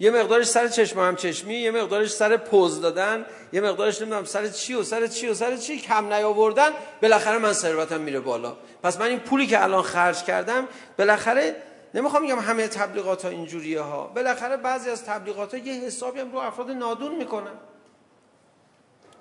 یه 0.00 0.10
مقدارش 0.10 0.46
سر 0.46 0.68
چشم 0.68 1.00
هم 1.00 1.16
چشمی 1.16 1.54
یه 1.54 1.70
مقدارش 1.70 2.12
سر 2.12 2.36
پوز 2.36 2.80
دادن 2.80 3.26
یه 3.52 3.60
مقدارش 3.60 4.00
نمیدونم 4.00 4.24
سر 4.24 4.48
چی 4.48 4.74
و 4.74 4.82
سر 4.82 5.06
چی 5.06 5.28
و 5.28 5.34
سر 5.34 5.56
چی 5.56 5.78
کم 5.78 6.12
نیاوردن 6.12 6.70
بالاخره 7.02 7.38
من 7.38 7.52
ثروتم 7.52 8.00
میره 8.00 8.20
بالا. 8.20 8.56
پس 8.82 9.00
من 9.00 9.06
این 9.06 9.18
پولی 9.18 9.46
که 9.46 9.62
الان 9.62 9.82
خرج 9.82 10.24
کردم 10.24 10.68
بالاخره 10.98 11.56
نمیخوام 11.94 12.22
بگم 12.22 12.38
همه 12.38 12.68
تبلیغات 12.68 13.24
ها 13.24 13.28
اینجوریه 13.28 13.80
ها. 13.80 14.06
بالاخره 14.06 14.56
بعضی 14.56 14.90
از 14.90 15.04
تبلیغات 15.04 15.54
ها 15.54 15.60
یه 15.60 15.72
حسابی 15.72 16.20
هم 16.20 16.32
رو 16.32 16.38
افراد 16.38 16.70
نادون 16.70 17.14
میکنن. 17.14 17.54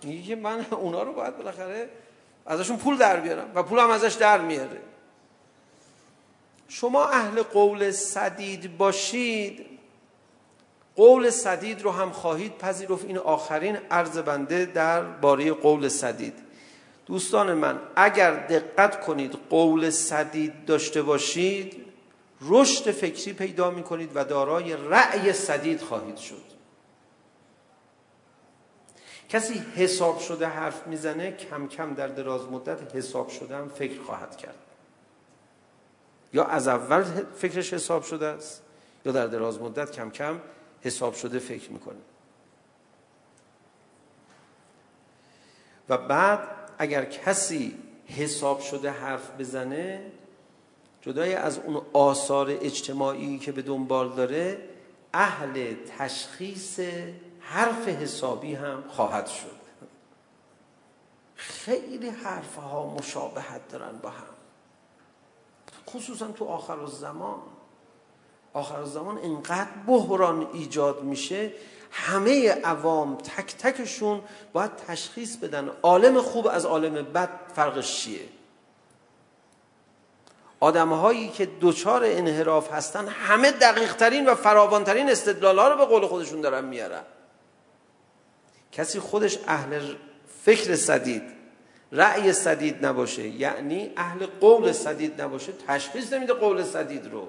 میگه 0.03 0.35
من 0.35 0.65
اونا 0.71 1.03
رو 1.03 1.13
باید 1.13 1.37
بالاخره 1.37 1.89
ازشون 2.45 2.77
پول 2.77 2.97
در 2.97 3.19
بیارم 3.19 3.51
و 3.55 3.63
پول 3.63 3.79
هم 3.79 3.89
ازش 3.89 4.13
در 4.13 4.37
میاره. 4.37 4.81
شما 6.69 7.05
اهل 7.05 7.41
قول 7.41 7.91
صدید 7.91 8.77
باشید. 8.77 9.65
قول 10.95 11.29
صدید 11.29 11.81
رو 11.81 11.91
هم 11.91 12.11
خواهید 12.11 12.57
پذیرفت. 12.57 13.05
این 13.05 13.17
آخرین 13.17 13.75
عرض 13.91 14.17
بنده 14.17 14.65
در 14.65 15.01
باره 15.01 15.51
قول 15.51 15.87
صدید 15.87 16.33
دوستان 17.05 17.53
من 17.53 17.79
اگر 17.95 18.35
دقت 18.47 19.05
کنید 19.05 19.37
قول 19.49 19.89
صدید 19.89 20.65
داشته 20.65 21.01
باشید 21.01 21.85
رشد 22.41 22.91
فکری 22.91 23.33
پیدا 23.33 23.71
می 23.71 23.83
کنید 23.83 24.11
و 24.15 24.25
دارای 24.25 24.73
رأی 24.73 25.33
صدید 25.33 25.81
خواهید 25.81 26.17
شد. 26.17 26.49
کسی 29.29 29.63
حساب 29.75 30.19
شده 30.19 30.45
حرف 30.45 30.87
میزنه 30.87 31.31
کم 31.31 31.67
کم 31.67 31.93
در 31.93 32.07
دراز 32.07 32.41
مدت 32.51 32.95
حساب 32.95 33.29
شده 33.29 33.55
هم 33.55 33.69
فکر 33.69 34.01
خواهد 34.01 34.37
کرد. 34.37 34.68
یا 36.33 36.43
از 36.43 36.67
اول 36.67 37.03
فکرش 37.35 37.73
حساب 37.73 38.03
شده 38.03 38.25
است. 38.25 38.63
یا 39.05 39.11
در 39.11 39.27
دراز 39.27 39.61
مدت 39.61 39.91
کم 39.91 40.09
کم 40.09 40.39
حساب 40.81 41.13
شده 41.13 41.39
فکر 41.39 41.71
میکنه. 41.71 41.99
و 45.89 45.97
بعد 45.97 46.39
اگر 46.77 47.05
کسی 47.05 47.77
حساب 48.05 48.59
شده 48.59 48.91
حرف 48.91 49.31
بزنه 49.39 50.11
جدای 51.01 51.35
از 51.35 51.59
اون 51.59 51.81
آثار 51.93 52.49
اجتماعی 52.49 53.39
که 53.39 53.51
به 53.51 53.61
دنبال 53.61 54.15
داره 54.15 54.57
اهل 55.13 55.75
تشخیص 55.97 56.79
حرف 57.39 57.87
حسابی 57.87 58.55
هم 58.55 58.83
خواهد 58.87 59.27
شد. 59.27 59.59
خیلی 61.35 62.09
حرف 62.09 62.55
ها 62.55 62.95
مشابهت 62.95 63.67
دارن 63.67 63.97
با 63.97 64.09
هم. 64.09 64.38
خصوصا 65.93 66.27
تو 66.27 66.45
آخر 66.45 66.79
الزمان. 66.79 67.39
آخر 68.53 68.79
الزمان 68.79 69.17
اینقدر 69.17 69.69
بحران 69.87 70.47
ایجاد 70.53 71.03
میشه 71.03 71.51
همه 71.91 72.51
عوام 72.51 73.15
تک 73.15 73.55
تکشون 73.57 74.21
باید 74.53 74.75
تشخیص 74.75 75.37
بدن 75.37 75.69
عالم 75.83 76.21
خوب 76.21 76.47
از 76.47 76.65
عالم 76.65 76.93
بد 76.93 77.29
فرقش 77.55 78.01
چیه. 78.01 78.21
آدم 80.59 80.93
هایی 80.93 81.29
که 81.29 81.45
دوچار 81.45 82.01
انحراف 82.05 82.73
هستن 82.73 83.07
همه 83.07 83.51
دقیق 83.51 83.95
ترین 83.95 84.29
و 84.29 84.35
فراوان 84.35 84.83
ترین 84.83 85.09
استدلال 85.09 85.59
ها 85.59 85.67
رو 85.67 85.77
به 85.77 85.85
قول 85.85 86.07
خودشون 86.07 86.41
دارن 86.41 86.65
میارن. 86.65 87.03
کسی 88.71 88.99
خودش 88.99 89.39
اهل 89.47 89.95
فکر 90.43 90.75
صدید 90.75 91.38
رأی 91.91 92.33
صدید 92.33 92.85
نباشه 92.85 93.27
یعنی 93.27 93.91
اهل 93.97 94.25
قول 94.25 94.71
صدید 94.71 95.21
نباشه 95.21 95.53
تشخیص 95.67 96.13
نمیده 96.13 96.33
قول 96.33 96.63
صدید 96.63 97.05
رو. 97.07 97.27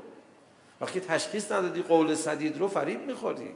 وقتی 0.80 1.00
تشخیص 1.00 1.52
ندادی 1.52 1.82
قول 1.82 2.14
صدید 2.14 2.58
رو 2.58 2.68
فریب 2.68 3.06
میخوری. 3.06 3.54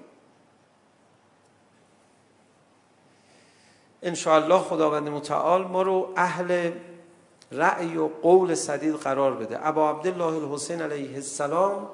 انشاءالله 4.03 4.59
خداوند 4.59 5.09
متعال 5.09 5.65
ما 5.65 5.83
رو 5.83 6.13
اهل 6.17 6.71
رأی 7.53 7.97
و 7.97 8.09
قول 8.09 8.55
صدید 8.55 8.95
قرار 8.95 9.35
بده. 9.35 9.67
ابا 9.67 9.91
عبدالله 9.91 10.45
الحسین 10.45 10.83
علیه 10.83 11.15
السلام 11.15 11.89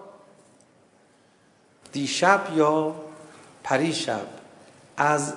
دیشب 1.92 2.46
یا 2.54 2.94
پریشب 3.64 4.26
از 4.96 5.34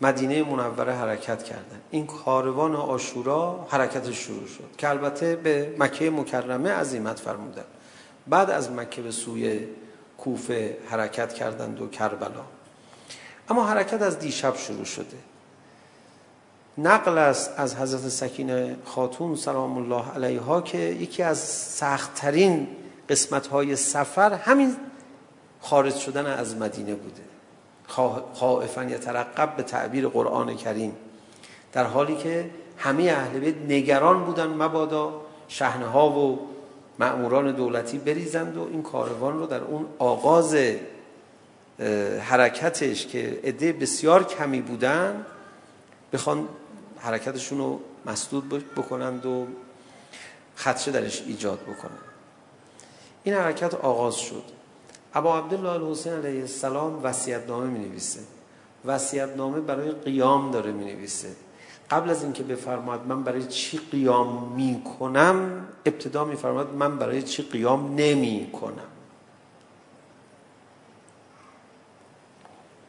مدینه 0.00 0.42
منوره 0.42 0.94
حرکت 0.94 1.42
کردن 1.42 1.80
این 1.90 2.06
کاروان 2.06 2.76
آشورا 2.76 3.66
حرکت 3.70 4.12
شروع 4.12 4.46
شد 4.46 4.70
که 4.78 4.88
البته 4.88 5.36
به 5.36 5.74
مکه 5.78 6.10
مکرمه 6.10 6.72
عزیمت 6.72 7.18
فرمودن 7.18 7.64
بعد 8.26 8.50
از 8.50 8.70
مکه 8.70 9.02
به 9.02 9.10
سوی 9.10 9.66
کوفه 10.18 10.76
حرکت 10.90 11.32
کردند 11.32 11.80
و 11.80 11.88
کربلا 11.88 12.44
اما 13.48 13.66
حرکت 13.66 14.02
از 14.02 14.18
دیشب 14.18 14.56
شروع 14.56 14.84
شده 14.84 15.16
نقل 16.78 17.18
است 17.18 17.50
از 17.56 17.76
حضرت 17.76 18.08
سکینه 18.08 18.76
خاتون 18.84 19.36
سلام 19.36 19.78
الله 19.78 20.12
علیها 20.14 20.60
که 20.60 20.78
یکی 20.78 21.22
از 21.22 21.38
سختترین 21.38 22.68
قسمت 23.08 23.46
های 23.46 23.76
سفر 23.76 24.32
همین 24.32 24.76
خارج 25.60 25.96
شدن 25.96 26.26
از 26.26 26.56
مدینه 26.56 26.94
بوده 26.94 27.25
خائفا 28.34 28.84
یترقب 28.84 29.56
به 29.56 29.62
تعبیر 29.62 30.08
قرآن 30.08 30.56
کریم. 30.56 30.96
در 31.72 31.84
حالی 31.84 32.16
که 32.16 32.50
همه 32.78 33.02
اهل 33.02 33.38
بیت 33.38 33.56
نگران 33.68 34.24
بودن 34.24 34.46
مبادا 34.46 35.20
شهنه 35.48 35.86
ها 35.86 36.10
و 36.10 36.38
مأموران 36.98 37.52
دولتی 37.52 37.98
بریزند 37.98 38.56
و 38.56 38.68
این 38.70 38.82
کاروان 38.82 39.38
رو 39.38 39.46
در 39.46 39.60
اون 39.60 39.86
آغاز 39.98 40.56
حرکتش 42.20 43.06
که 43.06 43.40
عده 43.44 43.72
بسیار 43.72 44.24
کمی 44.24 44.60
بودن 44.60 45.26
بخوان 46.12 46.48
حرکتشون 46.98 47.58
رو 47.58 47.80
مسدود 48.06 48.48
بکنند 48.76 49.26
و 49.26 49.46
خدشه 50.56 50.90
درش 50.90 51.22
ایجاد 51.26 51.58
بکنند. 51.60 51.98
این 53.24 53.34
حرکت 53.34 53.74
آغاز 53.74 54.16
شد. 54.16 54.55
ابا 55.14 55.38
عبدالله 55.38 55.70
الحسین 55.70 56.12
علیه 56.12 56.40
السلام 56.40 57.00
وصیت 57.02 57.48
نامه 57.48 57.66
می 57.66 57.78
نویسه 57.78 58.20
وصیت 58.84 59.36
نامه 59.36 59.60
برای 59.60 59.90
قیام 59.90 60.50
داره 60.50 60.72
می 60.72 60.84
نویسه 60.84 61.28
قبل 61.90 62.10
از 62.10 62.22
اینکه 62.22 62.42
بفرماید 62.42 63.00
من 63.08 63.22
برای 63.22 63.44
چی 63.44 63.80
قیام 63.90 64.52
می 64.52 64.82
کنم 64.98 65.66
ابتدا 65.86 66.24
می 66.24 66.36
فرماید 66.36 66.68
من 66.68 66.98
برای 66.98 67.22
چی 67.22 67.42
قیام 67.42 67.94
نمی 67.94 68.36
نمی‌کنم 68.36 68.96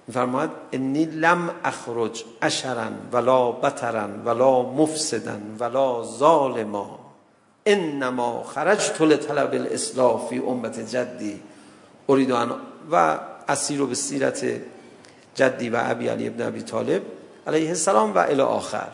می‌فرماید 0.07 0.49
انی 0.71 1.05
لم 1.05 1.49
اخرج 1.63 2.23
اشرا 2.41 2.87
ولا 3.11 3.51
بترا 3.51 4.07
ولا 4.25 4.61
مفسدا 4.61 5.37
ولا 5.59 6.03
ظالما 6.03 6.99
انما 7.65 8.43
خرجت 8.43 9.01
لطلب 9.01 9.53
الاصلاح 9.53 10.27
فی 10.29 10.39
امت 10.39 10.79
جدی 10.79 11.39
اريد 12.09 12.31
ان 12.31 12.51
و 12.91 13.19
اسیر 13.47 13.83
به 13.83 13.95
سیرت 13.95 14.45
جدی 15.35 15.69
و 15.69 15.81
ابی 15.83 16.07
علی 16.07 16.27
ابن 16.27 16.47
ابی 16.47 16.61
طالب 16.61 17.01
علیه 17.47 17.69
السلام 17.69 18.15
و 18.15 18.17
الی 18.17 18.41
آخر 18.41 18.87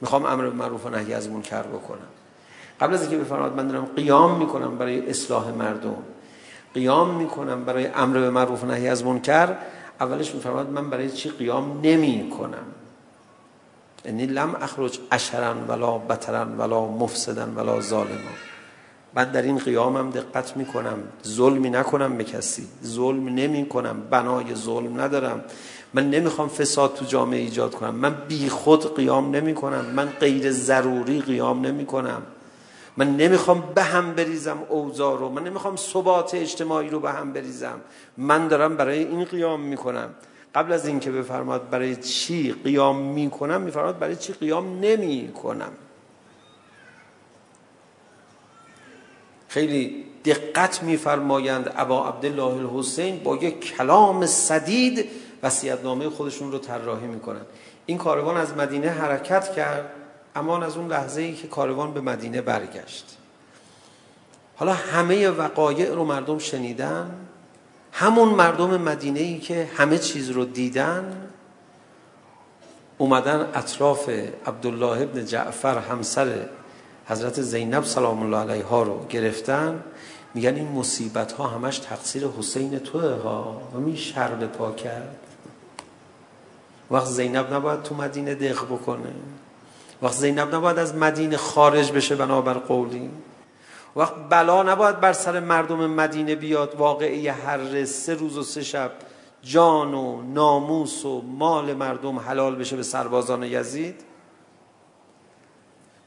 میخوام 0.00 0.26
امر 0.26 0.42
به 0.42 0.50
معروف 0.50 0.86
و 0.86 0.88
نهی 0.88 1.14
از 1.14 1.28
منکر 1.28 1.62
بکنم 1.62 2.08
قبل 2.80 2.94
از 2.94 3.00
اینکه 3.02 3.16
بفرماد 3.16 3.56
من 3.56 3.68
دارم 3.68 3.84
قیام 3.96 4.38
میکنم 4.38 4.78
برای 4.78 5.10
اصلاح 5.10 5.50
مردم 5.50 5.96
قیام 6.74 7.14
میکنم 7.14 7.64
برای 7.64 7.86
امر 7.86 8.18
به 8.18 8.30
معروف 8.30 8.64
و 8.64 8.66
نهی 8.66 8.88
از 8.88 9.04
منکر 9.04 9.56
اولش 10.00 10.34
میفرماد 10.34 10.70
من 10.70 10.90
برای 10.90 11.10
چی 11.10 11.30
قیام 11.30 11.80
نمی 11.82 12.30
کنم 12.38 12.66
انی 14.04 14.26
لم 14.26 14.54
اخرج 14.54 14.98
اشرا 15.12 15.54
ولا 15.68 15.98
بترا 15.98 16.46
ولا 16.58 16.86
مفسدا 16.86 17.46
ولا 17.56 17.80
ظالما 17.80 18.51
من 19.14 19.24
در 19.24 19.42
این 19.42 19.58
قیامم 19.58 20.10
دقت 20.10 20.56
میکنم 20.56 20.98
ظلمی 21.26 21.70
نکنم 21.70 22.16
به 22.16 22.24
کسی 22.24 22.68
ظلم 22.84 23.28
نمیکنم 23.28 24.02
بنای 24.10 24.54
ظلم 24.54 25.00
ندارم. 25.00 25.44
من 25.94 26.10
نمیخوام 26.10 26.48
فساد 26.48 26.94
تو 26.94 27.04
جامعه 27.04 27.40
ایجاد 27.40 27.74
کنم. 27.74 27.94
من 27.94 28.14
بی 28.28 28.48
خود 28.48 28.96
قیام 28.96 29.36
نمی 29.36 29.54
کنم 29.54 29.84
من 29.84 30.06
غیر 30.06 30.50
ضروری 30.50 31.20
قیام 31.20 31.66
نمی 31.66 31.86
کنم 31.86 32.22
من 32.96 33.16
نمیخوام 33.16 33.72
به 33.74 33.82
هم 33.82 34.14
بریزم 34.14 34.58
اوضاع 34.68 35.18
رو. 35.18 35.28
من 35.28 35.44
نمیخوام 35.44 35.76
ثبات 35.76 36.34
اجتماعی 36.34 36.88
رو 36.88 37.00
به 37.00 37.10
هم 37.10 37.32
بریزم. 37.32 37.80
من 38.16 38.48
دارم 38.48 38.76
برای 38.76 38.98
این 38.98 39.24
قیام 39.24 39.60
میکنم. 39.60 40.10
قبل 40.54 40.72
از 40.72 40.86
اینکه 40.86 41.10
بفرماد 41.10 41.70
برای 41.70 41.96
چی 41.96 42.52
قیام 42.52 42.96
میکنم 42.96 43.60
میفرماد 43.60 43.98
برای 43.98 44.16
چی 44.16 44.32
قیام 44.32 44.78
نمیکنم. 44.80 45.72
خیلی 49.52 50.04
دقت 50.24 50.82
میفرمایند 50.82 51.72
ابا 51.76 52.08
عبدالله 52.08 52.72
الحسین 52.72 53.18
با 53.18 53.36
یک 53.36 53.76
کلام 53.76 54.26
سدید 54.26 55.08
وصیت‌نامه 55.42 56.08
خودشون 56.08 56.52
رو 56.52 56.58
طراحی 56.58 57.06
میکنن. 57.06 57.40
این 57.86 57.98
کاروان 57.98 58.36
از 58.36 58.56
مدینه 58.56 58.88
حرکت 58.88 59.52
کرد 59.52 59.92
اما 60.36 60.64
از 60.64 60.76
اون 60.76 60.88
لحظه 60.88 61.20
ای 61.20 61.34
که 61.34 61.48
کاروان 61.48 61.94
به 61.94 62.00
مدینه 62.00 62.40
برگشت. 62.40 63.16
حالا 64.56 64.72
همه 64.72 65.28
وقایع 65.28 65.94
رو 65.94 66.04
مردم 66.04 66.38
شنیدن 66.38 67.10
همون 67.92 68.28
مردم 68.28 68.80
مدینه 68.80 69.20
ای 69.20 69.38
که 69.38 69.68
همه 69.76 69.98
چیز 69.98 70.30
رو 70.30 70.44
دیدن 70.44 71.28
اومدن 72.98 73.48
اطراف 73.54 74.08
عبدالله 74.46 75.02
ابن 75.02 75.24
جعفر 75.24 75.78
همسر 75.78 76.48
حضرت 77.06 77.40
زینب 77.40 77.84
سلام 77.84 78.22
الله 78.22 78.52
علیها 78.52 78.82
رو 78.82 79.06
گرفتن 79.08 79.82
میگن 80.34 80.54
این 80.54 80.72
مصیبت 80.72 81.32
ها 81.32 81.46
همش 81.46 81.78
تقصیر 81.78 82.28
حسین 82.38 82.78
توه 82.78 83.10
ها 83.22 83.60
و 83.74 83.78
می 83.78 83.96
شرل 83.96 84.46
پا 84.46 84.72
کرد 84.72 85.16
وقت 86.90 87.06
زینب 87.06 87.54
نباید 87.54 87.82
تو 87.82 87.94
مدینه 87.94 88.34
دق 88.34 88.64
بکنه 88.64 89.12
وقت 90.02 90.14
زینب 90.14 90.54
نباید 90.54 90.78
از 90.78 90.94
مدینه 90.94 91.36
خارج 91.36 91.92
بشه 91.92 92.16
بنابر 92.16 92.54
قولی 92.54 93.10
وقت 93.96 94.14
بلا 94.30 94.62
نباید 94.62 95.00
بر 95.00 95.12
سر 95.12 95.40
مردم 95.40 95.90
مدینه 95.90 96.34
بیاد 96.34 96.74
واقعی 96.78 97.28
هر 97.28 97.84
سه 97.84 98.14
روز 98.14 98.38
و 98.38 98.42
سه 98.42 98.62
شب 98.62 98.90
جان 99.42 99.94
و 99.94 100.22
ناموس 100.22 101.04
و 101.04 101.22
مال 101.22 101.74
مردم 101.74 102.18
حلال 102.18 102.54
بشه 102.54 102.76
به 102.76 102.82
سربازان 102.82 103.42
یزید 103.42 104.00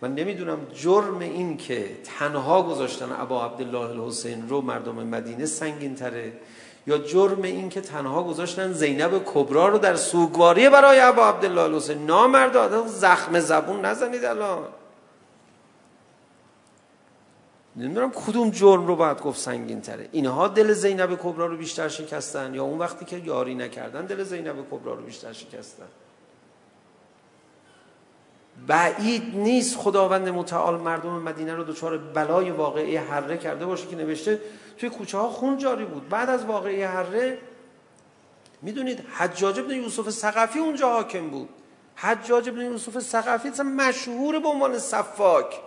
من 0.05 0.15
نمیدونم 0.15 0.57
جرم 0.73 1.19
این 1.19 1.57
که 1.57 1.97
تنها 2.19 2.63
گذاشتن 2.63 3.11
ابا 3.11 3.45
عبدالله 3.45 4.01
الحسین 4.01 4.49
رو 4.49 4.61
مردم 4.61 4.95
مدینه 4.95 5.45
سنگین 5.45 5.95
تره 5.95 6.33
یا 6.87 6.97
جرم 6.97 7.41
این 7.41 7.69
که 7.69 7.81
تنها 7.81 8.23
گذاشتن 8.23 8.73
زینب 8.73 9.21
کبرا 9.25 9.67
رو 9.67 9.77
در 9.77 9.95
سوگواری 9.95 10.69
برای 10.69 10.99
ابا 10.99 11.29
عبدالله 11.29 11.61
الحسین؟ 11.61 12.05
نامرد 12.05 12.57
آدم 12.57 12.87
زخم 12.87 13.39
زبون 13.39 13.85
نزنید 13.85 14.25
الان. 14.25 14.63
نمیدونم 17.75 18.11
کدوم 18.11 18.49
جرم 18.49 18.87
رو 18.87 18.95
باید 18.95 19.21
گفت 19.21 19.39
سنگین 19.39 19.81
تره 19.81 20.09
اینها 20.11 20.47
دل 20.47 20.73
زینب 20.73 21.19
کبرا 21.23 21.45
رو 21.45 21.57
بیشتر 21.57 21.87
شکستن 21.87 22.53
یا 22.53 22.63
اون 22.63 22.79
وقتی 22.79 23.05
که 23.05 23.17
یاری 23.17 23.55
نکردن 23.55 24.05
دل 24.05 24.23
زینب 24.23 24.55
کبرا 24.71 24.93
رو 24.93 25.01
بیشتر 25.01 25.33
شکستن؟ 25.33 25.87
بعید 28.67 29.35
نیست 29.35 29.77
خداوند 29.77 30.29
متعال 30.29 30.77
مردم 30.77 31.09
مدینه 31.09 31.55
رو 31.55 31.63
دچار 31.63 31.97
بلای 31.97 32.51
واقعی 32.51 32.97
حره 32.97 33.37
کرده 33.37 33.65
باشه 33.65 33.87
که 33.87 33.95
نوشته 33.95 34.41
توی 34.77 34.89
کوچه 34.89 35.17
ها 35.17 35.29
خون 35.29 35.57
جاری 35.57 35.85
بود. 35.85 36.09
بعد 36.09 36.29
از 36.29 36.45
واقعی 36.45 36.83
حره 36.83 37.37
میدونید 38.61 38.99
حجاج 39.17 39.59
ابن 39.59 39.71
یوسف 39.71 40.09
ثقفی 40.09 40.59
اونجا 40.59 40.89
حاکم 40.89 41.29
بود. 41.29 41.49
حجاج 41.95 42.49
ابن 42.49 42.61
یوسف 42.61 42.99
ثقفی 42.99 43.49
اصلا 43.49 43.65
مشهور 43.65 44.39
به 44.39 44.47
عنوان 44.47 44.79
صفاک. 44.79 45.61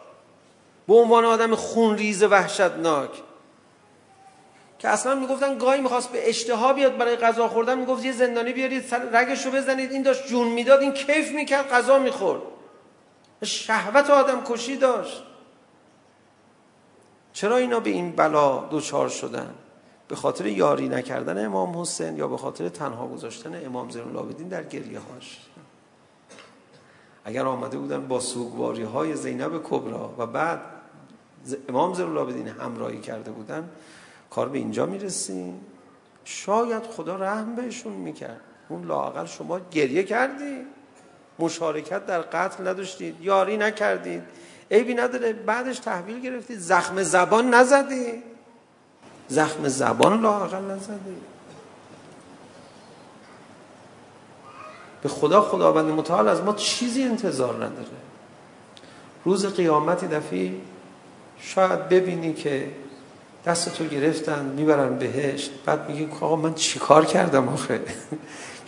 به 0.88 0.94
عنوان 0.94 1.24
آدم 1.24 1.54
خونریز 1.54 2.22
وحشتناک. 2.22 3.10
که 4.78 4.88
اصلا 4.88 5.14
میگفتن 5.14 5.58
گاهی 5.58 5.80
میخواست 5.80 6.12
به 6.12 6.28
اشتها 6.28 6.72
بیاد 6.72 6.96
برای 6.96 7.16
غذا 7.16 7.48
خوردن 7.48 7.78
میگفت 7.78 8.04
یه 8.04 8.12
زندانی 8.12 8.52
بیارید 8.52 8.94
رگش 8.94 9.46
رو 9.46 9.50
بزنید 9.50 9.92
این 9.92 10.02
داشت 10.02 10.26
جون 10.26 10.48
میداد 10.48 10.80
این 10.80 10.92
کیف 10.92 11.32
میکرد 11.32 11.68
غذا 11.68 11.98
میخورد. 11.98 12.42
شهوت 13.42 14.10
آدم 14.10 14.44
کشی 14.44 14.76
داشت 14.76 15.22
چرا 17.32 17.56
اینا 17.56 17.80
به 17.80 17.90
این 17.90 18.12
بلا 18.12 18.58
دوچار 18.58 19.08
شدن 19.08 19.54
به 20.08 20.16
خاطر 20.16 20.46
یاری 20.46 20.88
نکردن 20.88 21.44
امام 21.44 21.80
حسین 21.80 22.16
یا 22.16 22.28
به 22.28 22.36
خاطر 22.36 22.68
تنها 22.68 23.06
گذاشتن 23.06 23.66
امام 23.66 23.90
زین 23.90 24.02
العابدین 24.02 24.48
در 24.48 24.64
گریه 24.64 24.98
هاش 24.98 25.40
اگر 27.24 27.46
آمده 27.46 27.78
بودن 27.78 28.08
با 28.08 28.20
سوگواری 28.20 28.82
های 28.82 29.16
زینب 29.16 29.62
کبرا 29.64 30.14
و 30.18 30.26
بعد 30.26 30.60
امام 31.68 31.94
زین 31.94 32.06
العابدین 32.06 32.48
همراهی 32.48 33.00
کرده 33.00 33.30
بودن 33.30 33.68
کار 34.30 34.48
به 34.48 34.58
اینجا 34.58 34.86
میرسیم 34.86 35.60
شاید 36.24 36.82
خدا 36.82 37.16
رحم 37.16 37.54
بهشون 37.54 37.92
میکرد 37.92 38.40
اون 38.68 38.86
لاقل 38.86 39.26
شما 39.26 39.60
گریه 39.70 40.02
کردی 40.02 40.66
مشارکت 41.38 42.06
در 42.06 42.20
قتل 42.20 42.68
نداشتید 42.68 43.16
یاری 43.20 43.56
نکردید. 43.56 44.22
عیبی 44.70 44.94
نداره 44.94 45.32
بعدش 45.32 45.78
تحویل 45.78 46.20
گرفتید. 46.20 46.58
زخم 46.58 47.02
زبان 47.02 47.54
نزدید. 47.54 48.22
زخم 49.28 49.68
زبان 49.68 50.20
لااقل 50.20 50.64
نزدید. 50.64 51.38
به 55.02 55.08
خدا 55.08 55.42
خداوند 55.42 55.90
متعال 55.90 56.28
از 56.28 56.40
ما 56.40 56.52
چیزی 56.52 57.02
انتظار 57.02 57.54
نداره. 57.54 57.98
روز 59.24 59.46
قیامت 59.46 60.10
دفعه 60.10 60.52
شاید 61.40 61.88
ببینی 61.88 62.34
که 62.34 62.70
دست 63.46 63.74
تو 63.74 63.84
گرفتن 63.84 64.44
میبرن 64.44 64.98
بهشت. 64.98 65.50
بعد 65.66 65.90
میگی 65.90 66.08
آقا 66.20 66.36
من 66.36 66.54
چیکار 66.54 67.04
کردم 67.04 67.48
آخه؟ 67.48 67.80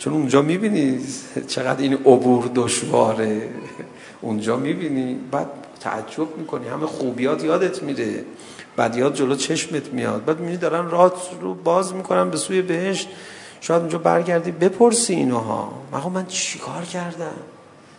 چون 0.01 0.13
اونجا 0.13 0.41
میبینی 0.41 0.99
چقدر 1.47 1.81
این 1.81 1.93
عبور 1.93 2.49
دشواره. 2.55 3.49
اونجا 4.21 4.57
میبینی 4.57 5.19
بعد 5.31 5.47
تعجب 5.79 6.37
میکنی. 6.37 6.67
همه 6.67 6.85
خوبیات 6.85 7.43
یادت 7.43 7.83
میره. 7.83 8.25
یاد 8.95 9.13
جلو 9.13 9.35
چشمت 9.35 9.93
میاد. 9.93 10.25
بعد 10.25 10.39
میبینی 10.39 10.57
دارن 10.57 10.89
راه 10.89 11.13
رو 11.41 11.53
باز 11.53 11.93
میکنن 11.93 12.29
به 12.29 12.37
سوی 12.37 12.61
بهشت. 12.61 13.09
شاید 13.61 13.81
اونجا 13.81 13.97
برگردی 13.97 14.51
بپرسی 14.51 15.13
اینها 15.13 15.73
آقا 15.91 16.09
من 16.09 16.25
چیکار 16.25 16.83
کردم؟ 16.83 17.37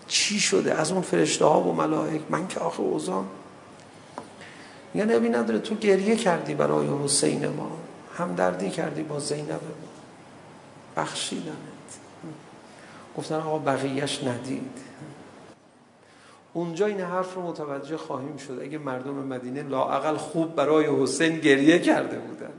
چی 0.07 0.40
شده؟ 0.40 0.74
از 0.74 0.92
اون 0.92 1.03
فرشته 1.03 1.44
ها 1.44 1.61
و 1.61 1.72
ملائک. 1.72 2.20
من 2.30 2.48
که 2.48 2.61
آخه 2.61 2.80
اوزام. 2.80 3.26
میگن 4.94 5.14
نبی 5.14 5.28
نداره 5.28 5.59
تو 5.59 5.74
گریه 5.74 6.16
کردی 6.16 6.55
برای 6.55 6.86
حسین 7.05 7.46
ما. 7.46 7.70
هم 8.18 8.34
دردی 8.34 8.70
کردی 8.70 9.03
با 9.03 9.18
زینب 9.18 9.50
ما. 9.50 9.92
بخشیدنه. 10.96 11.71
گفتن 13.18 13.34
آقا 13.34 13.58
بقیهش 13.58 14.24
ندید. 14.24 14.78
اونجا 16.52 16.86
این 16.86 17.00
حرف 17.00 17.34
رو 17.34 17.42
متوجه 17.42 17.96
خواهیم 17.96 18.36
شد. 18.36 18.58
اگه 18.62 18.78
مردم 18.78 19.14
مدینه 19.14 19.62
لاعقل 19.62 20.16
خوب 20.16 20.54
برای 20.54 21.02
حسین 21.02 21.38
گریه 21.38 21.78
کرده 21.78 22.18
بودن. 22.18 22.52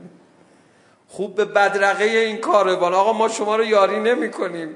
خوب 1.08 1.34
به 1.34 1.44
بدرقه 1.44 2.04
این 2.04 2.36
کاروان 2.36 2.94
آقا 2.94 3.12
ما 3.12 3.28
شما 3.28 3.56
رو 3.56 3.64
یاری 3.64 4.00
نمی 4.00 4.30
کنیم 4.30 4.68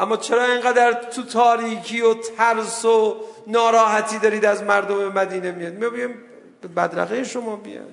اما 0.00 0.16
چرا 0.16 0.44
اینقدر 0.44 0.92
تو 0.92 1.22
تاریکی 1.22 2.00
و 2.00 2.14
ترس 2.14 2.84
و 2.84 3.16
ناراحتی 3.46 4.18
دارید 4.18 4.44
از 4.44 4.62
مردم 4.62 5.12
مدینه 5.12 5.50
میاد؟ 5.52 5.72
می 5.72 5.90
بیم 5.90 6.14
به 6.60 6.68
بدرقه 6.68 7.24
شما 7.24 7.56
بیاد 7.56 7.88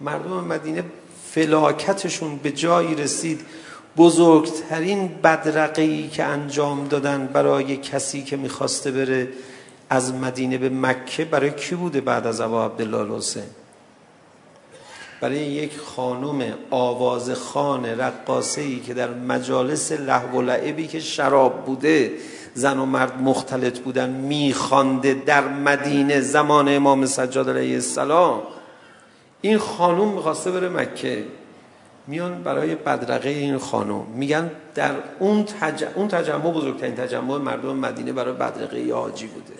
مردم 0.00 0.44
مدینه 0.44 0.84
فلاکتشون 1.30 2.36
به 2.36 2.50
جایی 2.50 2.94
رسید. 2.94 3.40
بزرگترین 3.96 5.10
بدرقه 5.24 5.82
ای 5.82 6.08
که 6.08 6.24
انجام 6.24 6.88
دادن 6.88 7.26
برای 7.26 7.76
کسی 7.76 8.22
که 8.22 8.36
میخواسته 8.36 8.90
بره 8.90 9.28
از 9.90 10.14
مدینه 10.14 10.58
به 10.58 10.68
مکه 10.68 11.24
برای 11.24 11.50
کی 11.50 11.74
بوده 11.74 12.00
بعد 12.00 12.26
از 12.26 12.40
ابا 12.40 12.64
عبدالله 12.64 12.98
الحسین؟ 12.98 13.42
برای 15.20 15.38
یک 15.38 15.78
خانم 15.78 16.54
آوازخوان 16.70 17.86
رقاصه‌ای 17.86 18.80
که 18.80 18.94
در 18.94 19.10
مجالس 19.10 19.92
لهو 19.92 20.38
و 20.38 20.42
لعبی 20.42 20.86
که 20.86 21.00
شراب 21.00 21.64
بوده 21.64 22.12
زن 22.54 22.78
و 22.78 22.86
مرد 22.86 23.22
مختلط 23.22 23.78
بودن 23.78 24.10
میخوانده 24.10 25.14
در 25.14 25.48
مدینه 25.48 26.20
زمان 26.20 26.68
امام 26.68 27.06
سجاد 27.06 27.50
علیه 27.50 27.74
السلام. 27.74 28.42
این 29.40 29.58
خانم 29.58 30.08
میخواسته 30.08 30.50
بره 30.50 30.68
مکه. 30.68 31.24
میان 32.08 32.42
برای 32.42 32.74
بدرقه 32.74 33.28
این 33.28 33.58
خانم. 33.58 34.06
میگن 34.14 34.50
در 34.74 34.94
اون 35.18 35.44
تج... 35.44 35.84
اون 35.94 36.08
تجمع 36.08 36.52
بزرگترین 36.52 36.94
تجمع 36.94 37.36
مردم 37.36 37.76
مدینه 37.76 38.12
برای 38.12 38.32
بدرقه 38.32 38.80
یا 38.80 38.96
حاجی 38.96 39.26
بوده. 39.26 39.54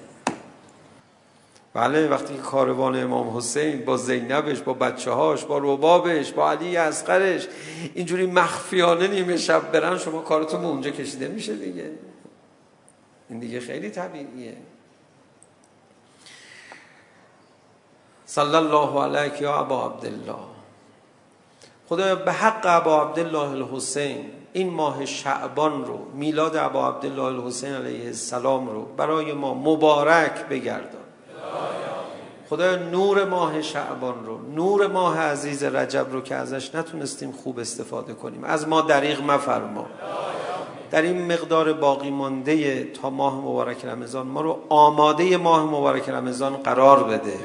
بله 1.74 2.09
وقتی 2.09 2.34
که 2.34 2.40
کاروان 2.40 3.03
امام 3.03 3.36
حسین 3.36 3.84
با 3.84 3.96
زینبش 3.96 4.61
با 4.61 4.74
بچه‌هاش 4.74 5.44
با 5.44 5.59
ربابش 5.59 6.32
با 6.32 6.51
علی 6.51 6.76
اصغرش 6.76 7.49
اینجوری 7.94 8.26
مخفیانه 8.26 9.09
نیمه 9.09 9.36
شب 9.36 9.72
برن 9.72 9.99
شما 9.99 10.20
کارتون 10.20 10.61
به 10.61 10.66
اونجا 10.66 10.90
کشیده 10.90 11.28
میشه 11.28 11.55
دیگه. 11.57 11.90
این 13.28 13.38
دیگه 13.38 13.61
خیلی 13.61 13.90
طبیعیه. 13.90 14.57
صلی 18.26 18.55
الله 18.55 19.03
علیک 19.03 19.40
یا 19.40 19.59
ابا 19.59 19.86
عبدالله. 19.86 20.47
خدا 21.89 22.14
به 22.14 22.32
حق 22.32 22.61
ابا 22.64 23.03
عبدالله 23.03 23.51
الحسین 23.51 24.30
این 24.53 24.70
ماه 24.70 25.05
شعبان 25.05 25.84
رو 25.84 25.99
میلاد 26.14 26.57
ابا 26.57 26.89
عبدالله 26.89 27.24
الحسین 27.24 27.74
علیه 27.74 28.07
السلام 28.07 28.68
رو 28.68 28.84
برای 28.97 29.32
ما 29.32 29.55
مبارک 29.55 30.49
بگردان. 30.49 31.01
خدا 32.51 32.76
نور 32.76 33.24
ماه 33.24 33.62
شعبان 33.62 34.26
رو 34.26 34.39
نور 34.55 34.86
ماه 34.86 35.20
عزیز 35.20 35.64
رجب 35.64 36.07
رو 36.12 36.20
که 36.20 36.34
ازش 36.34 36.74
نتونستیم 36.74 37.32
خوب 37.32 37.59
استفاده 37.59 38.14
کنیم. 38.14 38.45
از 38.45 38.68
ما 38.68 38.80
دریغ 38.80 39.22
مفرما. 39.22 39.86
در 40.91 41.03
این 41.03 41.32
مقدار 41.32 41.72
باقی 41.72 42.11
مانده 42.11 42.84
تا 42.84 43.11
ماه 43.11 43.34
مبارک 43.34 43.84
رمضان 43.84 44.26
ما 44.26 44.41
رو 44.41 44.59
آماده 44.68 45.36
ماه 45.36 45.64
مبارک 45.64 46.09
رمضان 46.09 46.57
قرار 46.57 47.05
بده. 47.05 47.39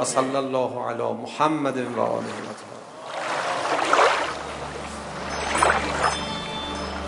و 0.00 0.04
صلی 0.04 0.36
الله 0.36 0.84
علی 0.88 1.02
محمد 1.02 1.76
و 1.76 2.00
آله 2.00 2.26
و 2.26 2.69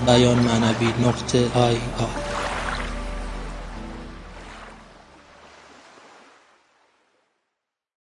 بیان 0.07 0.38
معنوی 0.38 0.94
نقطه 0.98 1.50
آی 1.55 1.76
آی 1.98 2.32